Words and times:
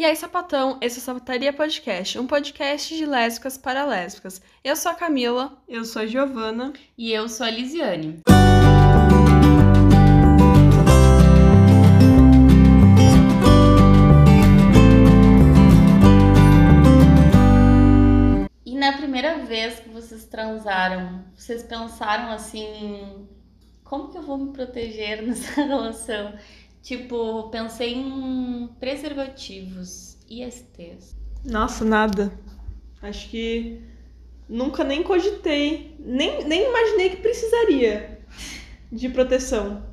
E 0.00 0.04
aí, 0.06 0.16
sapatão, 0.16 0.78
esse 0.80 0.98
é 0.98 1.02
o 1.02 1.04
Sapataria 1.04 1.52
Podcast, 1.52 2.18
um 2.18 2.26
podcast 2.26 2.96
de 2.96 3.04
lésbicas 3.04 3.58
para 3.58 3.84
lésbicas. 3.84 4.40
Eu 4.64 4.74
sou 4.74 4.92
a 4.92 4.94
Camila. 4.94 5.62
Eu 5.68 5.84
sou 5.84 6.00
a 6.00 6.06
Giovana. 6.06 6.72
E 6.96 7.12
eu 7.12 7.28
sou 7.28 7.44
a 7.44 7.50
Lisiane. 7.50 8.22
E 18.64 18.74
na 18.74 18.96
primeira 18.96 19.44
vez 19.44 19.80
que 19.80 19.90
vocês 19.90 20.24
transaram, 20.24 21.26
vocês 21.36 21.62
pensaram 21.62 22.32
assim: 22.32 23.28
como 23.84 24.08
que 24.08 24.16
eu 24.16 24.22
vou 24.22 24.38
me 24.38 24.52
proteger 24.52 25.20
nessa 25.20 25.60
relação? 25.60 26.32
Tipo, 26.82 27.50
pensei 27.50 27.94
em 27.94 28.68
preservativos, 28.78 30.16
ISTs. 30.28 31.16
Nossa, 31.44 31.84
nada. 31.84 32.32
Acho 33.02 33.28
que 33.28 33.82
nunca 34.48 34.82
nem 34.82 35.02
cogitei, 35.02 35.94
nem, 35.98 36.44
nem 36.44 36.68
imaginei 36.68 37.10
que 37.10 37.16
precisaria 37.16 38.20
de 38.90 39.08
proteção. 39.08 39.84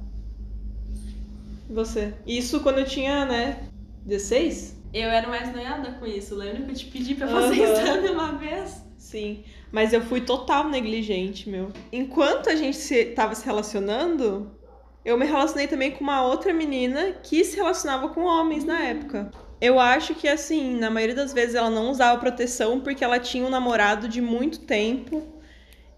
Você? 1.69 2.13
Isso 2.25 2.61
quando 2.61 2.79
eu 2.79 2.85
tinha, 2.85 3.25
né, 3.25 3.69
16? 4.05 4.77
Eu 4.93 5.09
era 5.09 5.27
mais 5.27 5.51
noiada 5.53 5.91
com 5.99 6.05
isso. 6.05 6.33
Lembra 6.35 6.63
que 6.63 6.71
eu 6.71 6.75
te 6.75 6.85
pedi 6.85 7.15
pra 7.15 7.27
fazer 7.27 7.61
Aham. 7.61 7.73
exame 7.73 8.09
uma 8.09 8.31
vez? 8.37 8.81
Sim. 8.97 9.43
Mas 9.71 9.91
eu 9.93 10.01
fui 10.01 10.21
total 10.21 10.69
negligente, 10.69 11.49
meu. 11.49 11.71
Enquanto 11.91 12.49
a 12.49 12.55
gente 12.55 12.77
se, 12.77 13.05
tava 13.07 13.35
se 13.35 13.45
relacionando, 13.45 14.51
eu 15.07 15.17
me 15.17 15.25
relacionei 15.25 15.67
também 15.67 15.91
com 15.91 16.03
uma 16.03 16.21
outra 16.23 16.53
menina 16.53 17.13
que 17.23 17.43
se 17.43 17.55
relacionava 17.55 18.09
com 18.09 18.23
homens 18.23 18.63
na 18.65 18.79
época. 18.81 19.31
Eu 19.59 19.79
acho 19.79 20.13
que, 20.15 20.27
assim, 20.27 20.75
na 20.77 20.89
maioria 20.91 21.15
das 21.15 21.33
vezes 21.33 21.55
ela 21.55 21.69
não 21.69 21.89
usava 21.89 22.19
proteção 22.19 22.81
porque 22.81 23.03
ela 23.03 23.19
tinha 23.19 23.45
um 23.45 23.49
namorado 23.49 24.07
de 24.07 24.21
muito 24.21 24.59
tempo 24.61 25.23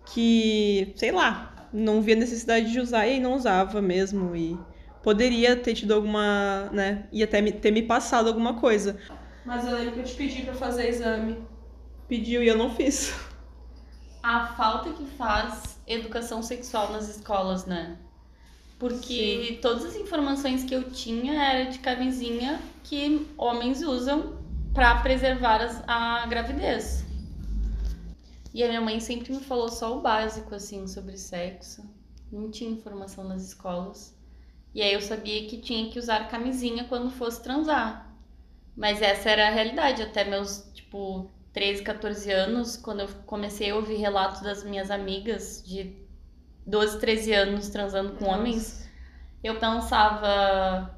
que, 0.06 0.94
sei 0.98 1.12
lá, 1.12 1.70
não 1.74 2.02
via 2.02 2.16
necessidade 2.16 2.72
de 2.72 2.80
usar 2.80 3.08
e 3.08 3.12
aí 3.14 3.20
não 3.20 3.36
usava 3.36 3.82
mesmo. 3.82 4.36
E 4.36 4.58
poderia 5.04 5.56
ter 5.56 5.76
tido 5.76 5.94
alguma, 5.94 6.70
né? 6.74 7.08
Ia 7.12 7.26
até 7.26 7.42
me- 7.42 7.52
ter 7.54 7.72
me 7.72 7.84
passado 7.84 8.28
alguma 8.30 8.56
coisa. 8.60 9.00
Mas 9.44 9.66
eu 9.66 9.74
lembro 9.78 9.94
que 9.96 10.00
eu 10.00 10.04
te 10.06 10.16
pedi 10.16 10.44
pra 10.44 10.54
fazer 10.54 10.88
exame. 10.88 11.46
Pediu 12.10 12.44
e 12.44 12.48
eu 12.48 12.58
não 12.58 12.76
fiz. 12.76 13.14
A 14.24 14.48
falta 14.56 14.94
que 14.94 15.06
faz 15.06 15.82
educação 15.86 16.42
sexual 16.42 16.92
nas 16.94 17.10
escolas, 17.10 17.66
né? 17.66 17.98
Porque 18.80 19.60
todas 19.62 19.84
as 19.86 19.96
informações 19.98 20.64
que 20.64 20.74
eu 20.74 20.90
tinha 20.90 21.34
era 21.34 21.70
de 21.70 21.80
camisinha 21.80 22.60
que 22.84 23.28
homens 23.38 23.84
usam 23.84 24.40
pra 24.74 25.02
preservar 25.02 25.62
as- 25.62 25.84
a 25.86 26.26
gravidez. 26.28 27.04
E 28.54 28.64
a 28.64 28.68
minha 28.68 28.82
mãe 28.82 29.00
sempre 29.00 29.34
me 29.34 29.42
falou 29.42 29.70
só 29.70 29.98
o 29.98 30.02
básico, 30.02 30.56
assim, 30.56 30.88
sobre 30.88 31.18
sexo. 31.18 31.84
Não 32.32 32.50
tinha 32.50 32.70
informação 32.72 33.24
nas 33.24 33.44
escolas. 33.44 34.16
E 34.74 34.82
aí 34.82 34.94
eu 34.94 35.02
sabia 35.02 35.48
que 35.48 35.58
tinha 35.58 35.90
que 35.92 36.00
usar 36.00 36.30
camisinha 36.30 36.86
quando 36.86 37.12
fosse 37.12 37.44
transar. 37.44 38.10
Mas 38.78 39.02
essa 39.02 39.30
era 39.30 39.48
a 39.48 39.52
realidade, 39.52 40.02
até 40.02 40.24
meus, 40.24 40.64
tipo, 40.74 41.30
13, 41.52 41.84
14 41.84 42.32
anos, 42.32 42.78
quando 42.78 43.02
eu 43.02 43.10
comecei 43.26 43.72
a 43.72 43.76
ouvir 43.76 43.96
relatos 43.96 44.42
das 44.42 44.64
minhas 44.64 44.90
amigas 44.90 45.62
de 45.66 45.96
12, 46.70 47.00
13 47.00 47.34
anos 47.34 47.70
transando 47.70 48.14
com 48.14 48.26
homens, 48.26 48.88
eu 49.44 49.56
pensava, 49.60 50.92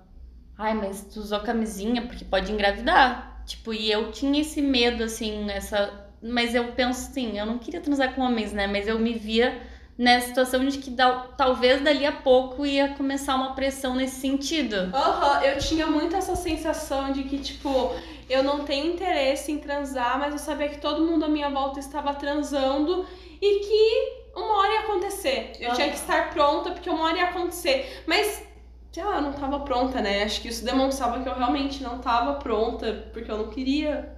ai, 0.57 0.73
mas 0.73 1.03
tu 1.13 1.19
usou 1.19 1.39
camisinha 1.41 2.03
porque 2.03 2.25
pode 2.25 2.51
engravidar. 2.51 3.43
Tipo, 3.45 3.73
e 3.73 3.91
eu 3.91 4.11
tinha 4.11 4.41
esse 4.41 4.61
medo, 4.61 5.03
assim, 5.03 5.49
essa. 5.49 6.09
Mas 6.21 6.53
eu 6.53 6.71
penso 6.73 7.09
assim, 7.09 7.37
eu 7.39 7.45
não 7.45 7.57
queria 7.57 7.81
transar 7.81 8.13
com 8.13 8.21
homens, 8.21 8.53
né? 8.53 8.67
Mas 8.67 8.87
eu 8.87 8.99
me 8.99 9.13
via 9.13 9.59
nessa 9.97 10.27
situação 10.27 10.65
de 10.67 10.77
que 10.77 10.89
da- 10.91 11.27
talvez 11.37 11.81
dali 11.81 12.05
a 12.05 12.11
pouco 12.11 12.65
ia 12.65 12.89
começar 12.89 13.35
uma 13.35 13.53
pressão 13.55 13.95
nesse 13.95 14.19
sentido. 14.21 14.75
Aham, 14.93 15.43
eu 15.43 15.57
tinha 15.59 15.87
muito 15.87 16.15
essa 16.15 16.35
sensação 16.35 17.11
de 17.11 17.23
que, 17.23 17.39
tipo, 17.39 17.93
eu 18.29 18.43
não 18.43 18.63
tenho 18.63 18.93
interesse 18.93 19.51
em 19.51 19.59
transar, 19.59 20.17
mas 20.19 20.33
eu 20.33 20.39
sabia 20.39 20.69
que 20.69 20.79
todo 20.79 21.05
mundo 21.05 21.25
à 21.25 21.27
minha 21.27 21.49
volta 21.49 21.79
estava 21.79 22.13
transando 22.13 23.05
e 23.41 23.59
que 23.59 24.20
uma 24.35 24.59
hora 24.59 24.73
ia 24.73 24.79
acontecer. 24.81 25.53
Eu 25.59 25.71
Ah. 25.71 25.75
tinha 25.75 25.89
que 25.89 25.95
estar 25.95 26.29
pronta 26.31 26.71
porque 26.71 26.89
uma 26.89 27.03
hora 27.05 27.17
ia 27.17 27.25
acontecer. 27.25 28.03
Mas, 28.07 28.43
sei 28.91 29.03
lá, 29.03 29.15
eu 29.17 29.21
não 29.21 29.33
tava 29.33 29.59
pronta, 29.61 30.01
né? 30.01 30.23
Acho 30.23 30.41
que 30.41 30.47
isso 30.47 30.63
demonstrava 30.65 31.21
que 31.21 31.27
eu 31.29 31.33
realmente 31.35 31.81
não 31.83 31.99
tava 31.99 32.35
pronta 32.35 33.09
porque 33.13 33.29
eu 33.31 33.37
não 33.37 33.49
queria. 33.49 34.15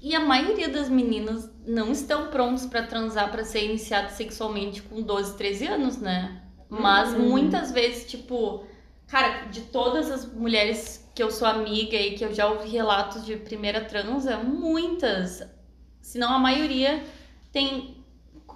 E 0.00 0.14
a 0.14 0.20
maioria 0.20 0.68
das 0.68 0.88
meninas 0.90 1.50
não 1.66 1.90
estão 1.90 2.26
prontos 2.28 2.66
pra 2.66 2.82
transar, 2.82 3.30
pra 3.30 3.42
ser 3.44 3.64
iniciado 3.64 4.10
sexualmente 4.12 4.82
com 4.82 5.00
12, 5.00 5.36
13 5.36 5.66
anos, 5.66 5.98
né? 5.98 6.42
Mas 6.68 7.14
Uhum. 7.14 7.28
muitas 7.30 7.72
vezes, 7.72 8.04
tipo, 8.10 8.64
cara, 9.06 9.46
de 9.46 9.62
todas 9.62 10.10
as 10.10 10.26
mulheres 10.30 11.10
que 11.14 11.22
eu 11.22 11.30
sou 11.30 11.46
amiga 11.48 11.96
e 11.96 12.16
que 12.16 12.24
eu 12.24 12.34
já 12.34 12.48
ouvi 12.48 12.68
relatos 12.68 13.24
de 13.24 13.36
primeira 13.36 13.82
transa, 13.82 14.36
muitas, 14.38 15.42
se 16.02 16.18
não 16.18 16.34
a 16.34 16.38
maioria, 16.38 17.02
tem 17.52 17.93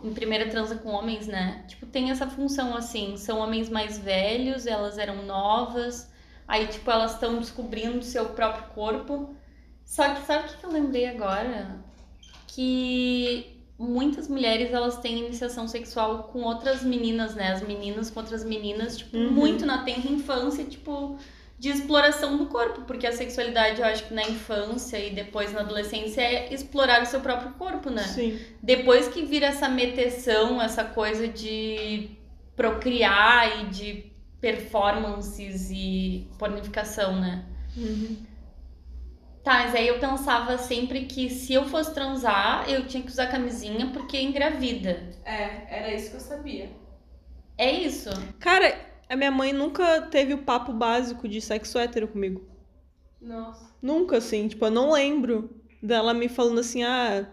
em 0.03 0.12
primeira 0.14 0.48
transa 0.48 0.76
com 0.76 0.91
homens, 0.91 1.26
né? 1.26 1.64
Tipo, 1.69 1.86
tem 1.86 2.10
essa 2.10 2.26
função 2.26 2.76
assim, 2.76 3.16
são 3.16 3.38
homens 3.38 3.69
mais 3.69 3.98
velhos, 3.98 4.66
elas 4.66 4.98
eram 4.98 5.25
novas, 5.25 6.10
aí 6.47 6.66
tipo 6.66 6.91
elas 6.91 7.14
estão 7.14 7.38
descobrindo 7.38 8.03
seu 8.04 8.26
próprio 8.31 8.64
corpo. 8.75 9.34
Só 9.84 10.14
que 10.14 10.26
sabe 10.26 10.48
o 10.48 10.56
que 10.59 10.64
eu 10.64 10.70
lembrei 10.70 11.06
agora? 11.06 11.78
Que 12.47 13.56
muitas 13.78 14.28
mulheres 14.28 14.72
elas 14.72 14.98
têm 14.98 15.19
iniciação 15.20 15.69
sexual 15.69 16.25
com 16.25 16.42
outras 16.42 16.82
meninas, 16.82 17.34
né? 17.34 17.53
As 17.53 17.62
meninas 17.62 18.10
com 18.10 18.20
outras 18.20 18.44
meninas, 18.44 18.98
tipo, 18.98 19.16
Uhum. 19.16 19.30
muito 19.32 19.65
na 19.65 19.84
tenra 19.84 20.10
infância, 20.10 20.65
tipo, 20.65 21.16
de 21.59 21.71
exploração 21.71 22.37
do 22.37 22.47
corpo, 22.47 22.83
porque 22.83 23.07
a 23.07 23.13
sexualidade, 23.13 23.81
eu 23.81 23.87
acho 23.87 24.07
que 24.07 24.15
na 24.15 24.23
infância 24.23 24.97
e 24.97 25.11
depois 25.11 25.53
na 25.53 25.61
adolescência 25.61 26.21
é 26.21 26.55
explorar 26.55 27.03
o 27.03 27.07
seu 27.07 27.21
próprio 27.21 27.53
corpo, 27.55 27.91
né? 27.91 28.05
Sim. 28.05 28.39
Depois 28.63 29.09
que 29.09 29.25
vira 29.25 29.47
essa 29.47 29.69
meteção, 29.69 30.63
essa 30.63 30.85
coisa 30.85 31.27
de 31.27 32.11
procriar 32.55 33.61
e 33.61 33.67
de 33.67 34.13
performances 34.41 35.69
e 35.73 36.29
pornificação, 36.39 37.21
né? 37.21 37.45
Uhum. 37.77 38.25
Tá, 39.43 39.65
mas 39.65 39.75
aí 39.75 39.89
eu 39.89 39.99
pensava 39.99 40.59
sempre 40.59 41.07
que 41.07 41.29
se 41.31 41.55
eu 41.55 41.65
fosse 41.65 41.93
transar, 41.93 42.69
eu 42.69 42.87
tinha 42.87 43.03
que 43.03 43.11
usar 43.11 43.27
camisinha 43.29 43.89
porque 43.93 44.21
engravida. 44.21 45.11
É, 45.25 45.77
era 45.77 45.95
isso 45.95 46.11
que 46.11 46.17
eu 46.17 46.21
sabia. 46.21 46.71
É 47.57 47.73
isso. 47.73 48.11
Cara, 48.39 48.88
a 49.09 49.17
minha 49.17 49.31
mãe 49.31 49.53
nunca 49.53 50.03
teve 50.03 50.35
o 50.35 50.43
papo 50.43 50.73
básico 50.73 51.29
de 51.29 51.41
sexo 51.41 51.79
hétero 51.79 52.09
comigo. 52.09 52.47
Nossa. 53.21 53.75
Nunca, 53.81 54.19
assim. 54.19 54.49
Tipo, 54.49 54.67
eu 54.67 54.71
não 54.71 54.93
lembro 54.93 55.51
dela 55.83 56.13
me 56.13 56.29
falando 56.29 56.61
assim, 56.61 56.83
ah, 56.83 57.27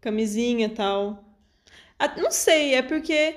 camisinha 0.00 0.66
e 0.66 0.70
tal. 0.70 1.24
Ah, 1.98 2.14
não 2.16 2.30
sei, 2.30 2.74
é 2.74 2.82
porque 2.82 3.36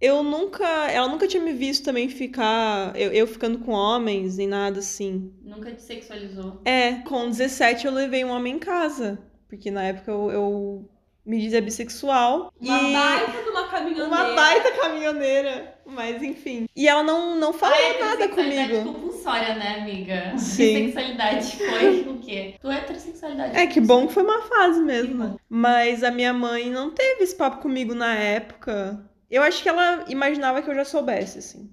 eu 0.00 0.22
nunca. 0.22 0.66
Ela 0.90 1.08
nunca 1.08 1.28
tinha 1.28 1.42
me 1.42 1.52
visto 1.52 1.84
também 1.84 2.08
ficar. 2.08 2.94
Eu, 2.96 3.12
eu 3.12 3.26
ficando 3.26 3.58
com 3.60 3.72
homens, 3.72 4.36
nem 4.36 4.46
nada 4.46 4.80
assim. 4.80 5.32
Nunca 5.42 5.72
te 5.72 5.82
sexualizou. 5.82 6.60
É, 6.64 6.94
com 7.02 7.28
17 7.28 7.86
eu 7.86 7.92
levei 7.92 8.24
um 8.24 8.30
homem 8.30 8.56
em 8.56 8.58
casa. 8.58 9.18
Porque 9.48 9.70
na 9.70 9.84
época 9.84 10.10
eu, 10.10 10.30
eu 10.30 10.90
me 11.24 11.40
dizia 11.40 11.62
bissexual. 11.62 12.52
Uma 12.60 12.78
e... 12.78 12.92
baita 12.92 13.42
de 13.42 13.48
uma 13.48 13.68
caminhoneira. 13.68 14.08
Uma 14.08 14.34
baita 14.34 14.72
caminhoneira. 14.72 15.75
Mas 15.86 16.22
enfim. 16.22 16.66
E 16.74 16.88
ela 16.88 17.02
não, 17.02 17.36
não 17.36 17.52
falou 17.52 17.76
Ah, 17.76 18.04
nada 18.04 18.28
comigo. 18.28 18.82
compulsória, 18.92 19.54
né, 19.54 19.78
amiga? 19.80 20.36
Sim. 20.36 20.86
Bissexualidade 20.86 21.56
foi 21.56 22.00
o 22.08 22.18
quê? 22.18 22.54
Tu 22.60 22.70
é 22.70 22.78
heterossexualidade. 22.78 23.56
É 23.56 23.66
que 23.66 23.80
bom 23.80 24.06
que 24.06 24.14
foi 24.14 24.24
uma 24.24 24.42
fase 24.42 24.80
mesmo. 24.80 25.40
Mas 25.48 26.02
a 26.02 26.10
minha 26.10 26.32
mãe 26.32 26.68
não 26.70 26.90
teve 26.90 27.22
esse 27.22 27.34
papo 27.36 27.62
comigo 27.62 27.94
na 27.94 28.14
época. 28.14 29.00
Eu 29.30 29.42
acho 29.42 29.62
que 29.62 29.68
ela 29.68 30.04
imaginava 30.08 30.60
que 30.60 30.68
eu 30.70 30.74
já 30.74 30.84
soubesse, 30.84 31.38
assim. 31.38 31.70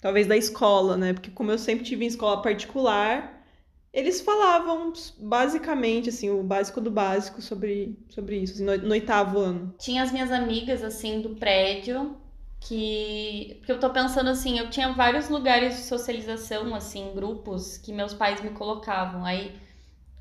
Talvez 0.00 0.26
da 0.26 0.36
escola, 0.36 0.96
né? 0.96 1.12
Porque 1.12 1.30
como 1.30 1.50
eu 1.50 1.58
sempre 1.58 1.84
tive 1.84 2.04
em 2.04 2.08
escola 2.08 2.42
particular, 2.42 3.40
eles 3.92 4.20
falavam 4.20 4.92
basicamente, 5.18 6.08
assim, 6.08 6.30
o 6.30 6.42
básico 6.42 6.80
do 6.80 6.90
básico 6.90 7.40
sobre, 7.42 7.96
sobre 8.08 8.36
isso, 8.38 8.54
assim, 8.54 8.64
no, 8.64 8.76
no 8.78 8.90
oitavo 8.92 9.38
ano. 9.38 9.74
Tinha 9.78 10.02
as 10.02 10.10
minhas 10.10 10.32
amigas, 10.32 10.82
assim, 10.82 11.20
do 11.20 11.30
prédio, 11.36 12.16
que... 12.66 13.56
Porque 13.58 13.72
eu 13.72 13.80
tô 13.80 13.90
pensando, 13.90 14.30
assim, 14.30 14.58
eu 14.58 14.70
tinha 14.70 14.92
vários 14.92 15.28
lugares 15.28 15.76
de 15.76 15.82
socialização, 15.82 16.74
assim, 16.74 17.12
grupos 17.14 17.76
que 17.78 17.92
meus 17.92 18.14
pais 18.14 18.40
me 18.42 18.50
colocavam. 18.50 19.24
Aí 19.24 19.60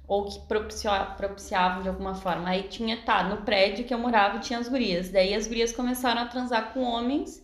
ou 0.08 0.26
que 0.26 0.40
propicia- 0.48 1.06
propiciavam 1.18 1.82
de 1.84 1.90
alguma 1.90 2.16
forma. 2.16 2.50
Aí 2.50 2.64
tinha, 2.64 2.98
tá, 3.04 3.24
no 3.24 3.38
prédio 3.44 3.86
que 3.86 3.94
eu 3.94 4.00
morava 4.00 4.40
tinha 4.40 4.60
as 4.60 4.68
gurias. 4.68 5.10
Daí 5.10 5.34
as 5.34 5.48
gurias 5.48 5.72
começaram 5.72 6.22
a 6.22 6.26
transar 6.26 6.74
com 6.74 6.84
homens 6.84 7.42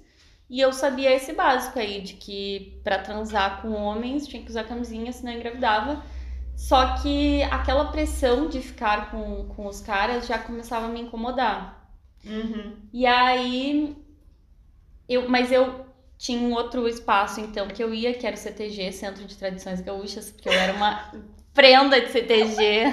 e 0.50 0.60
eu 0.62 0.74
sabia 0.74 1.12
esse 1.14 1.34
básico 1.34 1.80
aí, 1.80 2.02
de 2.02 2.14
que 2.14 2.80
pra 2.84 3.00
transar 3.00 3.62
com 3.62 3.70
homens 3.72 4.28
tinha 4.28 4.42
que 4.44 4.50
usar 4.50 4.64
camisinha, 4.66 5.12
senão 5.14 5.34
engravidava. 5.34 6.04
Só 6.56 6.96
que 6.96 7.44
aquela 7.44 7.86
pressão 7.92 8.48
de 8.50 8.60
ficar 8.62 9.12
com, 9.12 9.48
com 9.50 9.68
os 9.68 9.80
caras 9.82 10.28
já 10.28 10.38
começava 10.40 10.88
a 10.88 10.90
me 10.90 11.02
incomodar. 11.02 11.90
Uhum. 12.26 12.76
E 12.92 13.06
aí, 13.06 13.96
eu, 15.09 15.27
mas 15.30 15.51
eu 15.51 15.86
tinha 16.18 16.39
um 16.39 16.54
outro 16.54 16.88
espaço, 16.88 17.39
então, 17.39 17.68
que 17.68 17.83
eu 17.83 17.94
ia, 17.94 18.13
que 18.13 18.25
era 18.25 18.36
o 18.36 18.39
CTG, 18.39 18.92
Centro 18.92 19.24
de 19.25 19.36
Tradições 19.36 19.81
Gaúchas, 19.81 20.31
porque 20.31 20.50
eu 20.50 20.54
era 20.54 20.74
uma 20.74 21.12
prenda 21.54 22.00
de 22.01 22.12
CTG. 22.12 22.86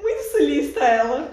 Muito 0.00 0.22
sulista 0.32 0.80
ela. 0.80 1.30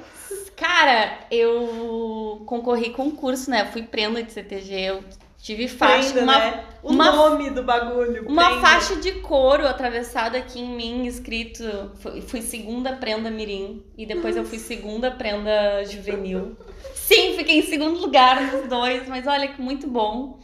Cara, 0.56 1.20
eu 1.32 2.44
concorri 2.46 2.90
concurso, 2.92 3.50
né? 3.50 3.62
Eu 3.62 3.68
fui 3.68 3.84
prenda 3.84 4.22
de 4.22 4.32
CTG, 4.34 4.74
eu 4.76 5.04
tive 5.42 5.70
faixa, 5.70 6.12
Prenda, 6.12 6.24
uma, 6.24 6.38
né? 6.40 6.64
O 6.84 6.90
uma- 6.92 7.12
nome 7.14 7.50
do 7.50 7.64
bagulho. 7.64 8.28
uma 8.28 8.46
prenda. 8.48 8.62
faixa 8.62 8.96
de 8.98 9.14
couro 9.22 9.66
atravessada 9.66 10.38
aqui 10.38 10.60
em 10.60 10.68
mim, 10.76 11.06
escrito. 11.08 11.64
Fui, 12.02 12.20
fui 12.22 12.42
segunda 12.42 12.92
prenda 12.94 13.32
mirim 13.32 13.82
e 13.98 14.06
depois 14.06 14.36
eu 14.36 14.44
fui 14.44 14.60
segunda 14.60 15.10
prenda 15.10 15.84
juvenil. 15.86 16.58
Sim, 17.10 17.36
fiquei 17.36 17.58
em 17.58 17.64
segundo 17.64 18.00
lugar 18.00 18.40
nos 18.40 18.68
dois, 18.68 19.08
mas 19.08 19.26
olha 19.26 19.48
que 19.48 19.60
muito 19.60 19.88
bom. 19.88 20.40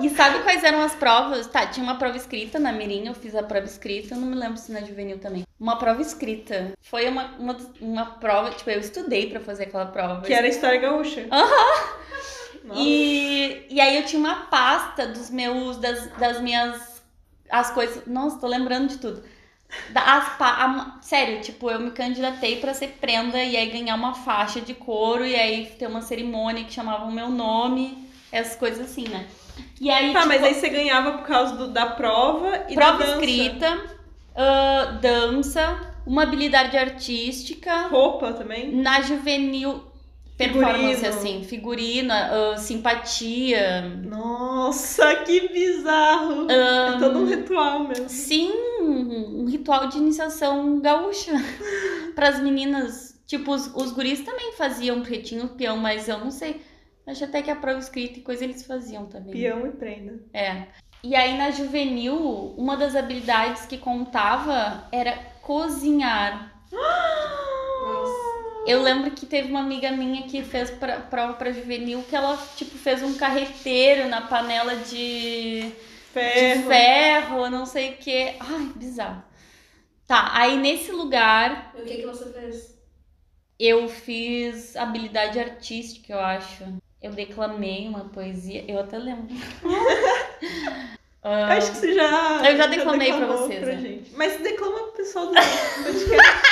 E 0.00 0.08
sabe 0.10 0.44
quais 0.44 0.62
eram 0.62 0.80
as 0.80 0.94
provas? 0.94 1.48
Tá, 1.48 1.66
tinha 1.66 1.82
uma 1.82 1.98
prova 1.98 2.16
escrita 2.16 2.60
na 2.60 2.70
mirim, 2.70 3.08
eu 3.08 3.14
fiz 3.14 3.34
a 3.34 3.42
prova 3.42 3.66
escrita, 3.66 4.14
eu 4.14 4.20
não 4.20 4.28
me 4.28 4.36
lembro 4.36 4.56
se 4.56 4.70
na 4.70 4.80
juvenil 4.82 5.18
também. 5.18 5.42
Uma 5.58 5.76
prova 5.76 6.00
escrita. 6.00 6.74
Foi 6.80 7.08
uma, 7.08 7.24
uma, 7.40 7.56
uma 7.80 8.06
prova, 8.06 8.52
tipo, 8.52 8.70
eu 8.70 8.78
estudei 8.78 9.28
pra 9.28 9.40
fazer 9.40 9.64
aquela 9.64 9.86
prova. 9.86 10.22
Que 10.22 10.32
era 10.32 10.46
história 10.46 10.78
gaúcha. 10.78 11.26
Aham. 11.28 11.98
Nossa. 12.62 12.80
E, 12.80 13.66
e 13.68 13.80
aí 13.80 13.96
eu 13.96 14.04
tinha 14.04 14.20
uma 14.20 14.46
pasta 14.46 15.08
dos 15.08 15.28
meus, 15.28 15.78
das, 15.78 16.06
das 16.18 16.40
minhas, 16.40 17.02
as 17.50 17.72
coisas, 17.72 18.06
nossa, 18.06 18.38
tô 18.38 18.46
lembrando 18.46 18.90
de 18.90 18.98
tudo. 18.98 19.24
Da- 19.90 20.16
As, 20.16 20.40
a- 20.40 20.98
sério, 21.02 21.40
tipo, 21.40 21.70
eu 21.70 21.78
me 21.80 21.90
candidatei 21.90 22.56
pra 22.60 22.72
ser 22.74 22.88
prenda 23.00 23.42
e 23.42 23.56
aí 23.56 23.70
ganhar 23.70 23.94
uma 23.94 24.14
faixa 24.14 24.60
de 24.60 24.74
couro 24.74 25.26
e 25.26 25.34
aí 25.34 25.66
ter 25.78 25.86
uma 25.86 26.02
cerimônia 26.02 26.64
que 26.64 26.72
chamava 26.72 27.04
o 27.04 27.12
meu 27.12 27.28
nome, 27.28 28.08
essas 28.32 28.56
coisas 28.56 28.84
assim, 28.90 29.06
né? 29.08 29.26
E 29.80 29.90
aí, 29.90 30.12
Tá, 30.12 30.20
tipo, 30.22 30.28
mas 30.32 30.42
aí 30.44 30.54
você 30.54 30.68
ganhava 30.68 31.18
por 31.18 31.26
causa 31.26 31.56
do- 31.56 31.68
da 31.68 31.86
prova 31.86 32.66
e 32.68 32.74
prova 32.74 32.98
da 32.98 33.04
dança. 33.04 33.14
escrita, 33.14 33.80
ah, 34.36 34.98
dança, 35.00 35.94
uma 36.06 36.22
habilidade 36.22 36.76
artística, 36.76 37.88
Roupa 37.88 38.32
também. 38.32 38.74
na 38.74 39.00
juvenil, 39.02 39.82
performance, 40.38 40.94
Figurino. 40.94 41.08
assim, 41.08 41.42
figurino, 41.42 42.12
ah, 42.12 42.56
simpatia, 42.56 43.80
Nossa, 44.04 45.16
que 45.16 45.48
bizarro. 45.48 46.46
É 46.48 46.98
todo 46.98 47.18
um 47.18 47.26
ritual 47.26 47.80
mesmo. 47.80 48.08
Sim, 48.08 48.52
um 48.80 49.44
ritual 49.46 49.88
de 49.88 49.98
iniciação 49.98 50.80
gaúcha 50.80 51.32
para 52.14 52.28
as 52.28 52.40
meninas. 52.40 53.20
Tipo, 53.26 53.52
os, 53.52 53.66
os 53.74 53.92
guris 53.92 54.20
também 54.20 54.52
faziam 54.52 55.02
pretinho, 55.02 55.48
peão, 55.48 55.76
mas 55.76 56.08
eu 56.08 56.18
não 56.18 56.30
sei. 56.30 56.62
Acho 57.06 57.24
até 57.24 57.42
que 57.42 57.50
a 57.50 57.56
prova 57.56 57.78
escrita 57.78 58.20
e 58.20 58.22
coisa 58.22 58.44
eles 58.44 58.64
faziam 58.64 59.06
também. 59.06 59.32
Peão 59.32 59.66
e 59.66 59.70
prenda. 59.70 60.20
É. 60.32 60.68
E 61.02 61.16
aí 61.16 61.36
na 61.36 61.50
juvenil, 61.50 62.54
uma 62.56 62.76
das 62.76 62.94
habilidades 62.94 63.66
que 63.66 63.76
contava 63.76 64.86
era 64.92 65.18
cozinhar. 65.42 66.62
Eu 68.68 68.82
lembro 68.82 69.10
que 69.12 69.24
teve 69.26 69.48
uma 69.50 69.60
amiga 69.60 69.90
minha 69.92 70.22
que 70.24 70.42
fez 70.42 70.70
pra, 70.70 71.00
prova 71.00 71.34
pra 71.34 71.52
juvenil 71.52 72.04
que 72.08 72.14
ela, 72.14 72.36
tipo, 72.56 72.76
fez 72.76 73.02
um 73.02 73.14
carreteiro 73.14 74.08
na 74.08 74.22
panela 74.22 74.76
de 74.76 75.60
de 75.62 75.72
Ferro. 76.12 76.68
ferro, 76.68 77.50
não 77.50 77.64
sei 77.66 77.90
o 77.92 77.96
que. 77.96 78.34
Ai, 78.40 78.72
bizarro. 78.74 79.22
Tá, 80.06 80.30
aí 80.34 80.56
nesse 80.56 80.90
lugar 80.90 81.72
E 81.76 81.82
o 81.82 81.84
que, 81.84 81.96
que 81.98 82.06
você 82.06 82.32
fez? 82.32 82.76
eu 83.58 83.88
fiz 83.88 84.74
habilidade 84.76 85.38
artística, 85.38 86.12
eu 86.12 86.20
acho. 86.20 86.64
Eu 87.00 87.12
declamei 87.12 87.86
uma 87.86 88.06
poesia, 88.08 88.64
eu 88.66 88.80
até 88.80 88.98
lembro. 88.98 89.28
Ah, 91.22 91.54
Acho 91.54 91.70
que 91.72 91.76
você 91.78 91.94
já. 91.94 92.42
Eu 92.50 92.56
já 92.56 92.66
declamei 92.66 93.08
pra 93.12 93.18
declamou 93.20 93.46
vocês, 93.46 93.60
Pra 93.60 93.72
né? 93.74 93.80
gente. 93.80 94.14
Mas 94.14 94.40
declama 94.40 94.78
pro 94.78 94.92
pessoal 94.92 95.26
do 95.26 95.32
podcast. 95.84 96.48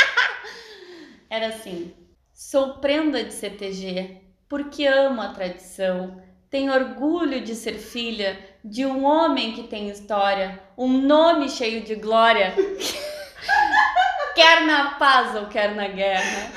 Era 1.31 1.49
assim: 1.49 1.93
sou 2.37 2.75
prenda 2.75 3.25
de 3.25 3.33
CTG 3.33 4.21
porque 4.47 4.87
amo 4.87 5.23
a 5.23 5.29
tradição. 5.29 6.23
Tenho 6.51 6.71
orgulho 6.71 7.41
de 7.41 7.55
ser 7.55 7.79
filha 7.79 8.39
de 8.63 8.85
um 8.85 9.07
homem 9.07 9.55
que 9.55 9.63
tem 9.63 9.89
história, 9.89 10.63
um 10.77 10.87
nome 10.87 11.49
cheio 11.49 11.83
de 11.83 11.95
glória. 11.95 12.55
quer 14.35 14.67
na 14.67 14.97
paz 14.97 15.35
ou 15.35 15.47
quer 15.47 15.75
na 15.75 15.89
guerra. 15.89 16.53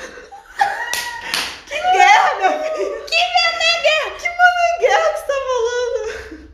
guerra, 1.69 2.35
meu 2.35 2.51
filho! 2.51 3.05
Que 3.05 3.15
guerra? 3.15 4.11
Que 4.19 4.27
mano 4.27 4.79
guerra 4.81 5.13
que 5.13 5.19
você 5.19 5.27
tá 5.27 5.33
falando? 5.47 6.49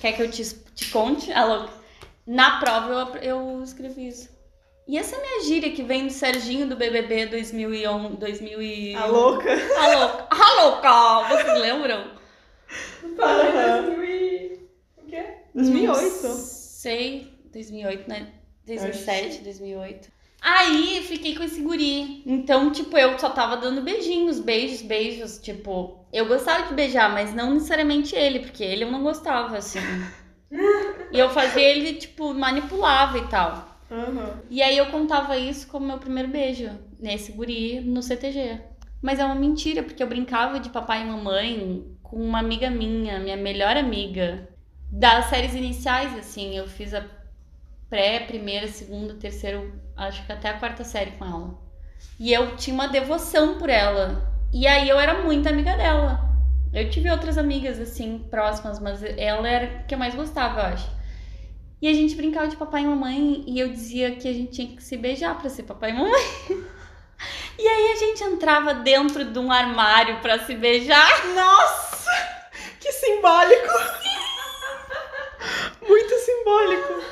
Quer 0.00 0.12
que 0.12 0.22
eu 0.22 0.30
te, 0.30 0.44
te 0.76 0.90
conte? 0.90 1.34
Louca. 1.34 1.72
Na 2.24 2.60
prova 2.60 3.18
eu, 3.20 3.20
eu 3.20 3.62
escrevi 3.64 4.06
isso. 4.06 4.35
E 4.88 4.96
essa 4.96 5.16
é 5.16 5.18
a 5.18 5.22
minha 5.22 5.42
gíria 5.42 5.72
que 5.72 5.82
vem 5.82 6.06
do 6.06 6.12
Serginho 6.12 6.68
do 6.68 6.76
BBB 6.76 7.26
2011, 7.26 8.16
2000 8.18 8.62
e... 8.62 8.94
A 8.94 9.06
louca. 9.06 9.50
A 9.52 9.88
louca. 9.96 10.26
A 10.30 10.62
louca! 10.62 11.28
Vocês 11.28 11.60
lembram? 11.60 12.12
Para 13.16 13.82
2000 13.82 14.04
e... 14.04 14.60
O 14.96 15.02
quê? 15.06 15.26
2008. 15.54 16.26
Não 16.26 16.34
sei, 16.36 17.32
2008, 17.52 18.08
né? 18.08 18.32
2007, 18.64 19.42
2008. 19.42 20.08
Aí 20.40 21.02
fiquei 21.02 21.34
com 21.34 21.42
esse 21.42 21.60
guri. 21.60 22.22
Então, 22.24 22.70
tipo, 22.70 22.96
eu 22.96 23.18
só 23.18 23.30
tava 23.30 23.56
dando 23.56 23.82
beijinhos, 23.82 24.38
beijos, 24.38 24.82
beijos. 24.82 25.38
Tipo, 25.38 26.06
eu 26.12 26.26
gostava 26.26 26.68
de 26.68 26.74
beijar, 26.74 27.12
mas 27.12 27.34
não 27.34 27.54
necessariamente 27.54 28.14
ele, 28.14 28.38
porque 28.38 28.62
ele 28.62 28.84
eu 28.84 28.92
não 28.92 29.02
gostava, 29.02 29.56
assim. 29.56 29.80
e 31.10 31.18
eu 31.18 31.28
fazia 31.30 31.62
ele, 31.62 31.94
tipo, 31.94 32.32
manipulava 32.32 33.18
e 33.18 33.26
tal. 33.26 33.65
Aham. 33.90 34.40
E 34.50 34.62
aí 34.62 34.76
eu 34.76 34.86
contava 34.86 35.36
isso 35.36 35.68
como 35.68 35.86
meu 35.86 35.98
primeiro 35.98 36.28
beijo 36.28 36.70
nesse 36.98 37.32
guri 37.32 37.80
no 37.80 38.02
CTG. 38.02 38.60
Mas 39.00 39.18
é 39.18 39.24
uma 39.24 39.34
mentira, 39.34 39.82
porque 39.82 40.02
eu 40.02 40.08
brincava 40.08 40.58
de 40.58 40.70
papai 40.70 41.02
e 41.02 41.04
mamãe 41.04 41.86
com 42.02 42.16
uma 42.16 42.38
amiga 42.38 42.70
minha, 42.70 43.18
minha 43.18 43.36
melhor 43.36 43.76
amiga. 43.76 44.48
Das 44.90 45.26
séries 45.26 45.54
iniciais, 45.54 46.16
assim, 46.16 46.56
eu 46.56 46.66
fiz 46.66 46.94
a 46.94 47.04
pré, 47.88 48.20
primeira, 48.20 48.66
segunda, 48.68 49.14
terceira, 49.14 49.62
acho 49.96 50.24
que 50.24 50.32
até 50.32 50.48
a 50.48 50.58
quarta 50.58 50.84
série 50.84 51.12
com 51.12 51.24
ela. 51.24 51.58
E 52.18 52.32
eu 52.32 52.56
tinha 52.56 52.74
uma 52.74 52.88
devoção 52.88 53.58
por 53.58 53.68
ela. 53.68 54.32
E 54.52 54.66
aí 54.66 54.88
eu 54.88 54.98
era 54.98 55.22
muito 55.22 55.48
amiga 55.48 55.76
dela. 55.76 56.26
Eu 56.72 56.90
tive 56.90 57.10
outras 57.10 57.38
amigas, 57.38 57.78
assim, 57.78 58.18
próximas, 58.30 58.80
mas 58.80 59.02
ela 59.02 59.48
era 59.48 59.66
a 59.66 59.82
que 59.84 59.94
eu 59.94 59.98
mais 59.98 60.14
gostava, 60.14 60.60
eu 60.60 60.66
acho. 60.66 60.95
E 61.80 61.88
a 61.88 61.92
gente 61.92 62.14
brincava 62.14 62.48
de 62.48 62.56
papai 62.56 62.82
e 62.82 62.86
mamãe 62.86 63.44
e 63.46 63.60
eu 63.60 63.68
dizia 63.68 64.16
que 64.16 64.26
a 64.26 64.32
gente 64.32 64.52
tinha 64.52 64.76
que 64.76 64.82
se 64.82 64.96
beijar 64.96 65.38
pra 65.38 65.50
ser 65.50 65.64
papai 65.64 65.90
e 65.90 65.94
mamãe. 65.94 66.22
E 67.58 67.66
aí 67.66 67.92
a 67.92 67.96
gente 67.96 68.22
entrava 68.22 68.74
dentro 68.74 69.24
de 69.24 69.38
um 69.38 69.50
armário 69.50 70.20
pra 70.20 70.40
se 70.40 70.54
beijar. 70.54 71.26
Nossa! 71.34 72.10
Que 72.78 72.92
simbólico! 72.92 73.72
Muito 75.88 76.14
simbólico. 76.18 77.02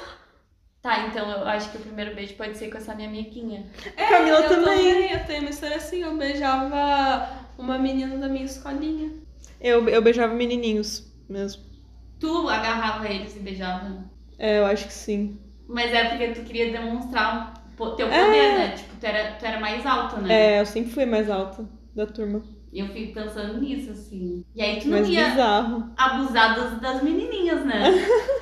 Tá, 0.82 1.06
então 1.06 1.30
eu 1.30 1.48
acho 1.48 1.70
que 1.70 1.78
o 1.78 1.80
primeiro 1.80 2.14
beijo 2.14 2.34
pode 2.34 2.58
ser 2.58 2.70
com 2.70 2.76
essa 2.76 2.94
minha 2.94 3.08
amiguinha. 3.08 3.72
É, 3.96 4.06
Camila 4.06 4.40
eu 4.40 4.48
também. 4.50 5.12
Eu 5.12 5.24
tenho 5.24 5.40
uma 5.40 5.50
história 5.50 5.78
assim, 5.78 6.02
eu 6.02 6.14
beijava 6.14 7.46
uma 7.56 7.78
menina 7.78 8.18
da 8.18 8.28
minha 8.28 8.44
escolinha. 8.44 9.10
Eu, 9.58 9.88
eu 9.88 10.02
beijava 10.02 10.34
menininhos 10.34 11.10
mesmo. 11.26 11.62
Tu 12.20 12.48
agarrava 12.50 13.08
eles 13.08 13.34
e 13.34 13.38
beijava. 13.38 14.04
É, 14.38 14.58
eu 14.58 14.66
acho 14.66 14.86
que 14.86 14.92
sim. 14.92 15.38
Mas 15.68 15.92
é 15.92 16.08
porque 16.08 16.28
tu 16.28 16.42
queria 16.42 16.70
demonstrar 16.72 17.54
teu 17.96 18.08
É. 18.08 18.24
poder, 18.24 18.58
né? 18.58 18.68
Tipo, 18.76 18.96
tu 19.00 19.04
era, 19.06 19.32
tu 19.32 19.44
era 19.44 19.60
mais 19.60 19.84
alta, 19.84 20.20
né? 20.20 20.56
É, 20.56 20.60
eu 20.60 20.66
sempre 20.66 20.92
fui 20.92 21.06
mais 21.06 21.28
alta 21.30 21.68
da 21.94 22.06
turma. 22.06 22.42
E 22.72 22.80
eu 22.80 22.88
fico 22.88 23.14
pensando 23.14 23.60
nisso, 23.60 23.92
assim. 23.92 24.44
E 24.54 24.60
aí 24.62 24.80
tu 24.80 24.88
não 24.88 24.98
Mas 24.98 25.08
ia 25.08 25.30
bizarro. 25.30 25.92
abusar 25.96 26.54
das, 26.56 26.80
das 26.80 27.02
menininhas, 27.02 27.64
né? 27.64 27.82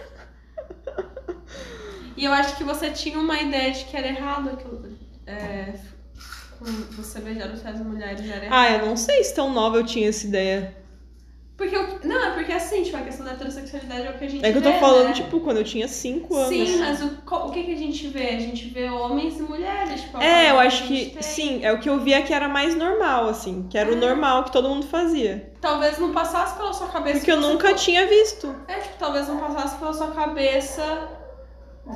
E 2.14 2.24
eu 2.24 2.32
acho 2.32 2.56
que 2.56 2.62
você 2.62 2.90
tinha 2.90 3.18
uma 3.18 3.40
ideia 3.40 3.72
de 3.72 3.84
que 3.84 3.96
era 3.96 4.06
errado 4.06 4.50
aquilo. 4.50 4.86
É, 5.26 5.74
você 6.92 7.20
beijar 7.20 7.50
os 7.50 7.60
pés 7.60 7.78
das 7.78 7.86
mulheres 7.86 8.20
era 8.30 8.44
errado. 8.44 8.52
Ah, 8.52 8.70
eu 8.70 8.86
não 8.86 8.96
sei 8.96 9.24
se 9.24 9.34
tão 9.34 9.52
nova 9.52 9.78
eu 9.78 9.84
tinha 9.84 10.08
essa 10.08 10.26
ideia. 10.26 10.76
Porque 11.56 11.76
eu, 11.76 12.00
não, 12.04 12.24
é 12.24 12.30
porque 12.32 12.50
assim, 12.52 12.82
tipo, 12.82 12.96
a 12.96 13.02
questão 13.02 13.24
da 13.24 13.32
heterossexualidade 13.32 14.06
é 14.06 14.10
o 14.10 14.18
que 14.18 14.24
a 14.24 14.28
gente 14.28 14.44
É 14.44 14.50
que 14.50 14.58
eu 14.58 14.62
tô 14.62 14.72
vê, 14.72 14.78
falando, 14.80 15.08
né? 15.08 15.12
tipo, 15.12 15.38
quando 15.40 15.58
eu 15.58 15.64
tinha 15.64 15.86
5 15.86 16.34
anos. 16.34 16.48
Sim, 16.48 16.78
mas 16.78 17.02
o, 17.02 17.06
o 17.46 17.50
que, 17.52 17.62
que 17.62 17.72
a 17.72 17.76
gente 17.76 18.08
vê? 18.08 18.28
A 18.30 18.38
gente 18.40 18.68
vê 18.68 18.88
homens 18.88 19.38
e 19.38 19.42
mulheres. 19.42 20.00
Tipo, 20.00 20.18
É, 20.20 20.50
eu 20.50 20.58
acho 20.58 20.84
que, 20.88 21.10
tem. 21.10 21.22
sim, 21.22 21.60
é 21.64 21.70
o 21.72 21.78
que 21.78 21.88
eu 21.88 22.00
via 22.00 22.22
que 22.22 22.32
era 22.32 22.48
mais 22.48 22.74
normal, 22.74 23.28
assim. 23.28 23.66
Que 23.70 23.78
era 23.78 23.90
o 23.90 23.94
É. 23.94 23.96
normal 23.96 24.44
que 24.44 24.52
todo 24.52 24.68
mundo 24.68 24.86
fazia. 24.86 25.52
Talvez 25.60 25.98
não 25.98 26.12
passasse 26.12 26.56
pela 26.56 26.72
sua 26.72 26.88
cabeça. 26.88 27.18
Porque 27.18 27.30
eu 27.30 27.36
que 27.40 27.42
nunca 27.46 27.74
tinha 27.74 28.06
visto. 28.06 28.54
É, 28.66 28.80
tipo, 28.80 28.94
talvez 28.98 29.28
não 29.28 29.38
passasse 29.38 29.76
pela 29.78 29.92
sua 29.92 30.08
cabeça 30.10 31.08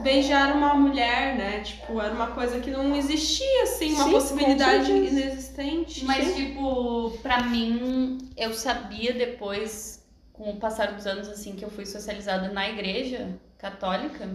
beijar 0.02 0.56
uma 0.56 0.74
mulher, 0.74 1.36
né? 1.36 1.60
Tipo, 1.60 2.00
era 2.00 2.12
uma 2.12 2.28
coisa 2.28 2.60
que 2.60 2.70
não 2.70 2.94
existia, 2.96 3.62
assim, 3.62 3.94
uma 3.94 4.04
Sim, 4.04 4.10
possibilidade 4.10 4.90
inexistente. 4.90 6.04
Mas, 6.04 6.34
tipo, 6.34 7.10
pra 7.22 7.42
mim, 7.42 8.18
eu 8.36 8.52
sabia 8.52 9.12
depois, 9.12 10.04
com 10.32 10.50
o 10.50 10.56
passar 10.56 10.92
dos 10.92 11.06
anos, 11.06 11.28
assim, 11.28 11.54
que 11.54 11.64
eu 11.64 11.70
fui 11.70 11.86
socializada 11.86 12.48
na 12.48 12.68
igreja 12.68 13.38
católica, 13.58 14.28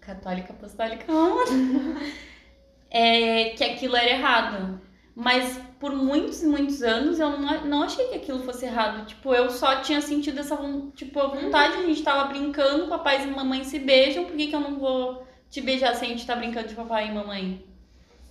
católica 0.00 0.52
apostólica, 0.52 1.04
é, 2.90 3.50
que 3.50 3.64
aquilo 3.64 3.96
era 3.96 4.10
errado. 4.10 4.80
Mas 5.14 5.60
por 5.78 5.94
muitos 5.94 6.42
e 6.42 6.46
muitos 6.46 6.82
anos 6.82 7.20
eu 7.20 7.38
não, 7.38 7.64
não 7.66 7.82
achei 7.82 8.08
que 8.08 8.16
aquilo 8.16 8.42
fosse 8.42 8.66
errado. 8.66 9.06
Tipo, 9.06 9.34
eu 9.34 9.50
só 9.50 9.80
tinha 9.80 10.00
sentido 10.00 10.40
essa 10.40 10.58
tipo, 10.94 11.20
a 11.20 11.28
vontade, 11.28 11.76
a 11.76 11.82
gente 11.82 12.02
tava 12.02 12.28
brincando, 12.28 12.88
papai 12.88 13.24
e 13.24 13.26
mamãe 13.28 13.64
se 13.64 13.78
beijam, 13.78 14.24
por 14.24 14.36
que, 14.36 14.48
que 14.48 14.54
eu 14.54 14.60
não 14.60 14.78
vou 14.78 15.26
te 15.48 15.60
beijar 15.60 15.94
se 15.94 16.04
a 16.04 16.08
gente 16.08 16.26
tá 16.26 16.34
brincando 16.36 16.68
de 16.68 16.74
papai 16.74 17.08
e 17.08 17.12
mamãe? 17.12 17.64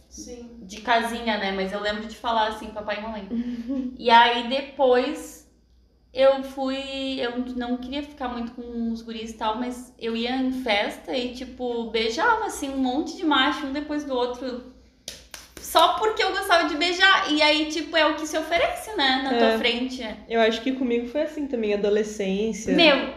Sim. 0.09 0.49
de 0.63 0.81
casinha, 0.81 1.37
né? 1.37 1.51
Mas 1.51 1.71
eu 1.71 1.79
lembro 1.79 2.07
de 2.07 2.15
falar 2.15 2.47
assim, 2.47 2.67
papai 2.67 2.99
e 2.99 3.01
mamãe. 3.01 3.27
e 3.97 4.09
aí 4.09 4.47
depois 4.49 5.47
eu 6.13 6.43
fui. 6.43 7.19
Eu 7.19 7.37
não 7.55 7.77
queria 7.77 8.01
ficar 8.01 8.27
muito 8.29 8.53
com 8.53 8.91
os 8.91 9.01
guris 9.01 9.31
e 9.31 9.37
tal, 9.37 9.57
mas 9.57 9.93
eu 9.99 10.15
ia 10.15 10.35
em 10.35 10.51
festa 10.63 11.15
e, 11.15 11.33
tipo, 11.33 11.89
beijava 11.91 12.45
assim 12.45 12.69
um 12.69 12.77
monte 12.77 13.15
de 13.15 13.25
macho, 13.25 13.67
um 13.67 13.73
depois 13.73 14.03
do 14.03 14.15
outro. 14.15 14.73
Só 15.67 15.95
porque 15.95 16.23
eu 16.23 16.31
gostava 16.31 16.69
de 16.69 16.77
beijar. 16.77 17.29
E 17.29 17.41
aí, 17.41 17.65
tipo, 17.65 17.97
é 17.97 18.05
o 18.05 18.15
que 18.15 18.25
se 18.25 18.37
oferece, 18.37 18.95
né? 18.95 19.21
Na 19.21 19.33
É. 19.33 19.37
tua 19.37 19.59
frente. 19.59 20.01
Eu 20.29 20.39
acho 20.39 20.61
que 20.61 20.71
comigo 20.71 21.07
foi 21.09 21.23
assim 21.23 21.45
também, 21.45 21.73
adolescência. 21.73 22.73
Meu, 22.73 23.13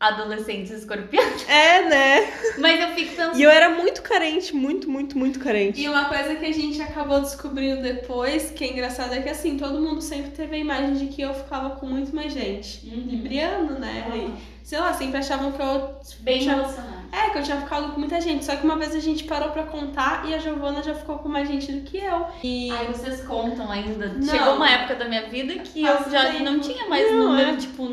adolescentes 0.00 0.70
escorpianos. 0.70 1.44
É, 1.46 1.82
né? 1.82 2.32
Mas 2.58 2.80
eu 2.80 2.88
fico 2.94 3.10
pensando. 3.10 3.38
E 3.38 3.42
eu 3.42 3.50
era 3.50 3.68
muito 3.68 4.00
carente, 4.00 4.56
muito, 4.56 4.88
muito, 4.88 5.18
muito 5.18 5.38
carente. 5.38 5.78
E 5.78 5.86
uma 5.90 6.06
coisa 6.06 6.36
que 6.36 6.46
a 6.46 6.52
gente 6.52 6.80
acabou 6.80 7.20
descobrindo 7.20 7.82
depois, 7.82 8.50
que 8.50 8.64
é 8.64 8.72
engraçado, 8.72 9.12
é 9.12 9.20
que 9.20 9.28
assim, 9.28 9.58
todo 9.58 9.78
mundo 9.78 10.00
sempre 10.00 10.30
teve 10.30 10.56
a 10.56 10.58
imagem 10.58 10.94
de 10.94 11.06
que 11.08 11.20
eu 11.20 11.34
ficava 11.34 11.76
com 11.76 11.84
muito 11.84 12.16
mais 12.16 12.32
gente. 12.32 12.86
Uhum. 12.86 13.08
Libriano, 13.10 13.78
né? 13.78 14.06
E, 14.16 14.66
sei 14.66 14.78
lá, 14.78 14.94
sempre 14.94 15.18
achavam 15.18 15.52
que 15.52 15.60
eu. 15.60 16.00
Bem 16.20 16.46
né? 16.46 16.99
É, 17.12 17.30
que 17.30 17.38
eu 17.38 17.42
tinha 17.42 17.56
ficado 17.60 17.92
com 17.92 17.98
muita 18.00 18.20
gente. 18.20 18.44
Só 18.44 18.54
que 18.56 18.64
uma 18.64 18.76
vez 18.76 18.94
a 18.94 19.00
gente 19.00 19.24
parou 19.24 19.50
pra 19.50 19.64
contar 19.64 20.28
e 20.28 20.34
a 20.34 20.38
Giovana 20.38 20.82
já 20.82 20.94
ficou 20.94 21.18
com 21.18 21.28
mais 21.28 21.48
gente 21.48 21.72
do 21.72 21.80
que 21.82 21.98
eu. 21.98 22.26
E. 22.42 22.70
Ai, 22.70 22.86
vocês 22.86 23.22
contam 23.22 23.70
ainda. 23.70 24.08
Não. 24.08 24.22
Chegou 24.26 24.54
uma 24.54 24.70
época 24.70 24.94
da 24.94 25.06
minha 25.08 25.28
vida 25.28 25.54
que 25.58 25.82
Faz 25.82 26.06
eu 26.06 26.12
já 26.12 26.30
tempo. 26.30 26.44
não 26.44 26.60
tinha 26.60 26.88
mais 26.88 27.10
Não, 27.10 27.28
número, 27.30 27.50
é. 27.50 27.56
tipo. 27.56 27.90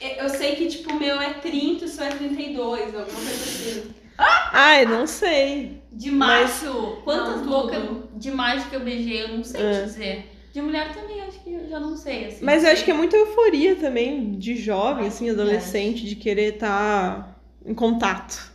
Eu 0.00 0.28
sei 0.30 0.56
que, 0.56 0.66
tipo, 0.66 0.92
o 0.92 0.98
meu 0.98 1.20
é 1.20 1.34
30 1.34 1.84
e 1.84 1.86
o 1.86 1.88
seu 1.88 2.04
é 2.04 2.10
32, 2.10 2.80
alguma 2.86 3.04
coisa 3.04 3.30
assim. 3.30 3.94
Ai, 4.52 4.84
não 4.86 5.06
sei. 5.06 5.82
De 5.92 6.10
Mas- 6.10 6.62
macho, 6.62 6.98
quantas 7.04 7.36
Não, 7.42 7.46
bocas 7.46 7.82
de 8.14 8.30
macho 8.30 8.68
que 8.70 8.76
eu 8.76 8.80
beijei, 8.80 9.22
eu 9.24 9.28
não 9.28 9.44
sei 9.44 9.60
É. 9.62 9.72
te 9.80 9.84
dizer. 9.84 10.30
De 10.52 10.60
mulher 10.62 10.92
também, 10.94 11.20
acho 11.22 11.38
que 11.40 11.52
eu 11.52 11.68
já 11.68 11.78
não 11.80 11.96
sei, 11.96 12.26
assim. 12.26 12.44
Mas 12.44 12.58
eu 12.62 12.64
não 12.64 12.72
acho 12.72 12.84
que 12.84 12.90
é 12.90 12.94
sei. 12.94 12.98
muita 12.98 13.16
euforia 13.16 13.76
também, 13.76 14.32
de 14.32 14.56
jovem, 14.56 15.06
assim, 15.06 15.30
adolescente, 15.30 16.04
de 16.04 16.16
querer 16.16 16.54
estar 16.54 17.38
em 17.64 17.74
contato. 17.74 18.49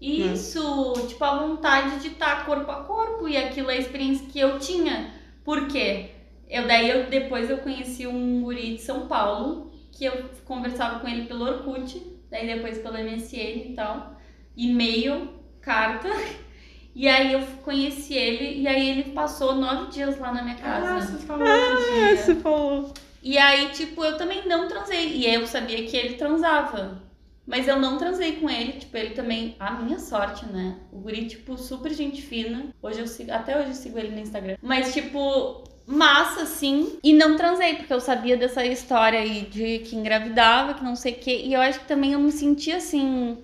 Isso, 0.00 0.92
tipo, 1.08 1.22
a 1.22 1.38
vontade 1.38 2.00
de 2.00 2.08
estar 2.08 2.46
corpo 2.46 2.70
a 2.70 2.84
corpo, 2.84 3.28
e 3.28 3.36
aquilo 3.36 3.70
é 3.70 3.74
a 3.74 3.78
experiência 3.78 4.26
que 4.26 4.40
eu 4.40 4.58
tinha. 4.58 5.12
Por 5.44 5.68
quê? 5.68 6.10
Eu, 6.48 6.66
daí, 6.66 6.88
eu, 6.88 7.10
depois 7.10 7.50
eu 7.50 7.58
conheci 7.58 8.06
um 8.06 8.40
guri 8.40 8.76
de 8.76 8.82
São 8.82 9.06
Paulo, 9.06 9.70
que 9.92 10.04
eu 10.04 10.30
conversava 10.44 11.00
com 11.00 11.08
ele 11.08 11.26
pelo 11.26 11.44
Orkut, 11.44 12.02
daí 12.30 12.46
depois 12.46 12.78
pelo 12.78 12.96
MSN 12.96 13.70
e 13.70 13.72
tal, 13.76 14.16
e-mail, 14.56 15.28
carta, 15.60 16.08
e 16.94 17.06
aí 17.06 17.34
eu 17.34 17.42
conheci 17.62 18.14
ele, 18.14 18.62
e 18.62 18.66
aí 18.66 18.88
ele 18.88 19.12
passou 19.12 19.54
nove 19.54 19.90
dias 19.90 20.18
lá 20.18 20.32
na 20.32 20.42
minha 20.42 20.56
casa. 20.56 20.94
Ah, 20.94 21.00
você 21.00 21.26
falou. 21.26 21.46
É, 21.46 22.16
você 22.16 22.34
falou. 22.36 22.94
E 23.22 23.36
aí, 23.36 23.68
tipo, 23.68 24.02
eu 24.02 24.16
também 24.16 24.46
não 24.48 24.66
transei. 24.66 25.08
E 25.08 25.34
eu 25.34 25.46
sabia 25.46 25.86
que 25.86 25.96
ele 25.96 26.14
transava. 26.14 27.02
Mas 27.46 27.66
eu 27.66 27.78
não 27.78 27.98
transei 27.98 28.36
com 28.36 28.48
ele, 28.48 28.72
tipo, 28.74 28.96
ele 28.96 29.10
também. 29.10 29.56
A 29.58 29.72
minha 29.72 29.98
sorte, 29.98 30.46
né? 30.46 30.76
O 30.92 30.98
guri, 30.98 31.26
tipo, 31.26 31.56
super 31.56 31.92
gente 31.92 32.22
fina. 32.22 32.68
Hoje 32.80 33.00
eu 33.00 33.06
sigo. 33.06 33.32
Até 33.32 33.58
hoje 33.58 33.70
eu 33.70 33.74
sigo 33.74 33.98
ele 33.98 34.14
no 34.14 34.20
Instagram. 34.20 34.56
Mas, 34.62 34.92
tipo, 34.92 35.64
massa, 35.86 36.42
assim. 36.42 36.98
E 37.02 37.12
não 37.12 37.36
transei, 37.36 37.74
porque 37.74 37.92
eu 37.92 38.00
sabia 38.00 38.36
dessa 38.36 38.64
história 38.64 39.18
aí 39.18 39.42
de 39.42 39.80
que 39.80 39.96
engravidava, 39.96 40.74
que 40.74 40.84
não 40.84 40.94
sei 40.94 41.12
o 41.12 41.16
quê. 41.16 41.42
E 41.44 41.52
eu 41.52 41.60
acho 41.60 41.80
que 41.80 41.88
também 41.88 42.12
eu 42.12 42.20
me 42.20 42.30
sentia 42.30 42.76
assim. 42.76 43.38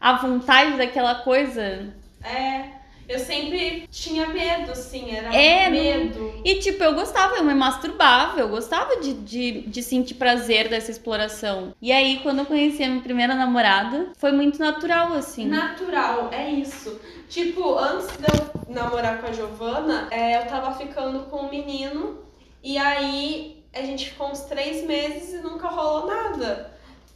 A 0.00 0.14
vontade 0.14 0.76
daquela 0.76 1.16
coisa. 1.16 1.94
É. 2.24 2.81
Eu 3.08 3.18
sempre 3.18 3.86
tinha 3.90 4.26
medo, 4.28 4.72
assim, 4.72 5.10
era 5.14 5.34
É, 5.34 5.68
medo. 5.68 6.40
E, 6.44 6.56
tipo, 6.56 6.82
eu 6.82 6.94
gostava, 6.94 7.36
eu 7.36 7.44
me 7.44 7.54
masturbava, 7.54 8.40
eu 8.40 8.48
gostava 8.48 9.00
de, 9.00 9.12
de, 9.14 9.60
de 9.62 9.82
sentir 9.82 10.14
prazer 10.14 10.68
dessa 10.68 10.90
exploração. 10.90 11.74
E 11.80 11.92
aí, 11.92 12.20
quando 12.22 12.40
eu 12.40 12.46
conheci 12.46 12.82
a 12.82 12.88
minha 12.88 13.02
primeira 13.02 13.34
namorada, 13.34 14.12
foi 14.16 14.32
muito 14.32 14.58
natural, 14.58 15.12
assim. 15.12 15.46
Natural, 15.46 16.30
é 16.32 16.50
isso. 16.50 17.00
Tipo, 17.28 17.78
antes 17.78 18.08
de 18.08 18.24
eu 18.24 18.74
namorar 18.74 19.20
com 19.20 19.26
a 19.28 19.32
Giovana, 19.32 20.08
é, 20.10 20.38
eu 20.38 20.46
tava 20.46 20.74
ficando 20.74 21.20
com 21.24 21.42
um 21.46 21.50
menino 21.50 22.18
e 22.62 22.78
aí 22.78 23.64
a 23.74 23.82
gente 23.82 24.10
ficou 24.10 24.30
uns 24.30 24.42
três 24.42 24.84
meses 24.86 25.32
e 25.34 25.38
nunca 25.38 25.68
rolou 25.68 26.06
nada. 26.06 26.71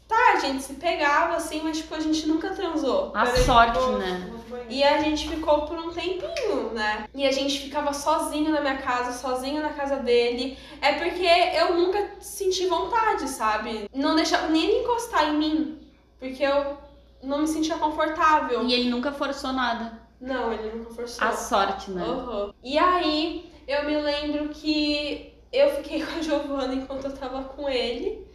Tá, 0.09 0.35
a 0.35 0.39
gente 0.39 0.63
se 0.63 0.75
pegava 0.75 1.35
assim, 1.37 1.61
mas 1.65 1.79
tipo, 1.79 1.95
a 1.95 2.01
gente 2.01 2.29
nunca 2.29 2.51
transou. 2.51 3.11
A 3.15 3.27
sorte, 3.27 3.79
vou- 3.79 3.99
né? 3.99 4.31
E 4.69 4.83
a 4.85 5.01
gente 5.01 5.29
ficou 5.29 5.63
por 5.67 5.77
um 5.79 5.91
tempinho, 5.91 6.71
né? 6.73 7.09
E 7.15 7.27
a 7.27 7.33
gente 7.33 7.59
ficava 7.61 7.93
sozinho 7.93 8.51
na 8.53 8.61
minha 8.61 8.79
casa, 8.79 9.13
sozinho 9.13 9.61
na 9.63 9.71
casa 9.71 9.97
dele. 9.97 10.57
É 10.81 10.93
porque 10.95 11.27
eu 11.27 11.75
nunca 11.75 12.11
senti 12.21 12.67
vontade, 12.67 13.29
sabe? 13.29 13.89
Não 13.95 14.15
deixava 14.15 14.49
nem 14.49 14.65
ele 14.65 14.81
encostar 14.83 15.29
em 15.29 15.37
mim. 15.39 15.81
Porque 16.19 16.43
eu 16.43 16.77
não 17.23 17.39
me 17.39 17.49
sentia 17.49 17.77
confortável. 17.77 18.65
E 18.65 18.73
ele 18.73 18.91
nunca 18.91 19.11
forçou 19.13 19.53
nada. 19.53 20.01
Não, 20.21 20.53
ele 20.53 20.71
nunca 20.77 20.91
forçou. 20.95 21.27
A 21.27 21.33
sorte, 21.33 21.91
né? 21.91 22.03
Aham. 22.03 22.55
E 22.63 22.79
aí, 22.79 23.53
eu 23.69 23.85
me 23.85 23.97
lembro 23.99 24.49
que 24.51 25.35
eu 25.53 25.71
fiquei 25.77 26.03
com 26.07 26.19
a 26.19 26.23
Giovana 26.23 26.75
enquanto 26.75 27.05
eu 27.07 27.17
tava 27.17 27.43
com 27.45 27.69
ele. 27.69 28.26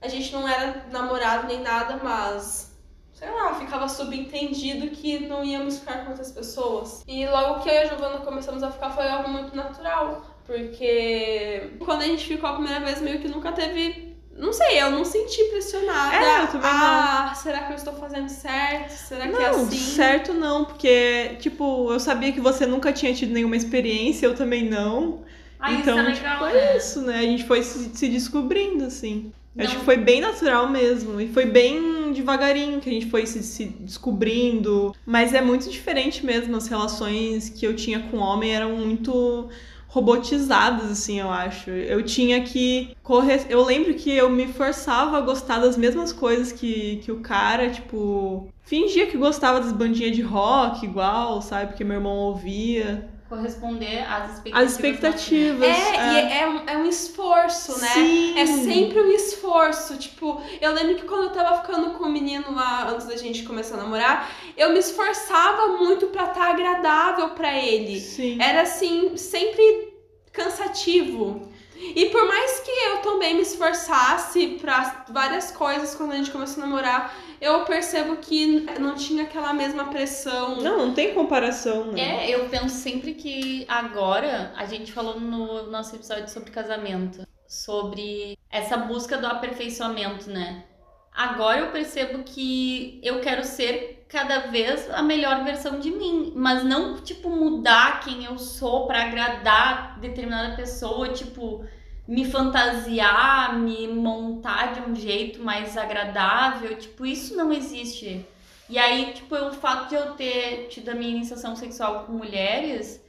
A 0.00 0.08
gente 0.08 0.32
não 0.32 0.48
era 0.48 0.86
namorado 0.90 1.46
nem 1.46 1.60
nada, 1.60 2.00
mas 2.02 2.70
sei 3.12 3.30
lá, 3.30 3.54
ficava 3.54 3.86
subentendido 3.86 4.88
que 4.88 5.26
não 5.26 5.44
íamos 5.44 5.78
ficar 5.78 6.04
com 6.04 6.10
outras 6.10 6.32
pessoas. 6.32 7.04
E 7.06 7.26
logo 7.26 7.60
que 7.60 7.68
eu 7.68 7.74
e 7.74 7.78
a 7.78 7.86
Giovana 7.86 8.18
começamos 8.18 8.62
a 8.62 8.70
ficar 8.70 8.90
foi 8.90 9.06
algo 9.06 9.28
muito 9.28 9.54
natural, 9.54 10.24
porque 10.46 11.74
quando 11.80 12.00
a 12.00 12.06
gente 12.06 12.26
ficou 12.26 12.48
a 12.48 12.54
primeira 12.54 12.80
vez 12.80 13.02
meio 13.02 13.20
que 13.20 13.28
nunca 13.28 13.52
teve 13.52 14.10
não 14.40 14.54
sei, 14.54 14.80
eu 14.80 14.90
não 14.90 15.04
senti 15.04 15.44
pressionada. 15.50 16.16
É, 16.16 16.42
eu 16.42 16.46
também 16.46 16.70
ah, 16.72 17.34
será 17.36 17.64
que 17.64 17.72
eu 17.72 17.76
estou 17.76 17.92
fazendo 17.92 18.28
certo? 18.30 18.88
Será 18.90 19.28
que 19.28 19.36
é 19.36 19.50
Não, 19.50 19.60
assim? 19.60 19.76
certo 19.76 20.32
não, 20.32 20.64
porque, 20.64 21.36
tipo, 21.40 21.92
eu 21.92 22.00
sabia 22.00 22.32
que 22.32 22.40
você 22.40 22.64
nunca 22.64 22.90
tinha 22.90 23.12
tido 23.12 23.34
nenhuma 23.34 23.54
experiência, 23.56 24.24
eu 24.24 24.34
também 24.34 24.64
não. 24.64 25.22
Ah, 25.58 25.74
então, 25.74 25.98
isso 26.00 26.08
é 26.08 26.12
tipo, 26.14 26.24
legal, 26.24 26.38
foi 26.38 26.52
né? 26.54 26.76
isso, 26.76 27.02
né? 27.02 27.18
A 27.18 27.22
gente 27.22 27.44
foi 27.44 27.62
se, 27.62 27.94
se 27.94 28.08
descobrindo, 28.08 28.84
assim. 28.84 29.30
Eu 29.56 29.64
Acho 29.64 29.74
Não. 29.74 29.80
que 29.80 29.84
foi 29.84 29.96
bem 29.96 30.20
natural 30.20 30.68
mesmo. 30.68 31.20
E 31.20 31.28
foi 31.28 31.46
bem 31.46 32.12
devagarinho 32.12 32.80
que 32.80 32.88
a 32.88 32.92
gente 32.92 33.06
foi 33.10 33.26
se, 33.26 33.42
se 33.42 33.64
descobrindo. 33.66 34.94
Mas 35.04 35.34
é 35.34 35.40
muito 35.40 35.68
diferente 35.68 36.24
mesmo. 36.24 36.56
As 36.56 36.68
relações 36.68 37.48
que 37.48 37.66
eu 37.66 37.74
tinha 37.74 38.00
com 38.00 38.18
homem 38.18 38.54
eram 38.54 38.76
muito 38.76 39.48
robotizadas, 39.88 40.88
assim, 40.90 41.18
eu 41.18 41.30
acho. 41.30 41.68
Eu 41.70 42.02
tinha 42.04 42.40
que 42.42 42.96
correr. 43.02 43.46
Eu 43.48 43.64
lembro 43.64 43.92
que 43.94 44.10
eu 44.10 44.30
me 44.30 44.46
forçava 44.46 45.18
a 45.18 45.20
gostar 45.20 45.58
das 45.58 45.76
mesmas 45.76 46.12
coisas 46.12 46.52
que, 46.52 46.98
que 47.04 47.10
o 47.10 47.20
cara, 47.20 47.68
tipo. 47.70 48.48
Fingia 48.62 49.08
que 49.08 49.16
gostava 49.16 49.58
das 49.60 49.72
bandinhas 49.72 50.14
de 50.14 50.22
rock 50.22 50.84
igual, 50.86 51.42
sabe? 51.42 51.68
Porque 51.72 51.82
meu 51.82 51.96
irmão 51.96 52.16
ouvia. 52.16 53.09
Corresponder 53.30 54.04
às 54.12 54.32
expectativas. 54.32 54.66
As 54.66 54.72
expectativas. 54.72 55.68
É, 55.68 55.94
e 55.94 56.32
é 56.40 56.48
um, 56.48 56.62
é 56.66 56.76
um 56.78 56.86
esforço, 56.86 57.80
né? 57.80 57.88
Sim. 57.94 58.36
É 58.36 58.44
sempre 58.44 59.00
um 59.00 59.12
esforço. 59.12 59.96
Tipo, 59.96 60.42
eu 60.60 60.72
lembro 60.72 60.96
que 60.96 61.04
quando 61.04 61.22
eu 61.22 61.30
tava 61.30 61.62
ficando 61.62 61.90
com 61.92 62.06
o 62.06 62.08
menino 62.10 62.52
lá, 62.52 62.88
antes 62.88 63.06
da 63.06 63.16
gente 63.16 63.44
começar 63.44 63.76
a 63.76 63.78
namorar, 63.78 64.28
eu 64.56 64.70
me 64.72 64.80
esforçava 64.80 65.68
muito 65.78 66.08
pra 66.08 66.24
estar 66.24 66.50
agradável 66.50 67.30
pra 67.30 67.56
ele. 67.56 68.00
Sim. 68.00 68.36
Era 68.42 68.62
assim, 68.62 69.16
sempre 69.16 69.94
cansativo. 70.32 71.48
E 71.76 72.06
por 72.06 72.26
mais 72.26 72.60
que 72.60 72.70
eu 72.70 72.98
também 72.98 73.34
me 73.34 73.42
esforçasse 73.42 74.58
pra 74.60 75.04
várias 75.08 75.50
coisas 75.50 75.94
quando 75.94 76.12
a 76.12 76.16
gente 76.16 76.30
começou 76.30 76.62
a 76.62 76.66
namorar, 76.66 77.14
eu 77.40 77.64
percebo 77.64 78.16
que 78.16 78.66
não 78.78 78.94
tinha 78.94 79.24
aquela 79.24 79.52
mesma 79.52 79.86
pressão. 79.86 80.60
Não, 80.60 80.86
não 80.86 80.94
tem 80.94 81.14
comparação, 81.14 81.92
né? 81.92 82.26
É, 82.26 82.34
eu 82.34 82.48
penso 82.48 82.74
sempre 82.74 83.14
que 83.14 83.64
agora, 83.68 84.52
a 84.56 84.66
gente 84.66 84.92
falou 84.92 85.18
no 85.18 85.70
nosso 85.70 85.96
episódio 85.96 86.28
sobre 86.28 86.50
casamento, 86.50 87.26
sobre 87.48 88.38
essa 88.50 88.76
busca 88.76 89.16
do 89.16 89.26
aperfeiçoamento, 89.26 90.28
né? 90.28 90.64
Agora 91.12 91.60
eu 91.60 91.72
percebo 91.72 92.22
que 92.22 93.00
eu 93.02 93.20
quero 93.20 93.44
ser 93.44 94.06
cada 94.08 94.40
vez 94.48 94.88
a 94.90 95.02
melhor 95.02 95.44
versão 95.44 95.78
de 95.80 95.90
mim, 95.90 96.32
mas 96.36 96.64
não 96.64 97.00
tipo 97.00 97.30
mudar 97.30 98.00
quem 98.00 98.24
eu 98.24 98.38
sou 98.38 98.86
para 98.86 99.04
agradar 99.04 99.98
determinada 99.98 100.56
pessoa, 100.56 101.08
tipo 101.08 101.64
me 102.10 102.24
fantasiar, 102.24 103.56
me 103.56 103.86
montar 103.86 104.74
de 104.74 104.80
um 104.80 104.96
jeito 104.96 105.40
mais 105.44 105.76
agradável, 105.78 106.76
tipo 106.76 107.06
isso 107.06 107.36
não 107.36 107.52
existe. 107.52 108.26
E 108.68 108.76
aí, 108.76 109.12
tipo, 109.14 109.36
o 109.36 109.52
fato 109.52 109.90
de 109.90 109.94
eu 109.94 110.14
ter 110.14 110.66
tido 110.68 110.88
a 110.88 110.94
minha 110.94 111.10
iniciação 111.10 111.54
sexual 111.54 112.02
com 112.04 112.12
mulheres, 112.12 113.00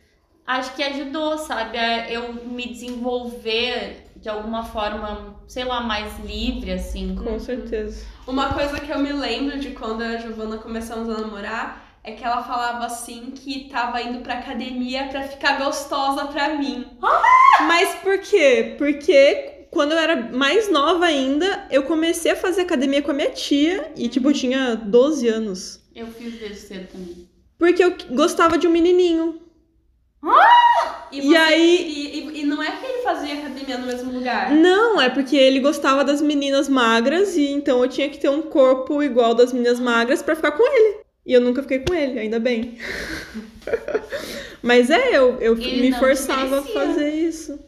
acho 0.46 0.76
que 0.76 0.84
ajudou, 0.84 1.40
sabe, 1.40 1.80
a 1.80 2.12
eu 2.12 2.32
me 2.46 2.68
desenvolver 2.68 4.06
de 4.18 4.30
alguma 4.30 4.66
forma, 4.66 5.36
sei 5.48 5.64
lá, 5.64 5.82
mais 5.82 6.20
livre, 6.20 6.72
assim. 6.72 7.16
Com 7.16 7.40
certeza. 7.40 8.06
Uma 8.28 8.54
coisa 8.54 8.80
que 8.80 8.92
eu 8.92 9.00
me 9.00 9.12
lembro 9.14 9.58
de 9.58 9.72
quando 9.72 10.04
eu 10.04 10.12
e 10.12 10.16
a 10.18 10.20
Giovana 10.20 10.60
começamos 10.60 11.10
a 11.10 11.22
namorar 11.22 11.91
é 12.04 12.12
que 12.14 12.24
ela 12.24 12.44
falava 12.44 12.86
assim 12.86 13.32
que 13.36 13.70
tava 13.70 14.02
indo 14.02 14.20
pra 14.22 14.36
academia 14.36 15.08
pra 15.10 15.24
ficar 15.24 15.58
gostosa 15.60 16.26
pra 16.26 16.56
mim. 16.58 16.86
Mas 17.68 17.96
por 17.96 18.18
quê? 18.20 18.76
Porque 18.78 19.66
quando 19.70 19.92
eu 19.94 19.98
era 20.00 20.16
mais 20.32 20.70
nova 20.72 21.06
ainda, 21.06 21.68
eu 21.70 21.84
comecei 21.84 22.32
a 22.32 22.36
fazer 22.36 22.62
academia 22.62 23.02
com 23.02 23.12
a 23.12 23.14
minha 23.14 23.30
tia 23.30 23.92
e, 23.96 24.08
tipo, 24.10 24.30
eu 24.30 24.34
tinha 24.34 24.76
12 24.76 25.28
anos. 25.28 25.80
Eu 25.96 26.08
fiz 26.08 26.40
desde 26.40 26.58
cedo 26.58 26.88
também. 26.92 27.30
Porque 27.58 27.84
eu 27.84 27.96
gostava 28.12 28.58
de 28.58 28.68
um 28.68 28.72
menininho. 28.72 29.40
E, 31.12 31.18
E 31.20 31.22
você- 31.22 31.36
aí- 31.38 31.78
E, 31.84 32.20
e- 32.20 32.42
e 32.42 32.46
não 32.46 32.62
é 32.64 32.72
que 32.72 32.86
ele 32.86 33.04
fazia 33.04 33.34
academia 33.34 33.78
no 33.78 33.86
mesmo 33.88 34.12
lugar. 34.12 34.52
Não, 34.52 35.00
é 35.02 35.10
porque 35.10 35.36
ele 35.36 35.60
gostava 35.60 36.04
das 36.06 36.22
meninas 36.22 36.70
magras 36.70 37.36
e 37.36 37.48
então 37.52 37.84
eu 37.84 37.90
tinha 37.90 38.10
que 38.10 38.18
ter 38.18 38.30
um 38.30 38.42
corpo 38.42 39.04
igual 39.04 39.34
das 39.34 39.52
meninas 39.52 39.80
magras 39.80 40.22
pra 40.22 40.36
ficar 40.36 40.52
com 40.54 40.64
ele. 40.66 41.01
E 41.26 41.34
eu 41.34 41.42
nunca 41.42 41.62
fiquei 41.62 41.80
com 41.80 41.94
ele, 41.94 42.20
ainda 42.20 42.40
bem. 42.40 42.78
Mas 44.62 44.90
é, 44.90 45.18
eu, 45.18 45.40
eu 45.40 45.58
Ele 45.58 45.82
me 45.90 45.94
forçava 45.94 46.60
a 46.60 46.64
fazer 46.64 47.10
isso. 47.14 47.60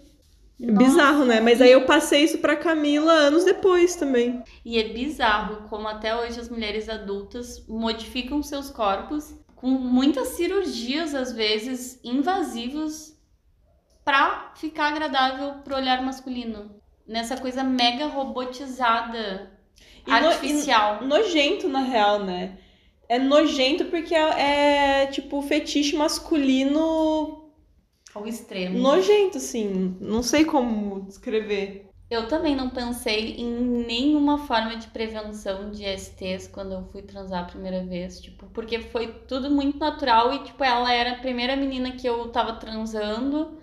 É. 0.61 0.71
Bizarro, 0.71 1.25
né? 1.25 1.39
Mas 1.39 1.61
aí 1.61 1.71
eu 1.71 1.85
passei 1.85 2.23
isso 2.23 2.37
pra 2.37 2.55
Camila 2.55 3.11
anos 3.11 3.43
depois 3.43 3.95
também. 3.95 4.41
E 4.63 4.79
é 4.79 4.89
bizarro 4.89 5.67
como 5.69 5.87
até 5.87 6.15
hoje 6.15 6.39
as 6.39 6.49
mulheres 6.49 6.87
adultas 6.89 7.65
modificam 7.67 8.41
seus 8.41 8.69
corpos 8.69 9.35
com 9.55 9.67
muitas 9.67 10.29
cirurgias, 10.29 11.15
às 11.15 11.31
vezes, 11.31 11.99
invasivas, 12.03 13.17
pra 14.03 14.51
ficar 14.55 14.87
agradável 14.89 15.55
pro 15.63 15.75
olhar 15.75 16.01
masculino. 16.03 16.75
Nessa 17.07 17.37
coisa 17.37 17.63
mega 17.63 18.05
robotizada, 18.07 19.51
E 20.05 20.09
no- 20.09 20.15
artificial. 20.27 21.03
Nojento, 21.05 21.67
na 21.69 21.79
real, 21.81 22.23
né? 22.23 22.57
É 23.07 23.17
nojento 23.19 23.85
porque 23.85 24.13
é, 24.15 25.03
é 25.03 25.07
tipo 25.07 25.41
fetiche 25.41 25.95
masculino 25.95 27.53
Ao 28.15 28.25
extremo. 28.27 28.79
nojento, 28.81 29.37
assim. 29.37 29.97
Não 30.01 30.23
sei 30.23 30.45
como 30.45 31.01
descrever. 31.07 31.89
Eu 32.09 32.27
também 32.27 32.55
não 32.55 32.69
pensei 32.69 33.35
em 33.37 33.49
nenhuma 33.85 34.37
forma 34.45 34.75
de 34.77 34.87
prevenção 34.87 35.71
de 35.71 35.83
STs 35.83 36.47
quando 36.47 36.73
eu 36.73 36.83
fui 36.91 37.01
transar 37.01 37.43
a 37.43 37.47
primeira 37.47 37.83
vez, 37.85 38.21
tipo, 38.21 38.47
porque 38.49 38.79
foi 38.79 39.11
tudo 39.25 39.49
muito 39.49 39.79
natural 39.79 40.31
e, 40.33 40.43
tipo, 40.43 40.63
ela 40.63 40.93
era 40.93 41.13
a 41.13 41.19
primeira 41.19 41.55
menina 41.55 41.93
que 41.95 42.07
eu 42.07 42.29
tava 42.31 42.53
transando 42.59 43.57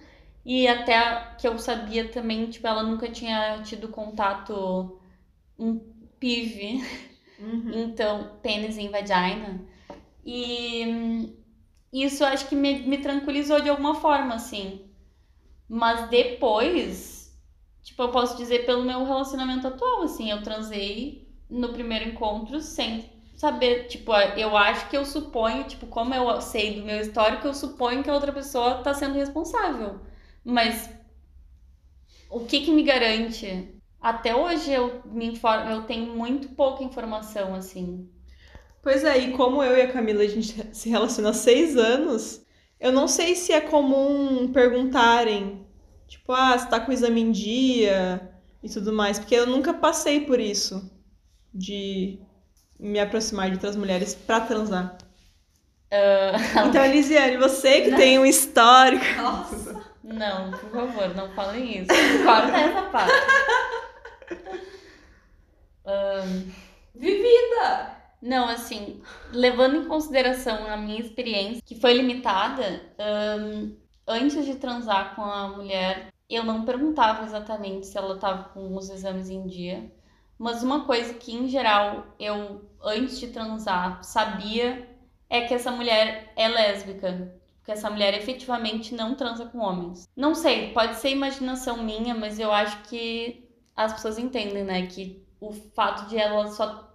e 0.45 0.67
até 0.67 1.35
que 1.39 1.47
eu 1.47 1.59
sabia 1.59 2.09
também, 2.11 2.51
tipo, 2.51 2.67
ela 2.67 2.83
nunca 2.83 3.11
tinha 3.11 3.63
tido 3.63 3.89
contato 3.89 5.01
um 5.59 5.79
pive, 6.21 6.81
então, 7.73 8.39
pênis 8.43 8.77
em 8.79 8.89
vagina. 8.91 9.61
E 10.25 10.87
hum, 10.87 11.37
isso 11.93 12.25
acho 12.25 12.49
que 12.49 12.55
me, 12.57 12.81
me 12.81 12.99
tranquilizou 12.99 13.61
de 13.61 13.69
alguma 13.71 13.95
forma, 13.97 14.35
assim. 14.35 14.91
Mas 15.69 16.09
depois, 16.11 17.39
tipo, 17.83 18.03
eu 18.03 18.11
posso 18.11 18.37
dizer 18.37 18.67
pelo 18.67 18.85
meu 18.85 19.05
relacionamento 19.05 19.69
atual, 19.69 20.03
assim, 20.03 20.31
eu 20.31 20.43
transei 20.43 21.29
no 21.49 21.73
primeiro 21.73 22.11
encontro 22.11 22.61
sem 22.61 23.11
saber, 23.37 23.87
tipo, 23.89 24.13
eu 24.37 24.57
acho 24.57 24.89
que 24.91 24.97
eu 24.97 25.05
suponho, 25.05 25.65
tipo, 25.65 25.87
como 25.87 26.15
eu 26.15 26.41
sei 26.43 26.75
do 26.81 26.87
meu 26.87 27.01
histórico, 27.01 27.47
eu 27.47 27.55
suponho 27.55 28.03
que 28.03 28.11
a 28.11 28.15
outra 28.15 28.33
pessoa 28.33 28.83
tá 28.83 28.93
sendo 28.95 29.15
responsável. 29.15 30.01
Mas 30.45 30.91
o 32.31 32.41
que 32.47 32.61
que 32.65 32.71
me 32.73 32.83
garante? 32.83 33.80
Até 34.01 34.35
hoje 34.35 34.73
eu 34.73 35.03
me 35.05 35.27
informo, 35.27 35.71
eu 35.71 35.83
tenho 35.83 36.15
muito 36.17 36.49
pouca 36.51 36.83
informação, 36.83 37.55
assim. 37.55 38.09
Pois 38.83 39.05
é, 39.05 39.19
e 39.19 39.33
como 39.33 39.63
eu 39.63 39.77
e 39.77 39.83
a 39.83 39.93
Camila 39.93 40.23
a 40.23 40.27
gente 40.27 40.75
se 40.75 40.89
relaciona 40.89 41.31
há 41.31 41.35
seis 41.35 41.77
anos, 41.77 42.43
eu 42.81 42.91
não 42.91 43.07
sei 43.07 43.35
se 43.35 43.53
é 43.53 43.61
comum 43.61 44.51
perguntarem, 44.53 45.67
tipo, 46.09 46.33
ah, 46.33 46.57
você 46.57 46.67
tá 46.67 46.81
com 46.81 46.91
o 46.91 46.95
exame 46.95 47.21
em 47.21 47.31
dia 47.31 48.33
e 48.63 48.71
tudo 48.71 48.91
mais, 48.91 49.19
porque 49.19 49.35
eu 49.35 49.47
nunca 49.47 49.75
passei 49.75 50.23
por 50.23 50.41
isso, 50.41 50.91
de 51.53 52.19
me 52.79 52.99
aproximar 52.99 53.49
de 53.49 53.57
outras 53.57 53.77
mulheres 53.77 54.15
pra 54.15 54.41
transar. 54.41 54.97
Então, 56.69 56.85
Elisiane, 56.85 57.37
você 57.37 57.81
que 57.81 57.97
tem 57.97 58.17
um 58.17 58.25
histórico. 58.25 59.05
Nossa. 59.21 59.83
Não, 60.05 60.53
por 60.53 60.71
favor, 60.71 61.15
não 61.17 61.29
falem 61.35 61.79
isso. 61.79 61.89
Corta 62.25 62.57
essa 62.57 62.83
parte. 62.83 63.13
Vivida! 66.95 67.97
Não, 68.23 68.49
assim, 68.49 69.03
levando 69.33 69.77
em 69.77 69.89
consideração 69.89 70.67
a 70.67 70.77
minha 70.77 71.01
experiência, 71.01 71.63
que 71.65 71.81
foi 71.81 71.95
limitada, 71.95 72.83
ahn, 72.99 73.73
antes 74.07 74.45
de 74.45 74.57
transar 74.57 75.15
com 75.17 75.23
a 75.23 75.49
mulher, 75.49 76.13
eu 76.29 76.45
não 76.45 76.65
perguntava 76.65 77.25
exatamente 77.25 77.87
se 77.87 77.97
ela 77.97 78.15
estava 78.15 78.51
com 78.51 78.77
os 78.77 78.91
exames 78.91 79.31
em 79.31 79.47
dia. 79.47 79.91
Mas 80.39 80.63
uma 80.63 80.85
coisa 80.85 81.15
que, 81.15 81.35
em 81.35 81.49
geral, 81.49 82.15
eu, 82.19 82.65
antes 82.83 83.19
de 83.19 83.29
transar, 83.29 84.03
sabia 84.05 84.89
é 85.29 85.43
que 85.43 85.55
essa 85.55 85.71
mulher 85.71 86.33
é 86.37 86.49
lésbica. 86.49 87.35
Que 87.65 87.73
essa 87.73 87.91
mulher 87.91 88.15
efetivamente 88.15 88.95
não 88.95 89.15
transa 89.15 89.47
com 89.47 89.59
homens. 89.59 90.09
Não 90.17 90.35
sei, 90.35 90.73
pode 90.73 90.97
ser 90.97 91.11
imaginação 91.11 91.83
minha, 91.83 92.15
mas 92.15 92.39
eu 92.39 92.51
acho 92.53 92.83
que 92.85 93.50
as 93.77 93.93
pessoas 93.93 94.19
entendem, 94.19 94.65
né? 94.65 94.87
Que 94.87 95.27
o 95.41 95.53
fato 95.53 96.09
de 96.09 96.17
ela 96.17 96.49
só 96.49 96.91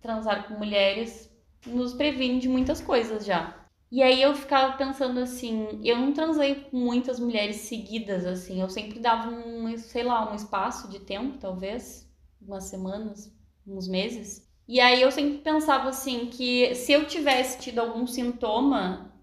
transar 0.00 0.48
com 0.48 0.54
mulheres 0.54 1.30
nos 1.66 1.94
previne 1.94 2.38
de 2.38 2.48
muitas 2.48 2.80
coisas 2.80 3.24
já. 3.24 3.64
E 3.90 4.02
aí 4.02 4.20
eu 4.20 4.34
ficava 4.34 4.76
pensando 4.76 5.20
assim, 5.20 5.80
eu 5.84 5.96
não 5.96 6.12
transei 6.12 6.56
com 6.56 6.76
muitas 6.76 7.20
mulheres 7.20 7.56
seguidas, 7.56 8.26
assim, 8.26 8.60
eu 8.60 8.68
sempre 8.68 8.98
dava 8.98 9.30
um, 9.30 9.76
sei 9.78 10.02
lá, 10.02 10.32
um 10.32 10.34
espaço 10.34 10.88
de 10.88 10.98
tempo, 10.98 11.38
talvez, 11.38 12.10
umas 12.42 12.64
semanas, 12.64 13.32
uns 13.64 13.86
meses. 13.86 14.50
E 14.66 14.80
aí 14.80 15.00
eu 15.00 15.12
sempre 15.12 15.38
pensava 15.38 15.90
assim, 15.90 16.26
que 16.26 16.74
se 16.74 16.92
eu 16.92 17.06
tivesse 17.06 17.60
tido 17.60 17.78
algum 17.78 18.06
sintoma, 18.06 19.14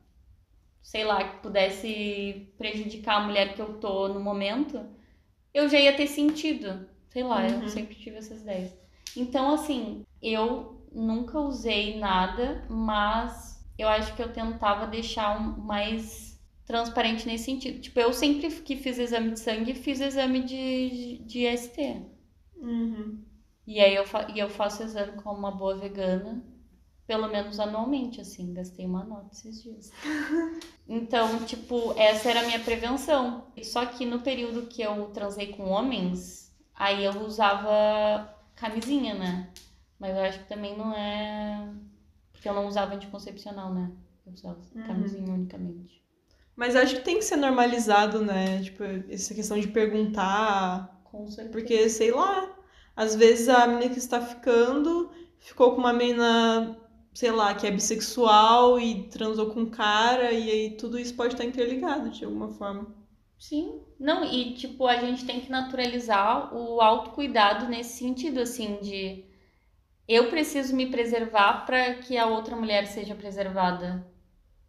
sei 0.82 1.04
lá, 1.04 1.24
que 1.24 1.42
pudesse 1.42 2.54
prejudicar 2.58 3.18
a 3.18 3.26
mulher 3.26 3.54
que 3.54 3.62
eu 3.62 3.78
tô 3.80 4.08
no 4.08 4.20
momento, 4.20 4.80
eu 5.54 5.70
já 5.70 5.80
ia 5.80 5.96
ter 5.96 6.08
sentido. 6.08 6.88
Sei 7.10 7.24
lá, 7.24 7.42
Uhum. 7.48 7.64
eu 7.64 7.68
sempre 7.70 7.96
tive 7.96 8.18
essas 8.18 8.42
ideias. 8.42 8.74
Então, 9.16 9.54
assim, 9.54 10.06
eu 10.22 10.82
nunca 10.92 11.40
usei 11.40 11.98
nada, 12.00 12.66
mas 12.70 13.64
eu 13.78 13.88
acho 13.90 14.16
que 14.16 14.22
eu 14.22 14.32
tentava 14.32 14.88
deixar 14.88 15.40
um 15.40 15.58
mais 15.62 16.40
transparente 16.66 17.28
nesse 17.28 17.46
sentido. 17.46 17.80
Tipo, 17.82 18.00
eu 18.00 18.14
sempre 18.14 18.50
que 18.50 18.76
fiz 18.78 18.98
exame 18.98 19.32
de 19.32 19.40
sangue, 19.40 19.74
fiz 19.76 20.00
exame 20.02 20.44
de, 20.44 21.18
de 21.26 21.46
ST. 21.46 22.02
Uhum. 22.56 23.26
E 23.66 23.80
aí 23.80 23.96
eu, 23.96 24.06
fa 24.06 24.28
eu 24.36 24.50
faço 24.50 24.84
exame 24.84 25.14
como 25.22 25.38
uma 25.40 25.52
boa 25.52 25.78
vegana, 25.78 26.44
pelo 27.12 27.28
menos 27.28 27.60
anualmente, 27.60 28.22
assim, 28.22 28.54
gastei 28.54 28.86
uma 28.86 29.04
nota 29.04 29.28
esses 29.34 29.62
dias. 29.62 29.92
Então, 30.88 31.44
tipo, 31.46 31.94
essa 31.98 32.30
era 32.30 32.42
a 32.42 32.44
minha 32.44 32.60
prevenção. 32.60 33.46
Só 33.64 33.86
que 33.86 34.06
no 34.06 34.20
período 34.22 34.68
que 34.68 34.82
eu 34.82 35.06
transei 35.14 35.48
com 35.48 35.70
homens, 35.70 36.52
aí 36.76 37.04
eu 37.06 37.22
usava 37.22 38.34
camisinha, 38.56 39.14
né? 39.14 39.50
Mas 39.98 40.16
eu 40.18 40.24
acho 40.24 40.40
que 40.40 40.50
também 40.50 40.78
não 40.78 40.94
é. 40.94 41.70
Porque 42.34 42.48
eu 42.50 42.54
não 42.54 42.68
usava 42.68 42.96
anticoncepcional, 42.96 43.74
né? 43.74 43.90
Eu 44.26 44.34
usava 44.34 44.60
Uhum. 44.76 44.84
camisinha 44.84 45.34
unicamente. 45.34 46.04
Mas 46.56 46.76
acho 46.76 46.96
que 46.98 47.02
tem 47.04 47.18
que 47.18 47.24
ser 47.26 47.38
normalizado, 47.38 48.24
né? 48.24 48.62
Tipo, 48.62 48.84
essa 49.10 49.34
questão 49.34 49.58
de 49.60 49.68
perguntar. 49.70 51.02
Com 51.06 51.26
certeza. 51.28 51.52
Porque, 51.52 51.88
sei 51.90 52.12
lá, 52.12 52.50
às 52.96 53.16
vezes 53.16 53.48
a 53.48 53.66
menina 53.68 53.94
que 53.94 54.00
está 54.00 54.20
ficando 54.20 55.10
ficou 55.40 55.72
com 55.72 55.78
uma 55.80 55.94
menina, 55.94 56.78
sei 57.14 57.32
lá, 57.32 57.54
que 57.56 57.68
é 57.68 57.72
bissexual 57.72 58.80
e 58.80 59.08
transou 59.10 59.52
com 59.54 59.62
um 59.62 59.70
cara, 59.70 60.32
e 60.32 60.50
aí 60.50 60.78
tudo 60.78 61.00
isso 61.00 61.16
pode 61.16 61.34
estar 61.34 61.46
interligado 61.46 62.10
de 62.10 62.26
alguma 62.26 62.50
forma. 62.50 62.88
Sim. 63.38 63.82
Não, 64.00 64.24
e 64.24 64.54
tipo, 64.54 64.88
a 64.88 64.98
gente 64.98 65.26
tem 65.26 65.42
que 65.42 65.50
naturalizar 65.50 66.56
o 66.56 66.80
autocuidado 66.82 67.68
nesse 67.68 67.98
sentido, 67.98 68.40
assim, 68.40 68.80
de 68.82 69.26
eu 70.08 70.30
preciso 70.30 70.76
me 70.76 70.88
preservar 70.92 71.66
para 71.66 71.96
que 71.96 72.18
a 72.18 72.28
outra 72.28 72.56
mulher 72.56 72.88
seja 72.88 73.16
preservada 73.16 74.06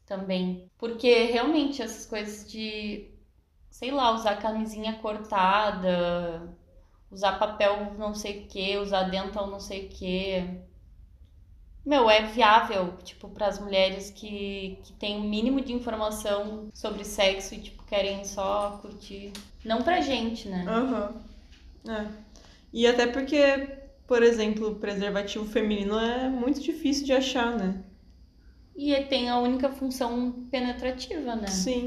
também. 0.06 0.70
Porque 0.78 1.24
realmente 1.26 1.82
essas 1.82 2.06
coisas 2.06 2.50
de, 2.50 3.10
sei 3.70 3.90
lá, 3.92 4.12
usar 4.12 4.36
camisinha 4.36 4.98
cortada, 5.00 6.56
usar 7.10 7.38
papel 7.38 7.94
não 7.98 8.14
sei 8.14 8.44
o 8.44 8.48
que, 8.48 8.76
usar 8.78 9.04
dental 9.04 9.48
não 9.48 9.60
sei 9.60 9.86
o 9.86 9.90
que. 9.90 10.62
Meu, 11.84 12.08
é 12.08 12.26
viável, 12.26 12.94
tipo, 13.02 13.28
para 13.28 13.46
as 13.46 13.58
mulheres 13.58 14.10
que, 14.10 14.78
que 14.84 14.92
têm 14.94 15.16
o 15.16 15.20
um 15.20 15.28
mínimo 15.28 15.60
de 15.60 15.72
informação 15.72 16.68
sobre 16.72 17.04
sexo 17.04 17.54
e, 17.54 17.58
tipo, 17.58 17.82
querem 17.84 18.24
só 18.24 18.78
curtir. 18.80 19.32
Não 19.64 19.82
pra 19.82 20.00
gente, 20.00 20.48
né? 20.48 20.64
Aham. 20.68 21.14
É. 21.88 22.06
E 22.72 22.86
até 22.86 23.06
porque, 23.06 23.68
por 24.06 24.22
exemplo, 24.22 24.76
preservativo 24.76 25.44
feminino 25.44 25.98
é 25.98 26.28
muito 26.28 26.60
difícil 26.60 27.04
de 27.04 27.12
achar, 27.12 27.56
né? 27.56 27.82
E 28.76 28.94
tem 29.04 29.28
a 29.28 29.38
única 29.38 29.68
função 29.68 30.46
penetrativa, 30.50 31.34
né? 31.34 31.48
Sim. 31.48 31.84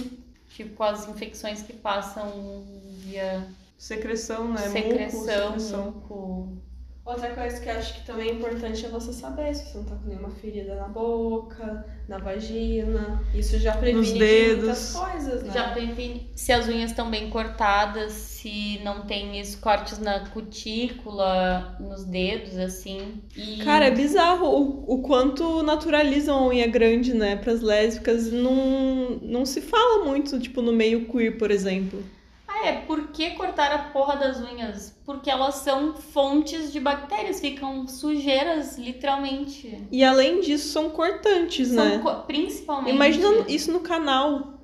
Tipo, 0.50 0.84
as 0.84 1.08
infecções 1.08 1.62
que 1.62 1.74
passam 1.74 2.64
via 3.00 3.48
Secreção, 3.78 4.48
né? 4.52 4.68
secreção, 4.70 5.20
Muco, 5.20 5.60
secreção. 5.60 5.86
muco. 5.92 6.58
Outra 7.06 7.30
coisa 7.36 7.62
que 7.62 7.70
eu 7.70 7.74
acho 7.74 7.94
que 7.94 8.06
também 8.08 8.30
é 8.30 8.34
importante 8.34 8.84
é 8.84 8.90
você 8.90 9.14
saber 9.14 9.54
se 9.54 9.66
você 9.66 9.78
não 9.78 9.86
tá 9.86 9.96
com 9.96 10.08
nenhuma 10.10 10.32
ferida 10.32 10.74
na 10.74 10.88
boca, 10.88 11.86
na 12.08 12.18
vagina. 12.18 13.22
Isso 13.32 13.60
já 13.60 13.74
previne 13.74 14.00
Nos 14.00 14.12
de 14.12 14.18
dedos. 14.18 14.64
muitas 14.64 14.94
coisas, 14.94 15.44
né? 15.44 15.54
Já 15.54 15.70
previne 15.70 16.32
se 16.34 16.52
as 16.52 16.68
unhas 16.68 16.90
estão 16.90 17.12
bem 17.12 17.30
cortadas, 17.30 18.12
se 18.12 18.82
não 18.84 19.06
tem 19.06 19.40
esses 19.40 19.56
cortes 19.56 20.00
na 20.00 20.22
cutícula, 20.30 21.78
nos 21.80 22.06
dedos, 22.06 22.58
assim. 22.58 23.22
E... 23.38 23.64
Cara, 23.64 23.86
é 23.86 23.92
bizarro 23.92 24.48
o, 24.48 24.96
o 24.96 25.02
quanto 25.04 25.62
naturalizam 25.62 26.36
a 26.40 26.48
unha 26.48 26.66
grande, 26.66 27.14
né? 27.14 27.36
Pras 27.36 27.62
lésbicas. 27.62 28.32
Não, 28.32 29.20
não 29.22 29.46
se 29.46 29.62
fala 29.62 30.06
muito, 30.06 30.40
tipo, 30.40 30.60
no 30.60 30.74
meio 30.74 31.06
queer, 31.08 31.38
por 31.38 31.52
exemplo. 31.52 32.04
Ah, 32.48 32.68
é, 32.68 32.82
por 32.82 33.08
que 33.08 33.32
cortar 33.32 33.72
a 33.72 33.78
porra 33.90 34.16
das 34.16 34.40
unhas? 34.40 35.00
Porque 35.06 35.30
elas 35.30 35.56
são 35.56 35.96
fontes 35.96 36.72
de 36.72 36.80
bactérias, 36.80 37.40
ficam 37.42 37.88
sujeiras, 37.88 38.78
literalmente. 38.78 39.88
E 39.92 40.04
além 40.04 40.42
disso, 40.42 40.70
são 40.70 40.90
cortantes, 40.90 41.70
São 41.70 41.86
né? 41.86 42.00
co- 42.00 42.22
principalmente. 42.24 42.96
Imagina 42.96 43.46
isso 43.48 43.72
no 43.72 43.80
canal. 43.80 44.60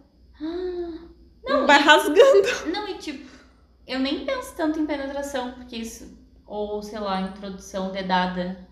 Não, 1.44 1.66
Vai 1.68 1.80
rasgando. 1.80 2.72
Não, 2.72 2.88
e 2.88 2.96
tipo, 2.96 3.30
eu 3.88 4.00
nem 4.00 4.26
penso 4.26 4.56
tanto 4.56 4.80
em 4.80 4.86
penetração, 4.86 5.52
porque 5.54 5.76
isso. 5.76 6.18
Ou, 6.46 6.82
sei 6.84 7.00
lá, 7.00 7.22
introdução 7.22 7.92
dedada. 7.92 8.68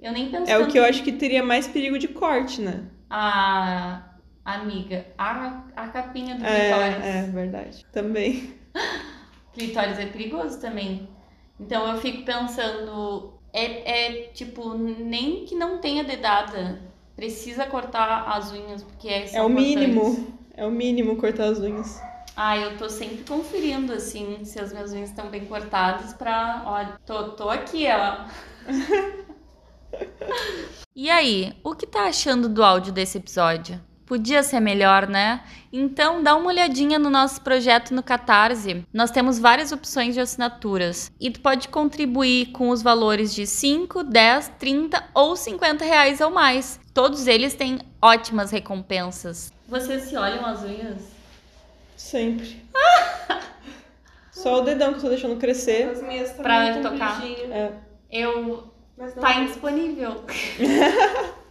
Eu 0.00 0.12
nem 0.12 0.30
penso 0.30 0.50
É 0.50 0.58
o 0.58 0.68
que 0.68 0.78
eu 0.78 0.84
acho 0.84 1.02
que 1.02 1.12
teria 1.12 1.42
mais 1.42 1.66
perigo 1.66 1.98
de 1.98 2.08
corte, 2.08 2.60
né? 2.60 2.84
A 3.10 4.13
amiga, 4.44 5.06
a, 5.16 5.62
a 5.76 5.88
capinha 5.88 6.34
do 6.34 6.44
clitóris. 6.44 7.04
É, 7.04 7.18
é 7.18 7.22
verdade. 7.22 7.86
Também. 7.92 8.54
Clitóris 9.52 9.98
é 9.98 10.06
perigoso 10.06 10.60
também. 10.60 11.08
Então 11.58 11.86
eu 11.88 12.00
fico 12.00 12.24
pensando, 12.24 13.34
é, 13.52 14.18
é 14.18 14.22
tipo, 14.28 14.74
nem 14.74 15.44
que 15.44 15.54
não 15.54 15.78
tenha 15.78 16.02
dedada, 16.02 16.80
precisa 17.14 17.64
cortar 17.66 18.24
as 18.28 18.50
unhas, 18.50 18.82
porque 18.82 19.08
é 19.08 19.36
É 19.36 19.42
o 19.42 19.48
mínimo. 19.48 20.34
É 20.56 20.66
o 20.66 20.70
mínimo 20.70 21.16
cortar 21.16 21.46
as 21.46 21.60
unhas. 21.60 22.00
Ah, 22.36 22.56
eu 22.56 22.76
tô 22.76 22.88
sempre 22.88 23.24
conferindo, 23.24 23.92
assim, 23.92 24.44
se 24.44 24.58
as 24.58 24.72
minhas 24.72 24.92
unhas 24.92 25.10
estão 25.10 25.28
bem 25.28 25.44
cortadas 25.44 26.12
pra. 26.14 26.64
Ó, 26.66 26.98
tô, 27.06 27.30
tô 27.30 27.48
aqui, 27.48 27.86
ó. 27.88 28.24
e 30.94 31.10
aí, 31.10 31.52
o 31.62 31.74
que 31.74 31.86
tá 31.86 32.04
achando 32.04 32.48
do 32.48 32.62
áudio 32.62 32.92
desse 32.92 33.18
episódio? 33.18 33.80
Podia 34.06 34.42
ser 34.42 34.60
melhor, 34.60 35.08
né? 35.08 35.42
Então 35.72 36.22
dá 36.22 36.36
uma 36.36 36.48
olhadinha 36.48 36.98
no 36.98 37.08
nosso 37.08 37.40
projeto 37.40 37.94
no 37.94 38.02
Catarse. 38.02 38.84
Nós 38.92 39.10
temos 39.10 39.38
várias 39.38 39.72
opções 39.72 40.14
de 40.14 40.20
assinaturas. 40.20 41.10
E 41.18 41.30
tu 41.30 41.40
pode 41.40 41.68
contribuir 41.68 42.46
com 42.52 42.68
os 42.68 42.82
valores 42.82 43.34
de 43.34 43.46
5, 43.46 44.04
10, 44.04 44.52
30 44.58 45.02
ou 45.14 45.34
50 45.34 45.84
reais 45.84 46.20
ou 46.20 46.30
mais. 46.30 46.78
Todos 46.92 47.26
eles 47.26 47.54
têm 47.54 47.78
ótimas 48.00 48.50
recompensas. 48.50 49.52
Vocês 49.66 50.04
se 50.04 50.16
olham 50.16 50.44
as 50.44 50.62
unhas? 50.62 51.02
Sempre. 51.96 52.62
Só 54.30 54.60
o 54.60 54.64
dedão 54.64 54.90
que 54.92 54.98
eu 54.98 55.02
tô 55.02 55.08
deixando 55.08 55.36
crescer. 55.36 55.88
As 55.88 56.02
minhas 56.02 56.30
também 56.32 56.72
Pra 56.82 56.90
tocar. 56.90 57.24
É. 57.24 57.72
Eu 58.10 58.70
Mas 58.96 59.14
não 59.14 59.22
Tá 59.22 59.34
é. 59.34 59.40
indisponível. 59.40 60.24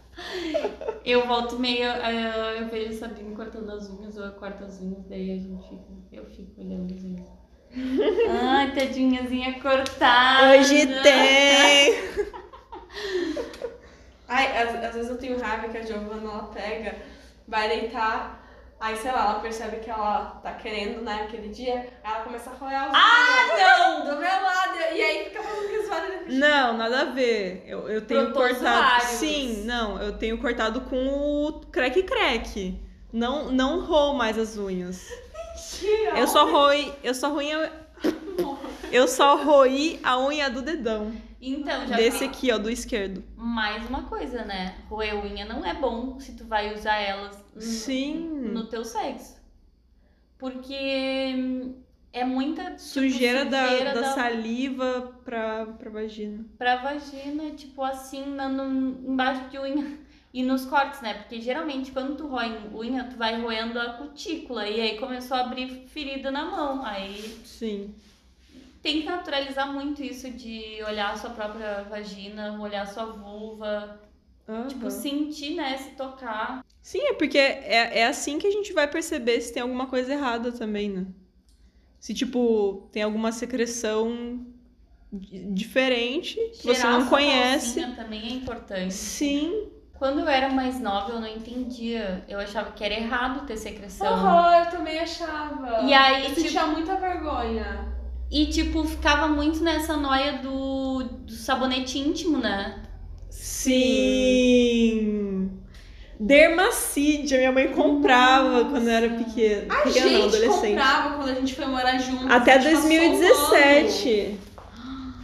eu 1.04 1.26
volto 1.26 1.58
meio. 1.58 1.84
eh, 1.84 2.58
eu 2.60 2.68
vejo 2.68 2.90
a 2.90 2.92
Sabrina 2.92 3.34
cortando 3.34 3.70
as 3.70 3.88
unhas, 3.90 4.16
ou 4.16 4.24
eu 4.24 4.32
corto 4.32 4.64
as 4.64 4.80
unhas, 4.80 5.04
daí 5.08 5.30
a 5.32 5.36
gente 5.36 5.68
fica. 5.68 5.84
Eu 6.12 6.24
fico 6.26 6.60
olhando 6.60 6.94
as 6.94 7.02
unhas. 7.02 7.28
Ai, 8.30 8.72
tadinhazinha 8.72 9.60
cortada. 9.60 10.58
Hoje 10.58 10.86
tem! 11.02 11.94
Ai, 14.28 14.62
às, 14.62 14.84
às 14.84 14.94
vezes 14.94 15.10
eu 15.10 15.18
tenho 15.18 15.38
raiva 15.38 15.68
que 15.68 15.78
a 15.78 15.82
Giovana 15.82 16.22
ela 16.30 16.44
pega, 16.44 16.96
vai 17.46 17.68
deitar, 17.68 18.43
aí 18.84 18.96
sei 18.96 19.10
lá, 19.12 19.20
ela 19.30 19.40
percebe 19.40 19.76
que 19.78 19.88
ela 19.90 20.38
tá 20.42 20.52
querendo, 20.52 21.00
né, 21.02 21.22
aquele 21.26 21.48
dia, 21.48 21.74
aí 22.02 22.12
ela 22.12 22.22
começa 22.22 22.50
a 22.50 22.54
roer 22.54 22.76
as 22.76 22.90
Ah, 22.92 23.54
unhas 23.54 24.04
do 24.14 24.20
meu 24.20 24.42
lado, 24.42 24.76
e 24.94 25.02
aí 25.02 25.24
fica 25.24 25.42
fazendo 25.42 25.64
aqueles 25.66 25.88
vários. 25.88 26.34
Não, 26.34 26.76
nada 26.76 27.00
a 27.00 27.04
ver. 27.06 27.64
Eu, 27.66 27.88
eu 27.88 28.00
tenho 28.06 28.32
cortado. 28.32 28.54
Protozoários. 28.58 29.04
Sim, 29.10 29.64
não, 29.64 30.00
eu 30.02 30.16
tenho 30.18 30.38
cortado 30.38 30.82
com 30.82 30.96
o 30.96 31.52
crack-crack. 31.72 32.78
Não, 33.12 33.50
não 33.52 33.80
roo 33.84 34.14
mais 34.14 34.38
as 34.38 34.56
unhas. 34.56 35.06
Eu 36.16 36.26
só 36.26 36.50
roí. 36.50 36.92
Eu 37.02 37.14
só 37.14 37.28
a- 37.28 37.70
Eu 38.90 39.08
só 39.08 39.36
roí 39.36 39.98
a 40.02 40.18
unha 40.18 40.48
do 40.50 40.62
dedão. 40.62 41.12
Então, 41.46 41.86
já 41.86 41.96
Desse 41.96 42.24
aqui, 42.24 42.50
ó, 42.52 42.58
do 42.58 42.70
esquerdo. 42.70 43.22
mais 43.36 43.86
uma 43.88 44.04
coisa, 44.04 44.44
né? 44.44 44.76
Roer 44.88 45.14
unha 45.24 45.44
não 45.44 45.64
é 45.64 45.74
bom 45.74 46.18
se 46.18 46.32
tu 46.36 46.44
vai 46.44 46.74
usar 46.74 46.96
elas 46.96 47.36
no- 47.54 47.60
Sim. 47.60 48.14
no 48.52 48.66
teu 48.66 48.84
sexo. 48.84 49.36
Porque 50.38 51.34
hum, 51.36 51.74
é 52.12 52.24
muita 52.24 52.64
tipo, 52.70 52.78
Sujeira, 52.80 53.44
da, 53.44 53.68
sujeira 53.68 53.94
da 53.94 54.12
saliva 54.14 55.12
pra, 55.24 55.66
pra 55.66 55.90
vagina. 55.90 56.44
pra 56.58 56.76
vagina, 56.76 57.50
tipo 57.52 57.82
assim, 57.82 58.24
na, 58.34 58.48
no- 58.48 59.10
embaixo 59.10 59.48
de 59.50 59.58
unha. 59.58 60.04
E 60.32 60.42
nos 60.42 60.64
cortes, 60.64 61.00
né? 61.00 61.14
Porque 61.14 61.40
geralmente 61.40 61.92
quando 61.92 62.16
tu 62.16 62.26
rói 62.26 62.58
unha, 62.74 63.04
tu 63.04 63.16
vai 63.16 63.40
roendo 63.40 63.78
a 63.78 63.90
cutícula. 63.92 64.66
E 64.68 64.80
aí 64.80 64.98
começou 64.98 65.36
a 65.36 65.40
abrir 65.42 65.68
ferida 65.86 66.28
na 66.32 66.44
mão. 66.44 66.84
Aí 66.84 67.38
Sim. 67.44 67.94
Tem 68.84 69.00
que 69.00 69.06
naturalizar 69.08 69.72
muito 69.72 70.02
isso 70.04 70.30
de 70.30 70.78
olhar 70.86 71.12
a 71.12 71.16
sua 71.16 71.30
própria 71.30 71.82
vagina, 71.84 72.60
olhar 72.60 72.82
a 72.82 72.86
sua 72.86 73.06
vulva. 73.06 73.98
Tipo, 74.68 74.82
Aham. 74.82 74.90
sentir, 74.90 75.54
né? 75.54 75.76
Se 75.78 75.90
tocar. 75.92 76.62
Sim, 76.82 77.00
é 77.00 77.14
porque 77.14 77.38
é, 77.38 78.00
é 78.00 78.06
assim 78.06 78.38
que 78.38 78.46
a 78.46 78.50
gente 78.50 78.74
vai 78.74 78.86
perceber 78.86 79.40
se 79.40 79.54
tem 79.54 79.62
alguma 79.62 79.86
coisa 79.86 80.12
errada 80.12 80.52
também, 80.52 80.90
né? 80.90 81.06
Se, 81.98 82.12
tipo, 82.12 82.86
tem 82.92 83.02
alguma 83.02 83.32
secreção 83.32 84.44
di- 85.10 85.46
diferente 85.46 86.34
que 86.60 86.66
você 86.66 86.86
não 86.86 87.06
conhece. 87.08 87.80
também 87.96 88.20
é 88.28 88.32
importante. 88.34 88.92
Sim. 88.92 89.70
Quando 89.94 90.20
eu 90.20 90.28
era 90.28 90.50
mais 90.50 90.78
nova, 90.78 91.12
eu 91.12 91.20
não 91.20 91.28
entendia. 91.28 92.22
Eu 92.28 92.38
achava 92.38 92.72
que 92.72 92.84
era 92.84 92.92
errado 92.92 93.46
ter 93.46 93.56
secreção. 93.56 94.06
Horror, 94.12 94.64
eu 94.66 94.70
também 94.70 94.98
achava. 94.98 95.80
E 95.84 95.94
aí, 95.94 96.24
eu 96.24 96.28
tipo- 96.34 96.40
sentia 96.42 96.66
muita 96.66 96.96
vergonha. 96.96 97.93
E, 98.30 98.46
tipo, 98.46 98.84
ficava 98.84 99.28
muito 99.28 99.62
nessa 99.62 99.96
noia 99.96 100.38
do, 100.38 101.02
do 101.02 101.32
sabonete 101.32 101.98
íntimo, 101.98 102.38
né? 102.38 102.82
Sim. 103.30 105.04
Dermacídia, 106.18 107.38
minha 107.38 107.52
mãe 107.52 107.68
comprava 107.68 108.64
quando 108.64 108.88
eu 108.88 108.92
era 108.92 109.08
pequena. 109.10 109.74
A 109.74 109.82
pequena 109.82 110.06
não, 110.06 110.12
gente 110.12 110.36
adolescente. 110.36 110.68
comprava 110.68 111.16
quando 111.16 111.28
a 111.28 111.34
gente 111.34 111.54
foi 111.54 111.66
morar 111.66 111.98
junto. 111.98 112.32
Até 112.32 112.54
a 112.54 112.58
gente 112.58 112.74
passou 112.76 112.90
um 112.90 112.96
ano. 112.96 113.18
2017. 113.18 114.38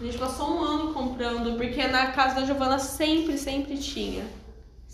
A 0.01 0.05
gente 0.05 0.19
passou 0.19 0.51
um 0.51 0.63
ano 0.63 0.93
comprando, 0.93 1.57
porque 1.57 1.87
na 1.87 2.09
casa 2.09 2.41
da 2.41 2.47
Giovana 2.47 2.79
sempre, 2.79 3.39
sempre 3.39 3.77
tinha. 3.77 4.25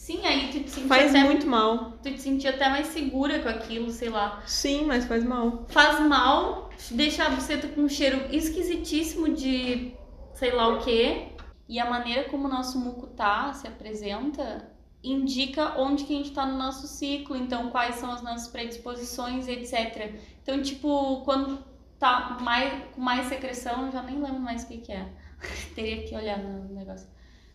Sim, 0.06 0.24
aí 0.24 0.52
tu 0.52 0.60
te 0.60 0.70
sentia 0.70 0.86
Faz 0.86 1.10
até, 1.10 1.24
muito 1.24 1.48
mal. 1.48 1.94
tu 2.00 2.12
te 2.12 2.20
sentia 2.20 2.50
até 2.50 2.68
mais 2.68 2.86
segura 2.86 3.40
com 3.40 3.48
aquilo, 3.48 3.90
sei 3.90 4.08
lá. 4.08 4.40
Sim, 4.46 4.84
mas 4.84 5.04
faz 5.04 5.24
mal. 5.24 5.66
Faz 5.66 5.98
mal, 5.98 6.70
deixa 6.92 7.24
a 7.24 7.30
buceta 7.30 7.66
com 7.66 7.80
um 7.80 7.88
cheiro 7.88 8.32
esquisitíssimo 8.32 9.34
de 9.34 9.94
sei 10.32 10.52
lá 10.52 10.68
o 10.68 10.78
quê. 10.78 11.32
E 11.68 11.80
a 11.80 11.90
maneira 11.90 12.22
como 12.28 12.46
o 12.46 12.48
nosso 12.48 12.78
muco 12.78 13.08
tá, 13.08 13.52
se 13.52 13.66
apresenta, 13.66 14.70
indica 15.02 15.76
onde 15.76 16.04
que 16.04 16.14
a 16.14 16.18
gente 16.18 16.30
tá 16.30 16.46
no 16.46 16.56
nosso 16.56 16.86
ciclo, 16.86 17.36
então 17.36 17.70
quais 17.70 17.96
são 17.96 18.12
as 18.12 18.22
nossas 18.22 18.46
predisposições, 18.46 19.48
etc. 19.48 20.14
Então, 20.40 20.62
tipo, 20.62 21.22
quando 21.24 21.58
tá 21.98 22.38
mais, 22.40 22.72
com 22.94 23.00
mais 23.00 23.26
secreção, 23.26 23.86
eu 23.86 23.90
já 23.90 24.02
nem 24.02 24.22
lembro 24.22 24.38
mais 24.38 24.62
o 24.62 24.68
que 24.68 24.78
que 24.78 24.92
é. 24.92 25.08
Teria 25.74 26.06
que 26.06 26.14
olhar 26.14 26.38
no 26.38 26.72
negócio. 26.72 27.08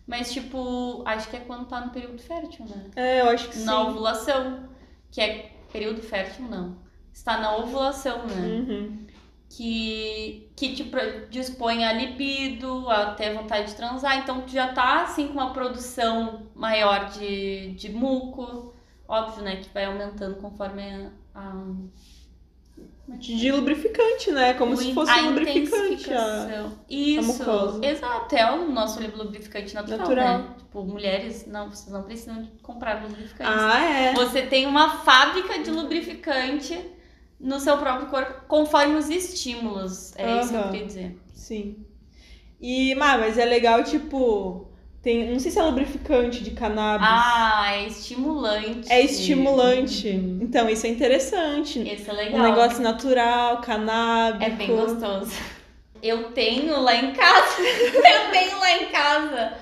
Mas, 0.07 0.31
tipo, 0.33 1.03
acho 1.05 1.29
que 1.29 1.37
é 1.37 1.39
quando 1.41 1.67
tá 1.67 1.81
no 1.85 1.91
período 1.91 2.21
fértil, 2.21 2.65
né? 2.67 2.91
É, 2.95 3.21
eu 3.21 3.29
acho 3.29 3.49
que 3.49 3.59
Na 3.59 3.73
sim. 3.85 3.89
ovulação. 3.89 4.69
Que 5.11 5.21
é 5.21 5.61
período 5.71 6.01
fértil, 6.01 6.45
não. 6.47 6.81
Está 7.13 7.37
na 7.39 7.55
ovulação, 7.57 8.25
né? 8.27 8.63
Uhum. 8.67 9.07
que, 9.49 10.51
que 10.55 10.75
te 10.75 10.91
dispõe 11.29 11.83
a 11.85 11.93
libido, 11.93 12.89
a 12.89 13.13
ter 13.15 13.33
vontade 13.33 13.67
de 13.67 13.75
transar. 13.75 14.17
Então, 14.19 14.41
tu 14.41 14.51
já 14.51 14.73
tá, 14.73 15.03
assim, 15.03 15.27
com 15.27 15.33
uma 15.35 15.53
produção 15.53 16.49
maior 16.55 17.09
de, 17.09 17.73
de 17.75 17.89
muco. 17.91 18.73
Óbvio, 19.07 19.43
né? 19.43 19.57
Que 19.57 19.69
vai 19.73 19.85
aumentando 19.85 20.37
conforme 20.37 20.81
a... 20.83 21.11
a 21.35 21.65
De 23.17 23.51
lubrificante, 23.51 24.31
né? 24.31 24.53
Como 24.53 24.75
se 24.75 24.93
fosse 24.93 25.11
a 25.11 25.17
um 25.17 25.29
lubrificante. 25.29 26.13
A... 26.13 26.71
Isso, 26.89 27.39
mucosa. 27.39 27.85
exato. 27.85 28.35
É 28.35 28.51
o 28.51 28.71
nosso 28.71 28.99
lubrificante 29.15 29.73
natural, 29.73 29.99
Natural. 29.99 30.37
né? 30.39 30.55
Tipo, 30.57 30.83
mulheres, 30.83 31.45
não, 31.45 31.69
vocês 31.69 31.91
não 31.91 32.03
precisam 32.03 32.49
comprar 32.61 33.03
lubrificante. 33.03 33.49
Ah, 33.53 33.79
é. 33.83 34.13
Você 34.13 34.43
tem 34.43 34.65
uma 34.65 34.97
fábrica 34.99 35.59
de 35.59 35.69
lubrificante 35.71 36.79
no 37.39 37.59
seu 37.59 37.77
próprio 37.77 38.07
corpo, 38.07 38.45
conforme 38.47 38.95
os 38.95 39.09
estímulos. 39.09 40.15
É 40.15 40.39
isso 40.39 40.49
que 40.49 40.55
eu 40.55 40.63
queria 40.63 40.85
dizer. 40.85 41.21
Sim. 41.33 41.85
E, 42.59 42.93
mas 42.95 43.37
é 43.37 43.45
legal, 43.45 43.83
tipo. 43.83 44.70
Tem, 45.01 45.31
não 45.31 45.39
sei 45.39 45.49
se 45.51 45.57
é 45.57 45.63
lubrificante 45.63 46.43
de 46.43 46.51
cannabis. 46.51 47.07
Ah, 47.09 47.71
é 47.73 47.87
estimulante. 47.87 48.91
é 48.91 49.01
estimulante. 49.01 50.09
Então, 50.09 50.69
isso 50.69 50.85
é 50.85 50.89
interessante. 50.89 51.79
Esse 51.79 52.09
é 52.09 52.13
legal. 52.13 52.39
Um 52.39 52.43
negócio 52.43 52.83
natural, 52.83 53.61
canábico. 53.61 54.43
É 54.43 54.49
bem 54.51 54.67
gostoso. 54.67 55.31
Eu 56.03 56.31
tenho 56.31 56.79
lá 56.81 56.95
em 56.95 57.13
casa. 57.13 57.61
eu 57.61 58.31
tenho 58.31 58.59
lá 58.59 58.77
em 58.77 58.85
casa 58.87 59.53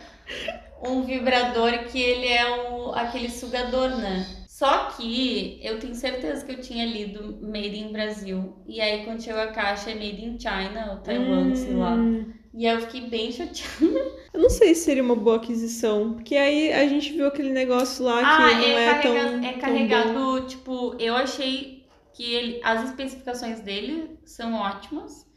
um 0.82 1.04
vibrador 1.04 1.72
que 1.86 2.02
ele 2.02 2.28
é 2.28 2.70
o, 2.72 2.92
aquele 2.94 3.30
sugador, 3.30 3.90
né? 3.98 4.26
Só 4.48 4.90
que 4.90 5.60
eu 5.64 5.80
tenho 5.80 5.96
certeza 5.96 6.46
que 6.46 6.52
eu 6.52 6.60
tinha 6.60 6.86
lido 6.86 7.40
Made 7.42 7.78
in 7.80 7.94
Brasil. 7.94 8.58
E 8.68 8.82
aí 8.82 9.06
quando 9.06 9.22
chegou 9.24 9.42
a 9.42 9.48
caixa 9.48 9.92
é 9.92 9.94
Made 9.96 10.26
in 10.26 10.38
China, 10.38 10.92
ou 10.92 10.98
Taiwan, 10.98 11.56
sei 11.56 11.74
lá. 11.74 11.94
Hum, 11.94 12.34
E 12.54 12.68
aí 12.68 12.76
eu 12.76 12.82
fiquei 12.82 13.02
bem 13.10 13.32
chateada. 13.32 14.19
Eu 14.40 14.44
não 14.44 14.50
sei 14.50 14.74
se 14.74 14.86
seria 14.86 15.04
uma 15.04 15.18
boa 15.18 15.36
aquisição. 15.36 16.14
Porque 16.14 16.34
aí 16.36 16.72
a 16.72 16.88
gente 16.88 17.12
viu 17.12 17.28
aquele 17.28 17.50
negócio 17.50 18.06
lá 18.06 18.20
Ah, 18.22 18.38
que 18.38 18.56
não 18.56 18.64
é, 18.64 18.86
é, 18.86 18.94
carrega- 19.02 19.02
tão. 19.02 19.18
é 19.18 19.42
tão 19.42 19.52
bom. 19.52 19.60
carregado, 19.60 20.48
tipo, 20.48 20.96
eu 20.98 21.14
achei 21.14 21.86
que 22.14 22.24
ele, 22.34 22.62
as 22.64 22.90
especificações 22.90 23.60
dele 23.60 24.18
são 24.26 24.54
ótimas. 24.54 25.28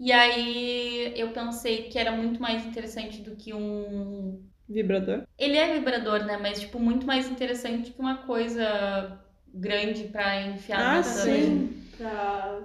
E 0.00 0.10
aí 0.10 1.12
eu 1.16 1.30
pensei 1.30 1.84
que 1.84 1.96
era 1.98 2.10
muito 2.10 2.42
mais 2.42 2.66
interessante 2.66 3.22
do 3.22 3.36
que 3.36 3.54
um. 3.54 4.44
Vibrador. 4.68 5.22
Ele 5.38 5.56
é 5.56 5.74
vibrador, 5.74 6.24
né? 6.24 6.36
Mas, 6.36 6.60
tipo, 6.60 6.80
muito 6.80 7.06
mais 7.06 7.28
interessante 7.30 7.92
que 7.92 8.00
uma 8.00 8.18
coisa 8.18 9.20
grande 9.54 10.04
pra 10.04 10.42
enfiar 10.42 10.80
Ah, 10.80 10.96
na 10.96 11.02
sim. 11.04 11.70
Pra... 11.96 12.60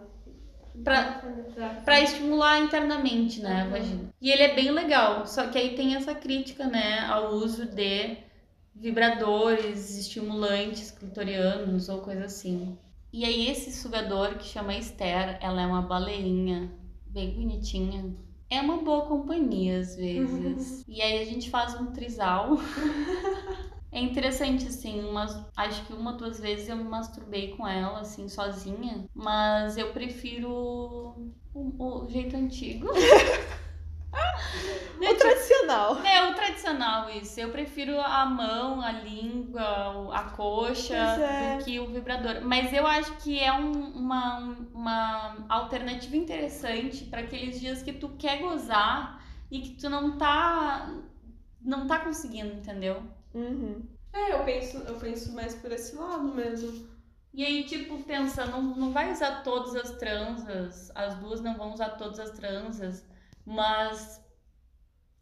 Pra 1.85 2.01
estimular 2.01 2.59
internamente, 2.59 3.41
né, 3.41 3.61
a 3.61 3.67
vagina. 3.69 4.13
E 4.21 4.31
ele 4.31 4.43
é 4.43 4.55
bem 4.55 4.71
legal, 4.71 5.25
só 5.27 5.47
que 5.47 5.57
aí 5.57 5.75
tem 5.75 5.95
essa 5.95 6.15
crítica, 6.15 6.65
né, 6.67 6.99
ao 7.07 7.33
uso 7.33 7.65
de 7.65 8.17
vibradores, 8.75 9.97
estimulantes 9.97 10.91
clitorianos 10.91 11.89
ou 11.89 11.99
coisa 12.01 12.25
assim. 12.25 12.77
E 13.11 13.23
aí 13.23 13.47
esse 13.47 13.71
sugador 13.71 14.35
que 14.35 14.45
chama 14.45 14.75
Esther, 14.75 15.37
ela 15.39 15.61
é 15.61 15.67
uma 15.67 15.83
baleirinha 15.83 16.71
bem 17.05 17.31
bonitinha. 17.31 18.15
É 18.49 18.59
uma 18.59 18.77
boa 18.77 19.05
companhia 19.05 19.79
às 19.79 19.95
vezes. 19.95 20.83
e 20.87 21.01
aí 21.01 21.21
a 21.21 21.25
gente 21.25 21.49
faz 21.49 21.79
um 21.79 21.87
trisal. 21.87 22.57
É 23.93 23.99
interessante, 24.01 24.67
assim, 24.67 25.01
umas, 25.05 25.45
acho 25.55 25.85
que 25.85 25.93
uma, 25.93 26.13
duas 26.13 26.39
vezes 26.39 26.67
eu 26.67 26.75
me 26.75 26.83
masturbei 26.83 27.55
com 27.55 27.67
ela, 27.67 27.99
assim, 28.01 28.27
sozinha. 28.27 29.05
Mas 29.13 29.77
eu 29.77 29.93
prefiro 29.93 30.49
o, 31.53 32.03
o 32.03 32.09
jeito 32.09 32.35
antigo. 32.35 32.87
O 34.99 35.15
tradicional. 35.15 35.97
É 36.05 36.29
o 36.29 36.33
tradicional, 36.33 37.09
isso. 37.09 37.39
Eu 37.39 37.49
prefiro 37.51 37.99
a 37.99 38.25
mão, 38.25 38.81
a 38.81 38.91
língua, 38.91 40.15
a 40.15 40.23
coxa 40.31 40.95
é. 40.95 41.57
do 41.57 41.63
que 41.63 41.79
o 41.79 41.87
vibrador. 41.87 42.41
Mas 42.43 42.71
eu 42.73 42.85
acho 42.87 43.15
que 43.17 43.39
é 43.39 43.51
um- 43.53 43.91
uma, 43.95 44.39
uma 44.73 45.45
alternativa 45.49 46.15
interessante 46.15 47.05
para 47.05 47.21
aqueles 47.21 47.59
dias 47.59 47.83
que 47.83 47.93
tu 47.93 48.09
quer 48.17 48.39
gozar 48.39 49.21
e 49.51 49.61
que 49.61 49.71
tu 49.71 49.89
não 49.89 50.17
tá 50.17 50.89
não 51.61 51.87
tá 51.87 51.99
conseguindo, 51.99 52.53
entendeu? 52.53 53.03
Uhum. 53.33 53.81
É, 54.13 54.33
eu 54.33 54.43
penso, 54.45 54.77
eu 54.77 54.95
penso 54.99 55.31
mais 55.33 55.55
por 55.55 55.71
esse 55.71 55.95
lado 55.95 56.33
mesmo. 56.33 56.87
E 57.33 57.43
aí, 57.43 57.63
tipo, 57.63 58.03
pensa, 58.03 58.45
não, 58.45 58.61
não 58.61 58.91
vai 58.91 59.11
usar 59.11 59.41
todas 59.43 59.75
as 59.75 59.97
transas, 59.97 60.91
as 60.93 61.15
duas 61.15 61.41
não 61.41 61.57
vão 61.57 61.73
usar 61.73 61.89
todas 61.97 62.19
as 62.19 62.29
transas, 62.31 63.03
mas 63.43 64.21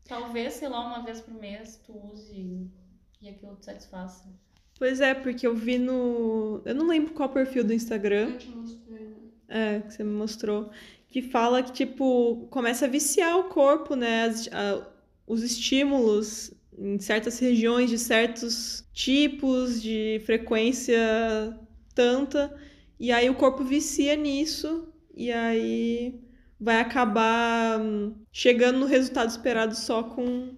talvez, 0.08 0.54
sei 0.54 0.68
lá, 0.68 0.86
uma 0.86 1.04
vez 1.04 1.22
por 1.22 1.34
mês 1.34 1.80
tu 1.86 1.94
use 2.12 2.70
e 3.22 3.30
aquilo 3.30 3.56
te 3.56 3.66
satisfaça. 3.66 4.26
Pois 4.78 5.00
é, 5.00 5.14
porque 5.14 5.46
eu 5.46 5.56
vi 5.56 5.78
no. 5.78 6.62
Eu 6.66 6.74
não 6.76 6.88
lembro 6.88 7.14
qual 7.14 7.30
perfil 7.30 7.64
do 7.64 7.72
Instagram. 7.74 8.32
Eu 8.32 8.38
te 8.40 8.50
mostrei, 8.50 9.00
né? 9.08 9.16
É, 9.48 9.80
que 9.82 9.94
você 9.94 10.04
me 10.04 10.12
mostrou. 10.14 10.72
Que 11.08 11.22
fala 11.22 11.62
que, 11.62 11.72
tipo, 11.72 12.48
começa 12.50 12.86
a 12.86 12.90
viciar 12.90 13.38
o 13.38 13.44
corpo, 13.46 13.96
né? 13.96 14.24
as- 14.24 14.48
a- 14.52 14.88
os 15.28 15.44
estímulos 15.44 16.52
em 16.78 17.00
certas 17.00 17.40
regiões, 17.40 17.90
de 17.90 17.98
certos 17.98 18.86
tipos, 18.94 19.82
de 19.82 20.22
frequência 20.26 20.98
tanta. 21.94 22.56
E 23.00 23.12
aí 23.12 23.30
o 23.30 23.36
corpo 23.36 23.64
vicia 23.64 24.16
nisso. 24.16 24.88
E 25.16 25.32
aí 25.32 26.22
vai 26.60 26.80
acabar 26.80 27.80
hum, 27.80 28.16
chegando 28.32 28.80
no 28.80 28.86
resultado 28.86 29.30
esperado 29.30 29.76
só 29.76 30.04
com, 30.04 30.56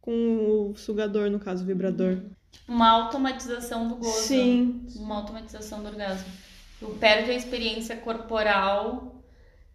com 0.00 0.70
o 0.70 0.76
sugador, 0.76 1.30
no 1.30 1.40
caso, 1.40 1.64
o 1.64 1.66
vibrador. 1.66 2.22
Uma 2.66 2.88
automatização 2.90 3.88
do 3.88 3.96
gozo. 3.96 4.22
Sim. 4.22 4.86
Uma 4.96 5.16
automatização 5.16 5.82
do 5.82 5.88
orgasmo. 5.88 6.32
Tu 6.78 6.86
perde 7.00 7.30
a 7.30 7.34
experiência 7.34 7.96
corporal. 7.96 9.22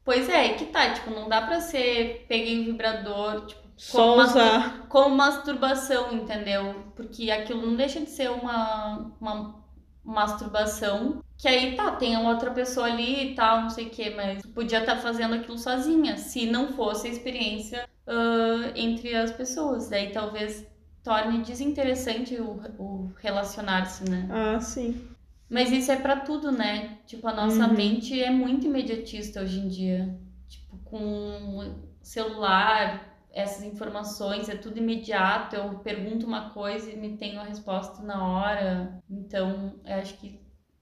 Pois 0.03 0.29
é, 0.29 0.53
que 0.53 0.65
tá, 0.65 0.93
tipo, 0.93 1.09
não 1.09 1.27
dá 1.27 1.41
pra 1.41 1.59
ser 1.59 2.25
peguei 2.27 2.61
o 2.61 2.65
vibrador, 2.65 3.45
tipo, 3.47 3.64
Só 3.77 4.17
usar. 4.23 4.87
como 4.89 5.15
masturbação, 5.15 6.13
entendeu? 6.13 6.91
Porque 6.95 7.29
aquilo 7.31 7.65
não 7.65 7.75
deixa 7.75 7.99
de 7.99 8.09
ser 8.09 8.29
uma, 8.31 9.11
uma 9.19 9.63
masturbação. 10.03 11.21
Que 11.37 11.47
aí 11.49 11.75
tá, 11.75 11.91
tem 11.95 12.17
outra 12.17 12.51
pessoa 12.51 12.87
ali 12.87 13.31
e 13.31 13.35
tal, 13.35 13.61
não 13.63 13.69
sei 13.69 13.87
o 13.87 13.89
que, 13.89 14.09
mas 14.11 14.45
podia 14.45 14.79
estar 14.79 14.97
fazendo 14.97 15.35
aquilo 15.35 15.57
sozinha, 15.57 16.17
se 16.17 16.45
não 16.45 16.69
fosse 16.73 17.07
a 17.07 17.11
experiência 17.11 17.87
ah, 18.07 18.71
entre 18.75 19.13
as 19.15 19.31
pessoas. 19.31 19.89
Daí 19.89 20.11
talvez 20.11 20.65
torne 21.03 21.43
desinteressante 21.43 22.35
o, 22.39 22.51
o 22.79 23.13
relacionar-se, 23.17 24.09
né? 24.09 24.31
Ah, 24.31 24.59
sim. 24.61 25.09
Mas 25.49 25.71
isso 25.71 25.91
é 25.91 25.95
pra 25.97 26.21
tudo, 26.21 26.51
né? 26.51 26.99
Tipo, 27.05 27.27
a 27.27 27.33
nossa 27.33 27.67
Uhum. 27.67 27.73
mente 27.73 28.21
é 28.21 28.31
muito 28.31 28.65
imediatista 28.65 29.41
hoje 29.41 29.59
em 29.59 29.67
dia. 29.67 30.17
Tipo, 30.47 30.77
com 30.79 31.75
celular, 32.01 33.14
essas 33.35 33.63
informações, 33.63 34.47
é 34.47 34.55
tudo 34.55 34.79
imediato. 34.79 35.55
Eu 35.57 35.79
pergunto 35.79 36.25
uma 36.25 36.51
coisa 36.51 36.89
e 36.89 36.95
me 36.95 37.17
tenho 37.17 37.41
a 37.41 37.43
resposta 37.43 38.01
na 38.01 38.25
hora. 38.25 38.97
Então, 39.09 39.75
eu 39.85 39.95
acho 39.95 40.17
que 40.17 40.39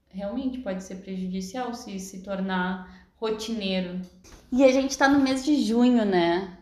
realmente 0.08 0.58
pode 0.58 0.84
ser 0.84 0.96
prejudicial 0.96 1.74
se 1.74 1.98
se 1.98 2.22
tornar 2.22 3.08
rotineiro. 3.16 4.00
E 4.52 4.62
a 4.62 4.70
gente 4.70 4.96
tá 4.96 5.08
no 5.08 5.18
mês 5.18 5.44
de 5.44 5.62
junho, 5.64 6.04
né? 6.04 6.56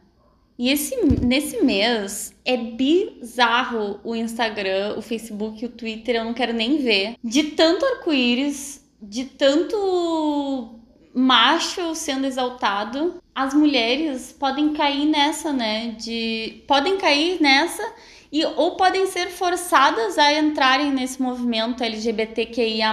E 0.58 0.70
esse, 0.70 0.96
nesse 1.24 1.62
mês 1.62 2.34
é 2.44 2.56
bizarro 2.56 4.00
o 4.02 4.14
Instagram, 4.14 4.94
o 4.96 5.02
Facebook, 5.02 5.64
o 5.64 5.68
Twitter, 5.68 6.16
eu 6.16 6.24
não 6.24 6.34
quero 6.34 6.52
nem 6.52 6.78
ver. 6.78 7.16
De 7.22 7.50
tanto 7.50 7.84
arco-íris, 7.84 8.88
de 9.00 9.24
tanto 9.24 10.81
macho 11.14 11.94
sendo 11.94 12.26
exaltado, 12.26 13.22
as 13.34 13.54
mulheres 13.54 14.32
podem 14.32 14.72
cair 14.72 15.06
nessa, 15.06 15.52
né? 15.52 15.96
De 15.98 16.62
podem 16.66 16.96
cair 16.96 17.40
nessa 17.40 17.82
e 18.30 18.44
ou 18.44 18.76
podem 18.76 19.06
ser 19.06 19.28
forçadas 19.28 20.18
a 20.18 20.32
entrarem 20.32 20.90
nesse 20.90 21.20
movimento 21.20 21.84
LGBTQIA+, 21.84 22.92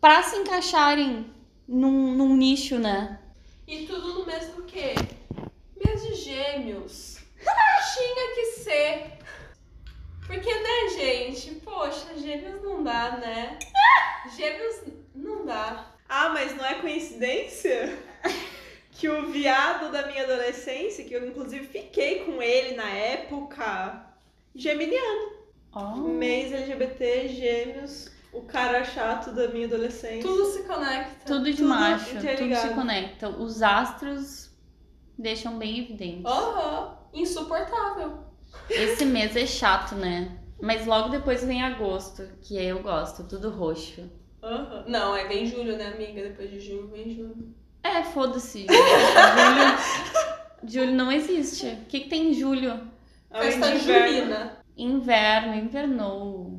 para 0.00 0.22
se 0.22 0.36
encaixarem 0.36 1.26
num, 1.66 2.12
num 2.14 2.36
nicho, 2.36 2.78
né? 2.78 3.18
E 3.66 3.86
tudo 3.86 4.18
no 4.18 4.26
mesmo 4.26 4.62
quê? 4.64 4.94
Mês 5.82 6.02
de 6.02 6.14
gêmeos. 6.14 7.18
Tinha 7.94 8.34
que 8.34 8.44
ser. 8.62 9.18
Porque, 10.26 10.52
né, 10.52 10.88
gente? 10.98 11.52
Poxa, 11.56 12.18
gêmeos 12.18 12.62
não 12.62 12.82
dá, 12.82 13.16
né? 13.18 13.58
Gêmeos 14.36 14.80
não 15.14 15.44
dá. 15.44 15.93
Ah, 16.08 16.30
mas 16.30 16.56
não 16.56 16.64
é 16.64 16.74
coincidência 16.74 17.98
que 18.92 19.08
o 19.08 19.30
viado 19.30 19.90
da 19.90 20.06
minha 20.06 20.22
adolescência, 20.24 21.04
que 21.04 21.14
eu 21.14 21.26
inclusive 21.26 21.66
fiquei 21.66 22.24
com 22.24 22.40
ele 22.42 22.76
na 22.76 22.88
época, 22.88 24.04
Geminiano. 24.54 25.44
Ó. 25.72 25.96
Mês 25.96 26.52
LGBT, 26.52 27.28
gêmeos, 27.28 28.10
o 28.32 28.42
cara 28.42 28.84
chato 28.84 29.32
da 29.32 29.48
minha 29.48 29.66
adolescência. 29.66 30.22
Tudo 30.22 30.44
se 30.46 30.62
conecta. 30.62 31.26
Tudo 31.26 31.44
de 31.50 31.56
Tudo 31.56 31.68
macho, 31.68 32.14
tudo 32.14 32.56
se 32.56 32.68
conecta. 32.74 33.28
Os 33.28 33.62
astros 33.62 34.50
deixam 35.18 35.58
bem 35.58 35.80
evidente. 35.80 36.26
Aham. 36.26 36.96
Insuportável. 37.12 38.24
Esse 38.70 39.04
mês 39.04 39.34
é 39.36 39.46
chato, 39.46 39.96
né? 39.96 40.38
Mas 40.60 40.86
logo 40.86 41.08
depois 41.08 41.44
vem 41.44 41.62
agosto, 41.62 42.28
que 42.40 42.56
eu 42.56 42.80
gosto, 42.82 43.24
tudo 43.24 43.50
roxo. 43.50 44.08
Aham. 44.44 44.84
Não, 44.86 45.16
é 45.16 45.26
vem 45.26 45.46
julho, 45.46 45.76
né, 45.76 45.86
amiga? 45.86 46.22
Depois 46.22 46.50
de 46.50 46.60
junho, 46.60 46.88
vem 46.88 47.10
julho. 47.10 47.54
É, 47.82 48.02
foda-se. 48.02 48.66
Julho, 48.66 49.78
julho 50.66 50.92
não 50.92 51.10
existe. 51.10 51.66
O 51.66 51.84
que, 51.86 52.00
que 52.00 52.08
tem 52.08 52.30
em 52.30 52.34
julho? 52.34 52.80
Festa 53.32 53.74
inverno. 53.74 54.08
julina. 54.08 54.58
Inverno, 54.76 55.54
invernou. 55.54 56.53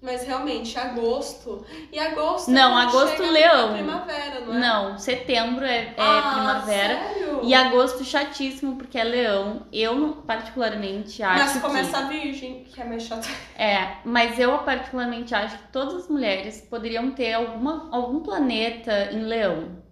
Mas 0.00 0.24
realmente, 0.24 0.78
agosto. 0.78 1.66
E 1.90 1.98
agosto. 1.98 2.50
Não, 2.52 2.78
é 2.78 2.82
agosto, 2.84 3.20
leão. 3.20 3.72
Primavera, 3.72 4.40
não 4.40 4.54
é? 4.54 4.58
Não, 4.58 4.98
setembro 4.98 5.64
é, 5.64 5.86
é 5.86 5.94
Ah, 5.98 6.32
primavera. 6.34 6.94
Sério? 6.94 7.40
E 7.42 7.52
agosto 7.52 8.04
chatíssimo, 8.04 8.76
porque 8.76 8.96
é 8.96 9.02
leão. 9.02 9.66
Eu, 9.72 10.22
particularmente, 10.24 11.20
acho 11.20 11.42
Mas 11.42 11.52
que... 11.54 11.60
começa 11.60 11.98
a 11.98 12.02
virgem, 12.02 12.62
que 12.62 12.80
é 12.80 12.84
mais 12.84 13.02
chata. 13.02 13.28
É, 13.58 13.96
mas 14.04 14.38
eu 14.38 14.56
particularmente 14.58 15.34
acho 15.34 15.58
que 15.58 15.68
todas 15.72 16.04
as 16.04 16.08
mulheres 16.08 16.60
poderiam 16.70 17.10
ter 17.10 17.32
alguma, 17.32 17.88
algum 17.90 18.20
planeta 18.20 19.10
em 19.10 19.22
leão. 19.24 19.87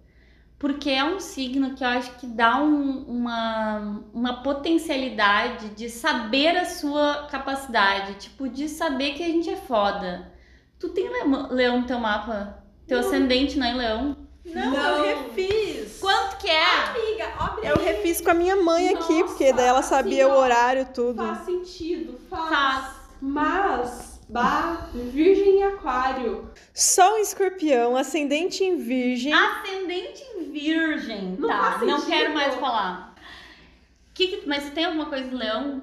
Porque 0.58 0.88
é 0.88 1.04
um 1.04 1.20
signo 1.20 1.74
que 1.74 1.84
eu 1.84 1.88
acho 1.88 2.12
que 2.12 2.26
dá 2.26 2.56
um- 2.58 3.04
uma, 3.06 4.02
uma 4.14 4.42
potencialidade 4.42 5.68
de 5.70 5.90
saber 5.90 6.56
a 6.56 6.64
sua 6.64 7.26
capacidade. 7.30 8.14
Tipo, 8.14 8.48
de 8.48 8.68
saber 8.68 9.12
que 9.14 9.22
a 9.22 9.26
gente 9.28 9.50
é 9.50 9.56
foda. 9.56 10.32
Tu 10.78 10.88
tem 10.90 11.08
leão, 11.08 11.48
leão 11.50 11.80
no 11.80 11.86
teu 11.86 11.98
mapa? 11.98 12.62
Teu 12.86 13.00
ascendente 13.00 13.58
não 13.58 13.66
é 13.66 13.74
leão? 13.74 14.16
Não, 14.44 14.70
Não. 14.70 15.04
eu 15.04 15.24
refiz. 15.28 15.98
Quanto 15.98 16.36
que 16.38 16.48
é? 16.48 16.64
Amiga, 16.88 17.32
abre 17.38 17.66
Eu 17.66 17.76
refiz 17.76 18.20
com 18.20 18.30
a 18.30 18.34
minha 18.34 18.56
mãe 18.56 18.90
aqui, 18.90 19.12
Nossa, 19.20 19.24
porque 19.24 19.52
daí 19.52 19.66
ela 19.66 19.82
sabia 19.82 20.28
o 20.28 20.36
horário, 20.36 20.86
tudo. 20.94 21.22
Faz 21.22 21.44
sentido, 21.44 22.18
faz. 22.30 22.50
Faz. 22.52 22.96
Mas, 23.20 24.15
bah, 24.28 24.88
virgem 25.12 25.60
e 25.60 25.62
aquário. 25.62 26.50
Sol 26.74 27.18
em 27.18 27.22
escorpião, 27.22 27.96
ascendente 27.96 28.64
em 28.64 28.76
virgem. 28.76 29.32
Ascendente 29.32 30.22
em 30.36 30.50
virgem. 30.50 31.36
Não 31.38 31.48
tá, 31.48 31.72
faz 31.72 31.82
não 31.90 32.04
quero 32.04 32.34
mais 32.34 32.54
falar. 32.56 33.14
Que 34.14 34.28
que- 34.28 34.46
mas 34.46 34.70
tem 34.70 34.84
alguma 34.84 35.06
coisa 35.06 35.28
em 35.30 35.34
leão? 35.34 35.82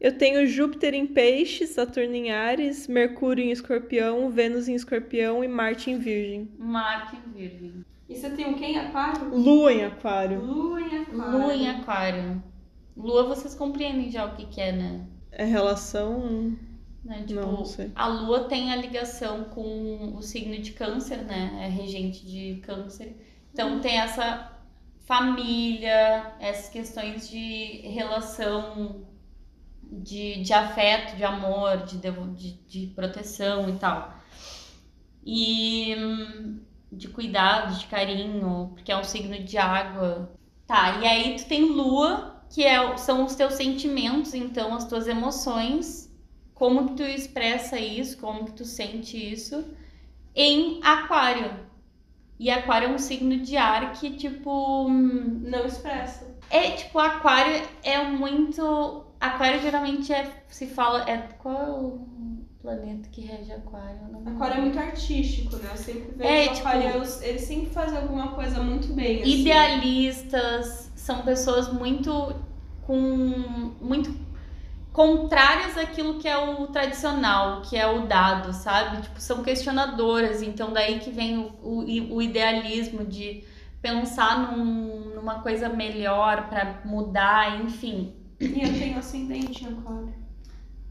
Eu 0.00 0.18
tenho 0.18 0.44
Júpiter 0.48 0.94
em 0.94 1.06
peixe, 1.06 1.64
Saturno 1.64 2.14
em 2.14 2.32
Ares, 2.32 2.88
Mercúrio 2.88 3.44
em 3.44 3.52
escorpião, 3.52 4.28
Vênus 4.30 4.66
em 4.66 4.74
escorpião 4.74 5.44
e 5.44 5.48
Marte 5.48 5.90
em 5.92 5.98
virgem. 5.98 6.50
Marte 6.58 7.16
em 7.16 7.30
virgem. 7.32 7.84
E 8.08 8.16
você 8.16 8.28
tem 8.30 8.50
o 8.52 8.56
quem? 8.56 8.76
Aquário? 8.78 9.28
Lua 9.28 9.72
em 9.72 9.84
aquário. 9.84 10.40
Lua 10.44 10.80
em 10.80 10.98
aquário. 11.02 11.30
Lua 11.38 11.54
em 11.54 11.70
aquário. 11.70 12.42
Lua, 12.96 13.22
vocês 13.28 13.54
compreendem 13.54 14.10
já 14.10 14.26
o 14.26 14.34
que, 14.34 14.46
que 14.46 14.60
é, 14.60 14.72
né? 14.72 15.06
É 15.32 15.44
relação. 15.44 16.56
Né, 17.04 17.24
Tipo, 17.26 17.46
Não, 17.46 17.52
não 17.52 17.64
sei. 17.64 17.92
a 17.94 18.06
lua 18.06 18.48
tem 18.48 18.72
a 18.72 18.76
ligação 18.76 19.44
com 19.44 20.14
o 20.16 20.22
signo 20.22 20.58
de 20.60 20.72
câncer, 20.72 21.18
né? 21.24 21.64
É 21.64 21.68
regente 21.68 22.24
de 22.26 22.60
câncer. 22.62 23.16
Então 23.52 23.80
tem 23.80 23.98
essa 23.98 24.52
família, 25.06 26.34
essas 26.40 26.68
questões 26.68 27.28
de 27.28 27.80
relação 27.88 29.06
de, 29.90 30.42
de 30.42 30.52
afeto, 30.52 31.16
de 31.16 31.24
amor, 31.24 31.84
de, 31.84 31.98
de, 31.98 32.52
de 32.68 32.86
proteção 32.94 33.68
e 33.70 33.78
tal. 33.78 34.16
E 35.24 35.94
hum, 35.96 36.60
de 36.90 37.08
cuidado, 37.08 37.78
de 37.78 37.86
carinho, 37.86 38.72
porque 38.74 38.92
é 38.92 38.96
um 38.96 39.04
signo 39.04 39.38
de 39.42 39.56
água. 39.58 40.32
Tá, 40.66 40.98
e 41.00 41.06
aí 41.06 41.36
tu 41.36 41.46
tem 41.46 41.64
lua, 41.64 42.31
que 42.52 42.62
é, 42.64 42.96
são 42.98 43.24
os 43.24 43.34
teus 43.34 43.54
sentimentos, 43.54 44.34
então 44.34 44.74
as 44.74 44.84
tuas 44.84 45.06
emoções 45.08 46.10
como 46.54 46.88
que 46.90 46.94
tu 46.96 47.02
expressa 47.02 47.78
isso, 47.80 48.18
como 48.18 48.44
que 48.44 48.52
tu 48.52 48.64
sente 48.64 49.16
isso 49.16 49.64
em 50.34 50.78
aquário. 50.84 51.50
E 52.38 52.50
aquário 52.50 52.88
é 52.88 52.92
um 52.92 52.98
signo 52.98 53.36
de 53.38 53.56
ar 53.56 53.92
que, 53.92 54.10
tipo, 54.10 54.86
hum, 54.86 55.40
Não 55.44 55.64
expressa. 55.64 56.36
é 56.50 56.70
tipo, 56.72 56.98
aquário 56.98 57.62
é 57.82 58.02
muito. 58.04 59.06
Aquário 59.20 59.60
geralmente 59.62 60.12
é. 60.12 60.30
Se 60.48 60.66
fala. 60.66 61.08
É, 61.08 61.16
qual 61.42 61.56
é 61.56 61.70
o 61.70 62.00
planeta 62.60 63.08
que 63.10 63.20
rege 63.22 63.52
aquário? 63.52 63.98
Não 64.10 64.34
Aquário 64.34 64.58
é 64.58 64.60
muito 64.60 64.78
artístico, 64.78 65.56
né? 65.56 65.68
Eu 65.72 65.76
sempre 65.76 66.12
vejo 66.16 66.28
É, 66.30 66.50
os 67.00 67.14
tipo- 67.14 67.24
eles 67.24 67.42
sempre 67.42 67.70
fazem 67.70 67.98
alguma 67.98 68.28
coisa 68.32 68.62
muito 68.62 68.92
bem, 68.92 69.20
assim. 69.22 69.40
idealistas, 69.40 70.91
são 71.02 71.22
pessoas 71.22 71.72
muito 71.72 72.10
com 72.82 72.96
muito 73.80 74.14
contrárias 74.92 75.76
àquilo 75.78 76.18
que 76.18 76.28
é 76.28 76.36
o 76.36 76.66
tradicional, 76.68 77.62
que 77.62 77.76
é 77.76 77.86
o 77.86 78.06
dado, 78.06 78.52
sabe? 78.52 79.02
Tipo, 79.02 79.20
são 79.20 79.42
questionadoras, 79.42 80.42
então 80.42 80.72
daí 80.72 80.98
que 81.00 81.10
vem 81.10 81.38
o, 81.38 81.48
o, 81.62 82.16
o 82.16 82.22
idealismo 82.22 83.04
de 83.04 83.44
pensar 83.80 84.52
num- 84.56 85.14
numa 85.14 85.40
coisa 85.42 85.68
melhor 85.68 86.48
pra 86.48 86.82
mudar, 86.84 87.62
enfim. 87.64 88.14
E 88.52 88.62
eu 88.62 88.78
tenho 88.78 88.98
ascendente 88.98 89.66
aquário. 89.66 90.14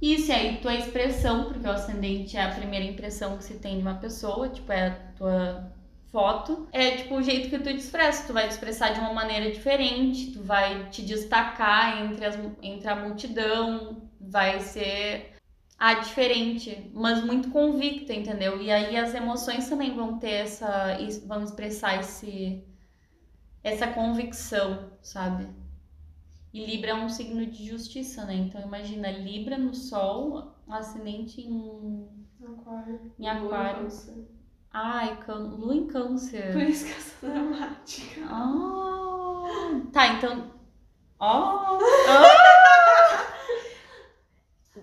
Isso, 0.02 0.32
e 0.32 0.34
aí 0.34 0.58
tua 0.62 0.74
expressão, 0.76 1.46
porque 1.46 1.68
o 1.68 1.72
ascendente 1.72 2.36
é 2.36 2.44
a 2.44 2.54
primeira 2.56 2.86
impressão 2.86 3.38
que 3.38 3.44
se 3.44 3.56
tem 3.60 3.78
de 3.78 3.82
uma 3.84 3.96
pessoa, 3.96 4.50
tipo, 4.50 4.72
é 4.72 4.88
a 4.88 4.96
tua 5.16 5.74
foto. 6.12 6.68
É 6.72 6.98
tipo 6.98 7.16
o 7.16 7.24
jeito 7.24 7.50
que 7.50 7.58
tu 7.58 7.70
te 7.70 7.78
expressa, 7.78 8.28
tu 8.28 8.34
vai 8.34 8.48
te 8.48 8.52
expressar 8.52 8.94
de 8.94 9.00
uma 9.00 9.14
maneira 9.14 9.52
diferente, 9.52 10.32
tu 10.32 10.44
vai 10.44 10.90
te 10.90 11.02
destacar 11.02 12.04
entre, 12.04 12.26
as, 12.26 12.38
entre 12.62 12.88
a 12.88 12.96
multidão, 12.96 14.10
vai 14.20 14.60
ser 14.60 15.32
a 15.78 15.96
diferente, 15.96 16.92
mas 16.94 17.24
muito 17.24 17.50
convicta, 17.50 18.14
entendeu? 18.14 18.62
E 18.62 18.70
aí 18.70 18.96
as 18.96 19.16
emoções 19.16 19.68
também 19.68 19.96
vão 19.96 20.20
ter 20.20 20.32
essa, 20.32 20.96
vão 21.26 21.44
expressar 21.44 22.00
esse, 22.00 22.64
essa 23.64 23.88
convicção, 23.88 24.92
sabe? 25.02 25.48
E 26.54 26.66
Libra 26.66 26.92
é 26.92 26.94
um 26.94 27.10
signo 27.10 27.46
de 27.46 27.66
justiça, 27.66 28.26
né? 28.26 28.36
Então 28.36 28.62
imagina, 28.62 29.10
Libra 29.10 29.58
no 29.58 29.74
Sol, 29.74 30.54
ascendente 30.68 31.42
em. 31.42 32.08
Aquário. 32.44 33.14
Em 33.18 33.28
aquário. 33.28 33.88
Ai, 34.74 35.18
can... 35.26 35.34
Lua 35.36 35.76
em 35.76 35.88
câncer. 35.88 36.54
Por 36.54 36.62
isso 36.62 36.86
que 36.86 36.92
eu 36.92 37.02
sou 37.02 37.30
dramática. 37.30 38.22
Ah, 38.26 39.82
tá, 39.92 40.08
então. 40.08 40.52
Ó! 41.20 41.78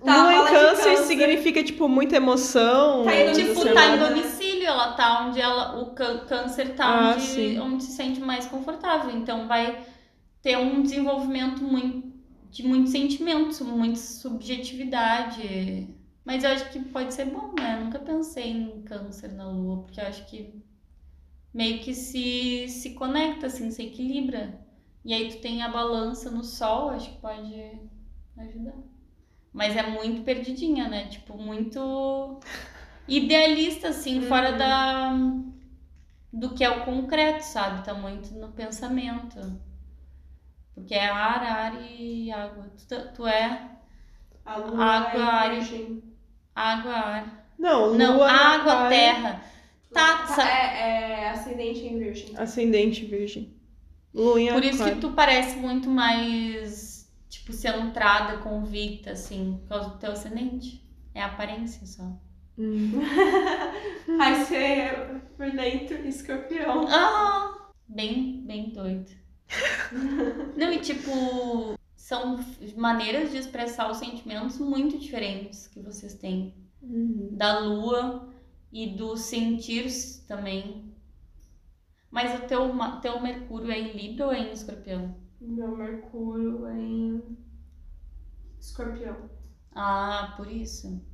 Tá, 0.04 0.22
Lua 0.22 0.32
em 0.34 0.52
câncer, 0.52 0.84
câncer. 0.84 0.96
significa, 1.06 1.64
tipo, 1.64 1.88
muita 1.88 2.16
emoção. 2.16 3.04
Tá 3.04 3.14
indo 3.16 3.32
tipo, 3.32 3.64
tá 3.74 3.86
em 3.86 3.98
domicílio, 3.98 4.66
ela 4.66 4.92
tá 4.92 5.24
onde 5.26 5.40
ela. 5.40 5.80
O 5.80 5.94
cân- 5.94 6.26
câncer 6.26 6.74
tá 6.76 6.84
Ah, 6.86 7.12
onde, 7.14 7.22
sim. 7.22 7.58
onde 7.58 7.82
se 7.84 7.92
sente 7.92 8.20
mais 8.20 8.46
confortável. 8.46 9.10
Então 9.10 9.48
vai 9.48 9.82
ter 10.42 10.56
um 10.58 10.82
desenvolvimento 10.82 11.62
muito, 11.64 12.06
de 12.50 12.62
muitos 12.66 12.92
sentimentos, 12.92 13.60
muita 13.60 13.98
subjetividade. 13.98 15.88
Mas 16.28 16.44
eu 16.44 16.50
acho 16.52 16.70
que 16.70 16.80
pode 16.80 17.14
ser 17.14 17.26
bom, 17.26 17.54
né? 17.58 17.76
Eu 17.80 17.86
nunca 17.86 17.98
pensei 18.00 18.52
em 18.52 18.82
câncer 18.84 19.32
na 19.34 19.50
lua, 19.50 19.82
porque 19.82 20.00
eu 20.00 20.06
acho 20.06 20.26
que 20.28 20.62
meio 21.54 21.80
que 21.82 21.94
se, 21.94 22.68
se 22.68 22.94
conecta, 22.94 23.46
assim, 23.48 23.70
se 23.70 23.82
equilibra. 23.84 24.60
E 25.04 25.14
aí 25.14 25.30
tu 25.30 25.40
tem 25.40 25.62
a 25.62 25.68
balança 25.68 26.30
no 26.30 26.44
sol, 26.44 26.90
acho 26.90 27.10
que 27.12 27.20
pode 27.20 27.54
ajudar. 28.38 28.74
Mas 29.52 29.76
é 29.76 29.84
muito 29.90 30.22
perdidinha, 30.24 30.88
né? 30.88 31.08
Tipo, 31.08 31.38
muito 31.38 32.40
idealista, 33.08 33.88
assim, 33.90 34.22
fora 34.22 34.52
da 34.52 35.12
do 36.32 36.54
que 36.54 36.64
é 36.64 36.70
o 36.70 36.86
concreto, 36.86 37.42
sabe? 37.44 37.84
Tá 37.84 37.92
muito 37.94 38.32
no 38.34 38.50
pensamento. 38.52 39.38
Porque 40.74 40.94
é 40.94 41.06
ar, 41.08 41.42
ar 41.42 41.74
e 41.90 42.30
água. 42.32 42.70
Tu, 42.78 42.86
tá- 42.88 43.12
tu 43.14 43.26
é 43.26 43.70
A 44.44 44.56
lua 44.58 44.84
Água, 44.84 45.22
é 45.22 45.24
ar 45.24 45.52
e-. 45.54 46.02
água, 46.58 46.92
ar. 46.92 47.48
Não, 47.58 47.86
Lua 47.86 47.96
Não, 47.96 48.22
água, 48.22 48.72
aquário, 48.72 48.88
terra. 48.88 49.44
Tá, 49.92 50.26
Tá, 50.26 50.48
é, 50.48 51.22
é 51.22 51.30
ascendente 51.30 51.80
em 51.80 51.98
virgem. 51.98 52.36
Ascendente 52.36 53.04
virgem. 53.04 53.54
Lua 54.14 54.40
em 54.40 54.52
Por 54.52 54.64
isso 54.64 54.84
que 54.84 54.96
tu 54.96 55.12
parece 55.12 55.56
muito 55.56 55.88
mais, 55.88 57.10
tipo, 57.28 57.52
centrada, 57.52 58.38
convicta, 58.38 59.12
assim, 59.12 59.58
por 59.62 59.68
causa 59.68 59.90
do 59.90 59.98
teu 59.98 60.12
ascendente. 60.12 60.82
É 61.14 61.22
a 61.22 61.26
aparência 61.26 61.86
só. 61.86 62.04
Hum. 62.58 63.00
Aí 64.20 64.34
você, 64.34 64.90
por 65.36 65.50
dentro, 65.50 66.06
escorpião. 66.06 66.86
Ah! 66.88 67.70
Bem, 67.88 68.42
bem 68.46 68.70
doido. 68.70 69.10
Não, 70.56 70.72
e 70.72 70.78
tipo, 70.78 71.77
são 72.08 72.42
maneiras 72.74 73.32
de 73.32 73.36
expressar 73.36 73.90
os 73.90 73.98
sentimentos 73.98 74.58
muito 74.58 74.96
diferentes 74.96 75.68
que 75.68 75.78
vocês 75.78 76.14
têm. 76.14 76.54
Uhum. 76.80 77.36
Da 77.36 77.58
lua 77.58 78.32
e 78.72 78.96
do 78.96 79.14
sentir 79.14 79.90
também. 80.26 80.90
Mas 82.10 82.34
o 82.40 82.46
teu, 82.46 82.70
teu 83.02 83.20
Mercúrio 83.20 83.70
é 83.70 83.78
em 83.78 83.92
Libra 83.92 84.24
ou 84.24 84.32
é 84.32 84.38
em 84.38 84.52
Escorpião? 84.52 85.16
Meu 85.38 85.76
Mercúrio 85.76 86.66
é 86.66 86.78
em 86.78 87.36
Escorpião. 88.58 89.28
Ah, 89.72 90.32
por 90.34 90.50
isso. 90.50 91.04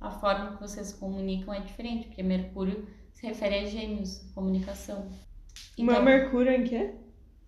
A 0.00 0.10
forma 0.10 0.52
que 0.52 0.62
vocês 0.62 0.86
se 0.86 0.98
comunicam 0.98 1.52
é 1.52 1.60
diferente, 1.60 2.06
porque 2.06 2.22
Mercúrio 2.22 2.88
se 3.12 3.26
refere 3.26 3.56
a 3.56 3.66
gêmeos, 3.66 4.32
comunicação. 4.34 5.10
O 5.76 5.84
meu 5.84 6.02
Mercúrio 6.02 6.50
é 6.50 6.56
em 6.56 6.64
quê? 6.64 7.03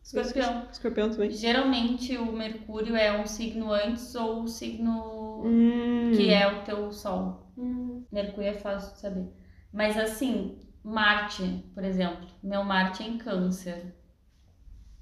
Escorpião. 0.07 0.67
Escorpião 0.71 1.11
também. 1.11 1.31
Geralmente 1.31 2.17
o 2.17 2.31
Mercúrio 2.33 2.95
é 2.97 3.21
um 3.21 3.27
signo 3.27 3.73
antes 3.73 4.15
ou 4.15 4.43
o 4.43 4.49
signo 4.49 5.43
Hum. 5.45 6.13
que 6.17 6.31
é 6.33 6.47
o 6.47 6.63
teu 6.63 6.93
Sol. 6.93 7.53
Hum. 7.59 8.05
Mercúrio 8.13 8.51
é 8.51 8.55
fácil 8.55 8.95
de 8.95 9.01
saber. 9.01 9.27
Mas 9.73 9.99
assim, 9.99 10.59
Marte, 10.85 11.65
por 11.75 11.83
exemplo. 11.85 12.27
Meu 12.43 12.63
Marte 12.65 13.03
é 13.03 13.07
em 13.07 13.19
Câncer. 13.19 13.95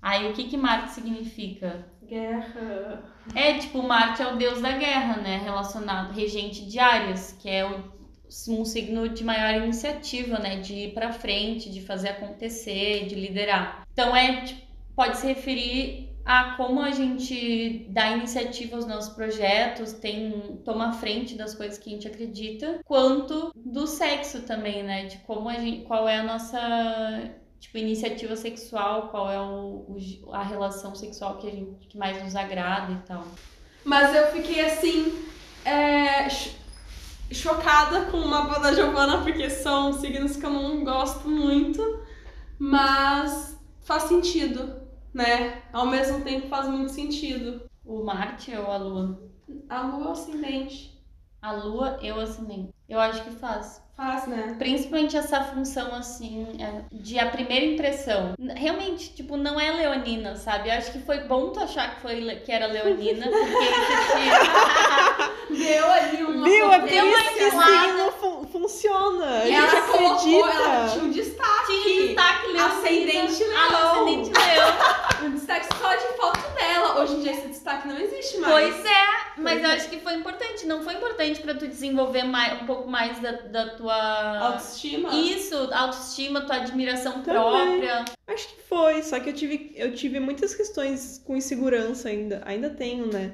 Aí 0.00 0.28
o 0.30 0.32
que 0.34 0.44
que 0.48 0.56
Marte 0.56 0.90
significa? 0.92 1.86
Guerra. 2.02 3.02
É, 3.34 3.58
tipo, 3.58 3.82
Marte 3.82 4.22
é 4.22 4.32
o 4.32 4.36
deus 4.36 4.60
da 4.60 4.72
guerra, 4.72 5.16
né? 5.18 5.38
Relacionado, 5.38 6.12
regente 6.14 6.66
de 6.66 6.78
Áries, 6.78 7.32
que 7.40 7.48
é 7.48 7.64
o- 7.64 7.92
um 8.48 8.64
signo 8.64 9.08
de 9.08 9.24
maior 9.24 9.62
iniciativa, 9.62 10.38
né? 10.38 10.56
De 10.60 10.74
ir 10.74 10.94
pra 10.94 11.12
frente, 11.12 11.70
de 11.70 11.80
fazer 11.80 12.08
acontecer, 12.10 13.06
de 13.06 13.14
liderar. 13.14 13.86
Então, 13.92 14.14
é, 14.14 14.42
tipo, 14.42 14.63
pode 14.96 15.16
se 15.18 15.26
referir 15.26 16.10
a 16.24 16.54
como 16.56 16.80
a 16.80 16.90
gente 16.90 17.86
dá 17.90 18.10
iniciativa 18.12 18.76
aos 18.76 18.86
nossos 18.86 19.14
projetos, 19.14 19.92
tem 19.92 20.60
toma 20.64 20.92
frente 20.94 21.34
das 21.36 21.54
coisas 21.54 21.76
que 21.76 21.90
a 21.90 21.92
gente 21.92 22.08
acredita, 22.08 22.80
quanto 22.84 23.52
do 23.54 23.86
sexo 23.86 24.40
também, 24.42 24.82
né? 24.82 25.04
De 25.04 25.18
como 25.18 25.48
a 25.50 25.54
gente, 25.54 25.84
qual 25.84 26.08
é 26.08 26.16
a 26.18 26.22
nossa 26.22 27.30
tipo 27.60 27.76
iniciativa 27.78 28.36
sexual, 28.36 29.08
qual 29.08 29.30
é 29.30 29.40
o, 29.40 29.86
o- 29.88 30.30
a 30.32 30.42
relação 30.42 30.94
sexual 30.94 31.36
que 31.38 31.46
a 31.46 31.50
gente 31.50 31.86
que 31.88 31.98
mais 31.98 32.22
nos 32.22 32.34
agrada 32.36 32.92
e 32.92 33.06
tal. 33.06 33.24
Mas 33.84 34.14
eu 34.14 34.26
fiquei 34.28 34.64
assim, 34.64 35.12
é, 35.64 36.28
cho- 36.30 36.50
chocada 37.32 38.06
com 38.10 38.16
o 38.18 38.28
mapa 38.28 38.60
da 38.60 38.72
Giovana, 38.72 39.22
porque 39.22 39.50
são 39.50 39.92
signos 39.92 40.36
que 40.36 40.44
eu 40.46 40.50
não 40.50 40.84
gosto 40.84 41.28
muito, 41.28 41.82
mas 42.58 43.58
faz 43.82 44.04
sentido, 44.04 44.83
né? 45.14 45.62
Ao 45.72 45.86
mesmo 45.86 46.20
tempo 46.22 46.48
faz 46.48 46.66
muito 46.68 46.90
sentido. 46.92 47.62
O 47.84 48.02
Marte 48.02 48.54
ou 48.56 48.70
a 48.70 48.76
Lua? 48.76 49.22
A 49.68 49.82
lua 49.82 50.04
é 50.04 50.08
o 50.08 50.12
ascendente. 50.12 50.92
A 51.40 51.52
Lua 51.52 51.98
e 52.02 52.10
o 52.10 52.18
ascendente. 52.20 52.70
Eu 52.88 52.98
acho 52.98 53.22
que 53.22 53.30
faz. 53.32 53.82
Faz, 53.96 54.26
né? 54.26 54.56
Principalmente 54.58 55.16
essa 55.16 55.40
função, 55.44 55.94
assim, 55.94 56.46
é, 56.58 56.82
de 56.90 57.16
a 57.18 57.30
primeira 57.30 57.64
impressão. 57.64 58.34
Realmente, 58.56 59.14
tipo, 59.14 59.36
não 59.36 59.60
é 59.60 59.70
leonina, 59.70 60.34
sabe? 60.36 60.68
Eu 60.68 60.74
acho 60.74 60.90
que 60.90 60.98
foi 61.00 61.20
bom 61.28 61.50
tu 61.50 61.60
achar 61.60 61.94
que, 61.94 62.00
foi, 62.00 62.36
que 62.44 62.50
era 62.50 62.66
leonina, 62.66 63.26
porque 63.28 63.64
isso 65.54 65.64
Deu 65.64 65.90
ali 65.92 66.24
uma 66.24 66.44
Viu? 66.44 66.72
É 66.72 66.78
por 66.80 66.88
Deu 66.88 67.04
uma 67.06 67.18
isso 67.18 67.34
que 67.34 67.50
signo 67.50 68.12
fun- 68.20 68.46
funciona. 68.48 69.26
A 69.26 69.46
E 69.48 69.52
gente 69.54 69.76
ela 69.76 69.86
colocou, 69.86 70.44
acredita. 70.44 70.62
ela 70.68 70.88
tinha 70.88 71.04
um 71.04 71.10
destaque. 71.10 71.82
tinha 71.82 72.06
destaque 72.06 72.46
leonina. 72.46 72.66
Ascendente 72.66 73.44
leão. 73.44 73.76
ascendente 73.92 74.30
leão. 74.32 74.74
Um 75.24 75.30
destaque 75.34 75.66
só 75.76 75.94
de 75.94 76.16
foto 76.16 76.54
dela. 76.54 77.00
Hoje 77.00 77.14
em 77.14 77.20
dia 77.22 77.32
esse 77.32 77.48
destaque 77.48 77.88
não 77.88 77.98
existe 77.98 78.38
mais. 78.38 78.52
Pois 78.74 78.84
é, 78.86 79.04
mas 79.38 79.52
Pois 79.54 79.62
eu 79.64 79.70
é. 79.70 79.74
acho 79.74 79.88
que 79.90 80.00
foi 80.00 80.14
importante. 80.14 80.66
Não 80.66 80.82
foi 80.82 80.94
importante 80.94 81.40
pra 81.40 81.54
tu 81.54 81.66
desenvolver 81.66 82.24
mais, 82.24 82.60
um 82.62 82.66
pouco 82.66 82.88
mais 82.88 83.18
da, 83.20 83.32
da 83.32 83.70
tua... 83.76 84.38
Autoestima. 84.38 85.10
Isso, 85.14 85.56
autoestima, 85.72 86.42
tua 86.42 86.56
admiração 86.56 87.22
Também. 87.22 87.32
própria. 87.32 88.04
Acho 88.26 88.48
que 88.48 88.62
foi, 88.62 89.02
só 89.02 89.18
que 89.20 89.30
eu 89.30 89.34
tive, 89.34 89.72
eu 89.76 89.94
tive 89.94 90.20
muitas 90.20 90.54
questões 90.54 91.22
com 91.26 91.36
insegurança 91.36 92.08
ainda. 92.08 92.42
Ainda 92.44 92.70
tenho, 92.70 93.06
né? 93.06 93.32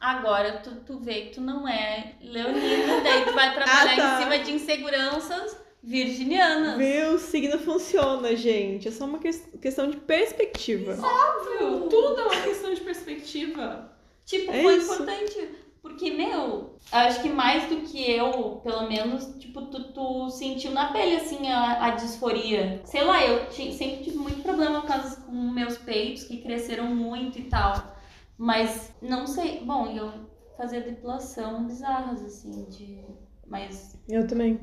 Agora 0.00 0.54
tu, 0.64 0.70
tu 0.84 0.98
vê 0.98 1.22
que 1.26 1.34
tu 1.34 1.40
não 1.40 1.66
é 1.68 2.14
leonina, 2.20 3.00
daí 3.04 3.24
tu 3.24 3.32
vai 3.34 3.54
trabalhar 3.54 3.92
Ah, 3.92 3.96
tá. 3.96 4.14
em 4.14 4.22
cima 4.24 4.38
de 4.40 4.50
inseguranças 4.52 5.56
virginianas. 5.82 6.78
Meu 6.78 7.18
signo 7.18 7.58
funciona, 7.58 8.34
gente. 8.36 8.88
É 8.88 8.90
só 8.90 9.04
uma 9.04 9.18
ques- 9.18 9.48
questão 9.60 9.90
de 9.90 9.96
perspectiva. 9.98 10.92
Óbvio, 10.92 11.88
Tudo 11.88 12.20
é 12.20 12.24
uma 12.26 12.42
questão 12.42 12.72
de 12.72 12.80
perspectiva. 12.80 13.90
Tipo, 14.24 14.52
É 14.52 14.62
foi 14.62 14.76
isso. 14.76 14.92
importante. 14.94 15.48
Porque, 15.82 16.12
meu, 16.12 16.76
acho 16.92 17.20
que 17.22 17.28
mais 17.28 17.68
do 17.68 17.80
que 17.80 18.08
eu, 18.08 18.60
pelo 18.62 18.88
menos, 18.88 19.24
tipo, 19.40 19.62
tu, 19.62 19.92
tu 19.92 20.30
sentiu 20.30 20.70
na 20.70 20.92
pele, 20.92 21.16
assim, 21.16 21.48
a, 21.50 21.86
a 21.86 21.90
disforia. 21.90 22.80
Sei 22.84 23.02
lá, 23.02 23.26
eu 23.26 23.50
sempre 23.50 24.04
tive 24.04 24.16
muito 24.16 24.42
problema 24.42 24.80
por 24.80 24.86
causa 24.86 25.16
com 25.22 25.32
meus 25.32 25.76
peitos, 25.78 26.22
que 26.22 26.36
cresceram 26.40 26.86
muito 26.94 27.40
e 27.40 27.44
tal. 27.44 27.96
Mas, 28.38 28.94
não 29.02 29.26
sei. 29.26 29.60
Bom, 29.64 29.86
eu 29.88 30.12
fazia 30.56 30.80
depilação 30.80 31.64
bizarras, 31.66 32.22
assim, 32.24 32.64
de... 32.70 33.00
Mas, 33.44 33.98
Eu 34.08 34.24
também. 34.26 34.60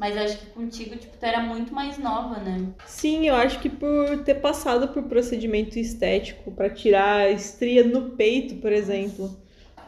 Mas 0.00 0.16
acho 0.16 0.38
que 0.38 0.46
contigo, 0.46 0.96
tipo, 0.96 1.16
tu 1.18 1.24
era 1.24 1.40
muito 1.42 1.74
mais 1.74 1.98
nova, 1.98 2.40
né? 2.40 2.72
Sim, 2.86 3.28
eu 3.28 3.34
acho 3.34 3.60
que 3.60 3.68
por 3.68 4.24
ter 4.24 4.36
passado 4.36 4.88
por 4.88 5.02
procedimento 5.04 5.78
estético 5.78 6.50
pra 6.52 6.70
tirar 6.70 7.26
a 7.26 7.30
estria 7.30 7.84
no 7.84 8.10
peito, 8.16 8.56
por 8.56 8.72
exemplo, 8.72 9.36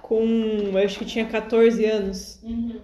com, 0.03 0.23
eu 0.25 0.79
acho 0.79 0.99
que 0.99 1.07
tinha 1.07 1.27
14 1.27 1.85
anos, 1.87 2.39
Uhum. 2.43 2.81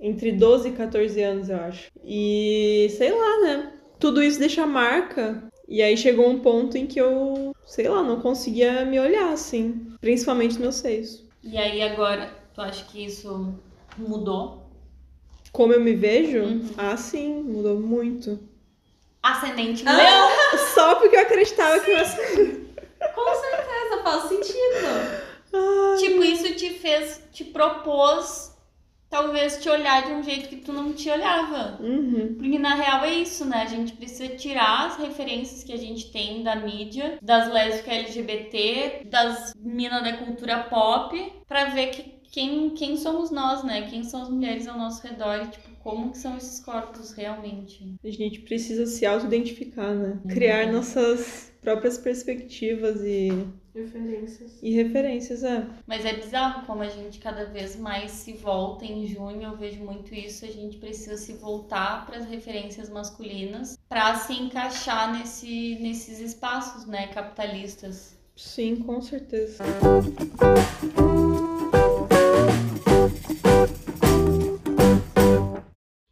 entre 0.00 0.32
12 0.32 0.70
e 0.70 0.72
14 0.72 1.22
anos, 1.22 1.48
eu 1.48 1.58
acho. 1.58 1.90
E 2.04 2.88
sei 2.96 3.12
lá, 3.12 3.40
né? 3.42 3.72
Tudo 3.98 4.22
isso 4.22 4.38
deixa 4.38 4.66
marca. 4.66 5.48
E 5.68 5.82
aí 5.82 5.96
chegou 5.96 6.28
um 6.28 6.38
ponto 6.40 6.76
em 6.78 6.86
que 6.86 7.00
eu, 7.00 7.52
sei 7.64 7.88
lá, 7.88 8.02
não 8.02 8.20
conseguia 8.20 8.84
me 8.84 9.00
olhar 9.00 9.32
assim, 9.32 9.86
principalmente 10.00 10.60
meus 10.60 10.76
seios. 10.76 11.24
E 11.42 11.56
aí, 11.56 11.82
agora, 11.82 12.30
tu 12.54 12.60
acha 12.60 12.84
que 12.84 13.04
isso 13.04 13.54
mudou? 13.96 14.65
Como 15.56 15.72
eu 15.72 15.80
me 15.80 15.94
vejo? 15.94 16.40
Uhum. 16.40 16.70
Ah, 16.76 16.98
sim, 16.98 17.42
mudou 17.42 17.80
muito. 17.80 18.38
Ascendente 19.22 19.82
Ah! 19.86 19.92
leão! 19.96 20.28
Só 20.74 20.96
porque 20.96 21.16
eu 21.16 21.20
acreditava 21.22 21.80
que 21.80 21.90
eu 21.92 21.96
Com 21.96 23.34
certeza, 23.34 24.02
faz 24.04 24.22
sentido. 24.24 24.86
Ah, 25.54 25.96
Tipo, 25.98 26.22
isso 26.22 26.54
te 26.56 26.68
fez, 26.74 27.22
te 27.32 27.42
propôs, 27.42 28.54
talvez, 29.08 29.56
te 29.56 29.70
olhar 29.70 30.04
de 30.04 30.12
um 30.12 30.22
jeito 30.22 30.50
que 30.50 30.56
tu 30.56 30.74
não 30.74 30.92
te 30.92 31.08
olhava. 31.08 31.78
Uhum. 31.80 32.34
Porque 32.38 32.58
na 32.58 32.74
real 32.74 33.04
é 33.06 33.14
isso, 33.14 33.46
né? 33.46 33.62
A 33.62 33.66
gente 33.66 33.92
precisa 33.94 34.28
tirar 34.36 34.88
as 34.88 34.98
referências 34.98 35.64
que 35.64 35.72
a 35.72 35.78
gente 35.78 36.12
tem 36.12 36.42
da 36.42 36.54
mídia, 36.54 37.18
das 37.22 37.50
lésbicas 37.50 37.94
LGBT, 37.94 39.06
das 39.06 39.54
minas 39.58 40.04
da 40.04 40.18
cultura 40.18 40.64
pop, 40.64 41.32
pra 41.48 41.64
ver 41.66 41.86
que, 41.86 42.15
quem, 42.36 42.68
quem 42.74 42.98
somos 42.98 43.30
nós, 43.30 43.64
né? 43.64 43.88
Quem 43.88 44.04
são 44.04 44.20
as 44.20 44.28
mulheres 44.28 44.68
ao 44.68 44.76
nosso 44.76 45.02
redor 45.06 45.36
e, 45.36 45.46
tipo, 45.48 45.70
como 45.82 46.10
que 46.10 46.18
são 46.18 46.36
esses 46.36 46.60
corpos 46.60 47.12
realmente. 47.12 47.94
A 48.04 48.10
gente 48.10 48.40
precisa 48.40 48.84
se 48.84 49.06
auto-identificar, 49.06 49.94
né? 49.94 50.20
Criar 50.28 50.70
nossas 50.70 51.50
próprias 51.62 51.96
perspectivas 51.96 53.00
e, 53.00 53.30
Referências. 53.74 54.58
e 54.62 54.70
referências, 54.70 55.42
é. 55.44 55.66
Mas 55.86 56.04
é 56.04 56.12
bizarro 56.12 56.66
como 56.66 56.82
a 56.82 56.90
gente 56.90 57.18
cada 57.20 57.46
vez 57.46 57.74
mais 57.74 58.10
se 58.10 58.34
volta 58.34 58.84
em 58.84 59.06
junho, 59.06 59.42
eu 59.42 59.56
vejo 59.56 59.82
muito 59.82 60.14
isso, 60.14 60.44
a 60.44 60.48
gente 60.48 60.76
precisa 60.76 61.16
se 61.16 61.32
voltar 61.32 62.04
para 62.04 62.18
as 62.18 62.26
referências 62.26 62.90
masculinas 62.90 63.78
para 63.88 64.14
se 64.14 64.34
encaixar 64.34 65.18
nesse, 65.18 65.78
nesses 65.80 66.20
espaços, 66.20 66.84
né, 66.84 67.06
capitalistas. 67.06 68.14
Sim, 68.36 68.76
com 68.76 69.00
certeza. 69.00 69.64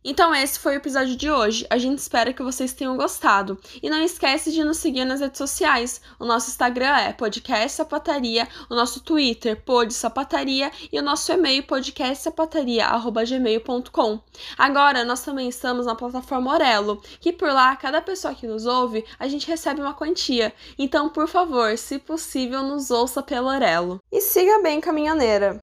Então 0.04 0.34
esse 0.34 0.58
foi 0.58 0.74
o 0.74 0.76
episódio 0.76 1.16
de 1.16 1.30
hoje. 1.30 1.66
A 1.70 1.78
gente 1.78 1.98
espera 1.98 2.34
que 2.34 2.42
vocês 2.42 2.74
tenham 2.74 2.96
gostado. 2.96 3.58
E 3.82 3.88
não 3.88 4.02
esquece 4.02 4.52
de 4.52 4.62
nos 4.62 4.76
seguir 4.76 5.06
nas 5.06 5.20
redes 5.20 5.38
sociais. 5.38 6.02
O 6.18 6.26
nosso 6.26 6.50
Instagram 6.50 6.96
é 6.96 7.14
podcast 7.14 7.72
sapataria, 7.72 8.46
o 8.68 8.74
nosso 8.74 9.00
Twitter 9.00 9.62
pod 9.64 9.94
e 10.92 10.98
o 10.98 11.02
nosso 11.02 11.32
e-mail 11.32 11.62
podcastsapataria@gmail.com. 11.62 14.20
Agora 14.58 15.04
nós 15.04 15.22
também 15.22 15.48
estamos 15.48 15.86
na 15.86 15.94
plataforma 15.94 16.52
Orelo, 16.52 17.00
que 17.20 17.32
por 17.32 17.48
lá 17.48 17.74
cada 17.76 18.02
pessoa 18.02 18.34
que 18.34 18.46
nos 18.46 18.66
ouve, 18.66 19.06
a 19.18 19.26
gente 19.26 19.46
recebe 19.46 19.80
uma 19.80 19.94
quantia. 19.94 20.52
Então, 20.78 21.08
por 21.08 21.28
favor, 21.28 21.78
se 21.78 21.98
possível, 21.98 22.62
nos 22.62 22.90
ouça 22.90 23.22
pelo 23.22 23.48
Orelo. 23.48 23.98
E 24.12 24.20
siga 24.20 24.60
bem 24.62 24.80
caminhoneira. 24.80 25.58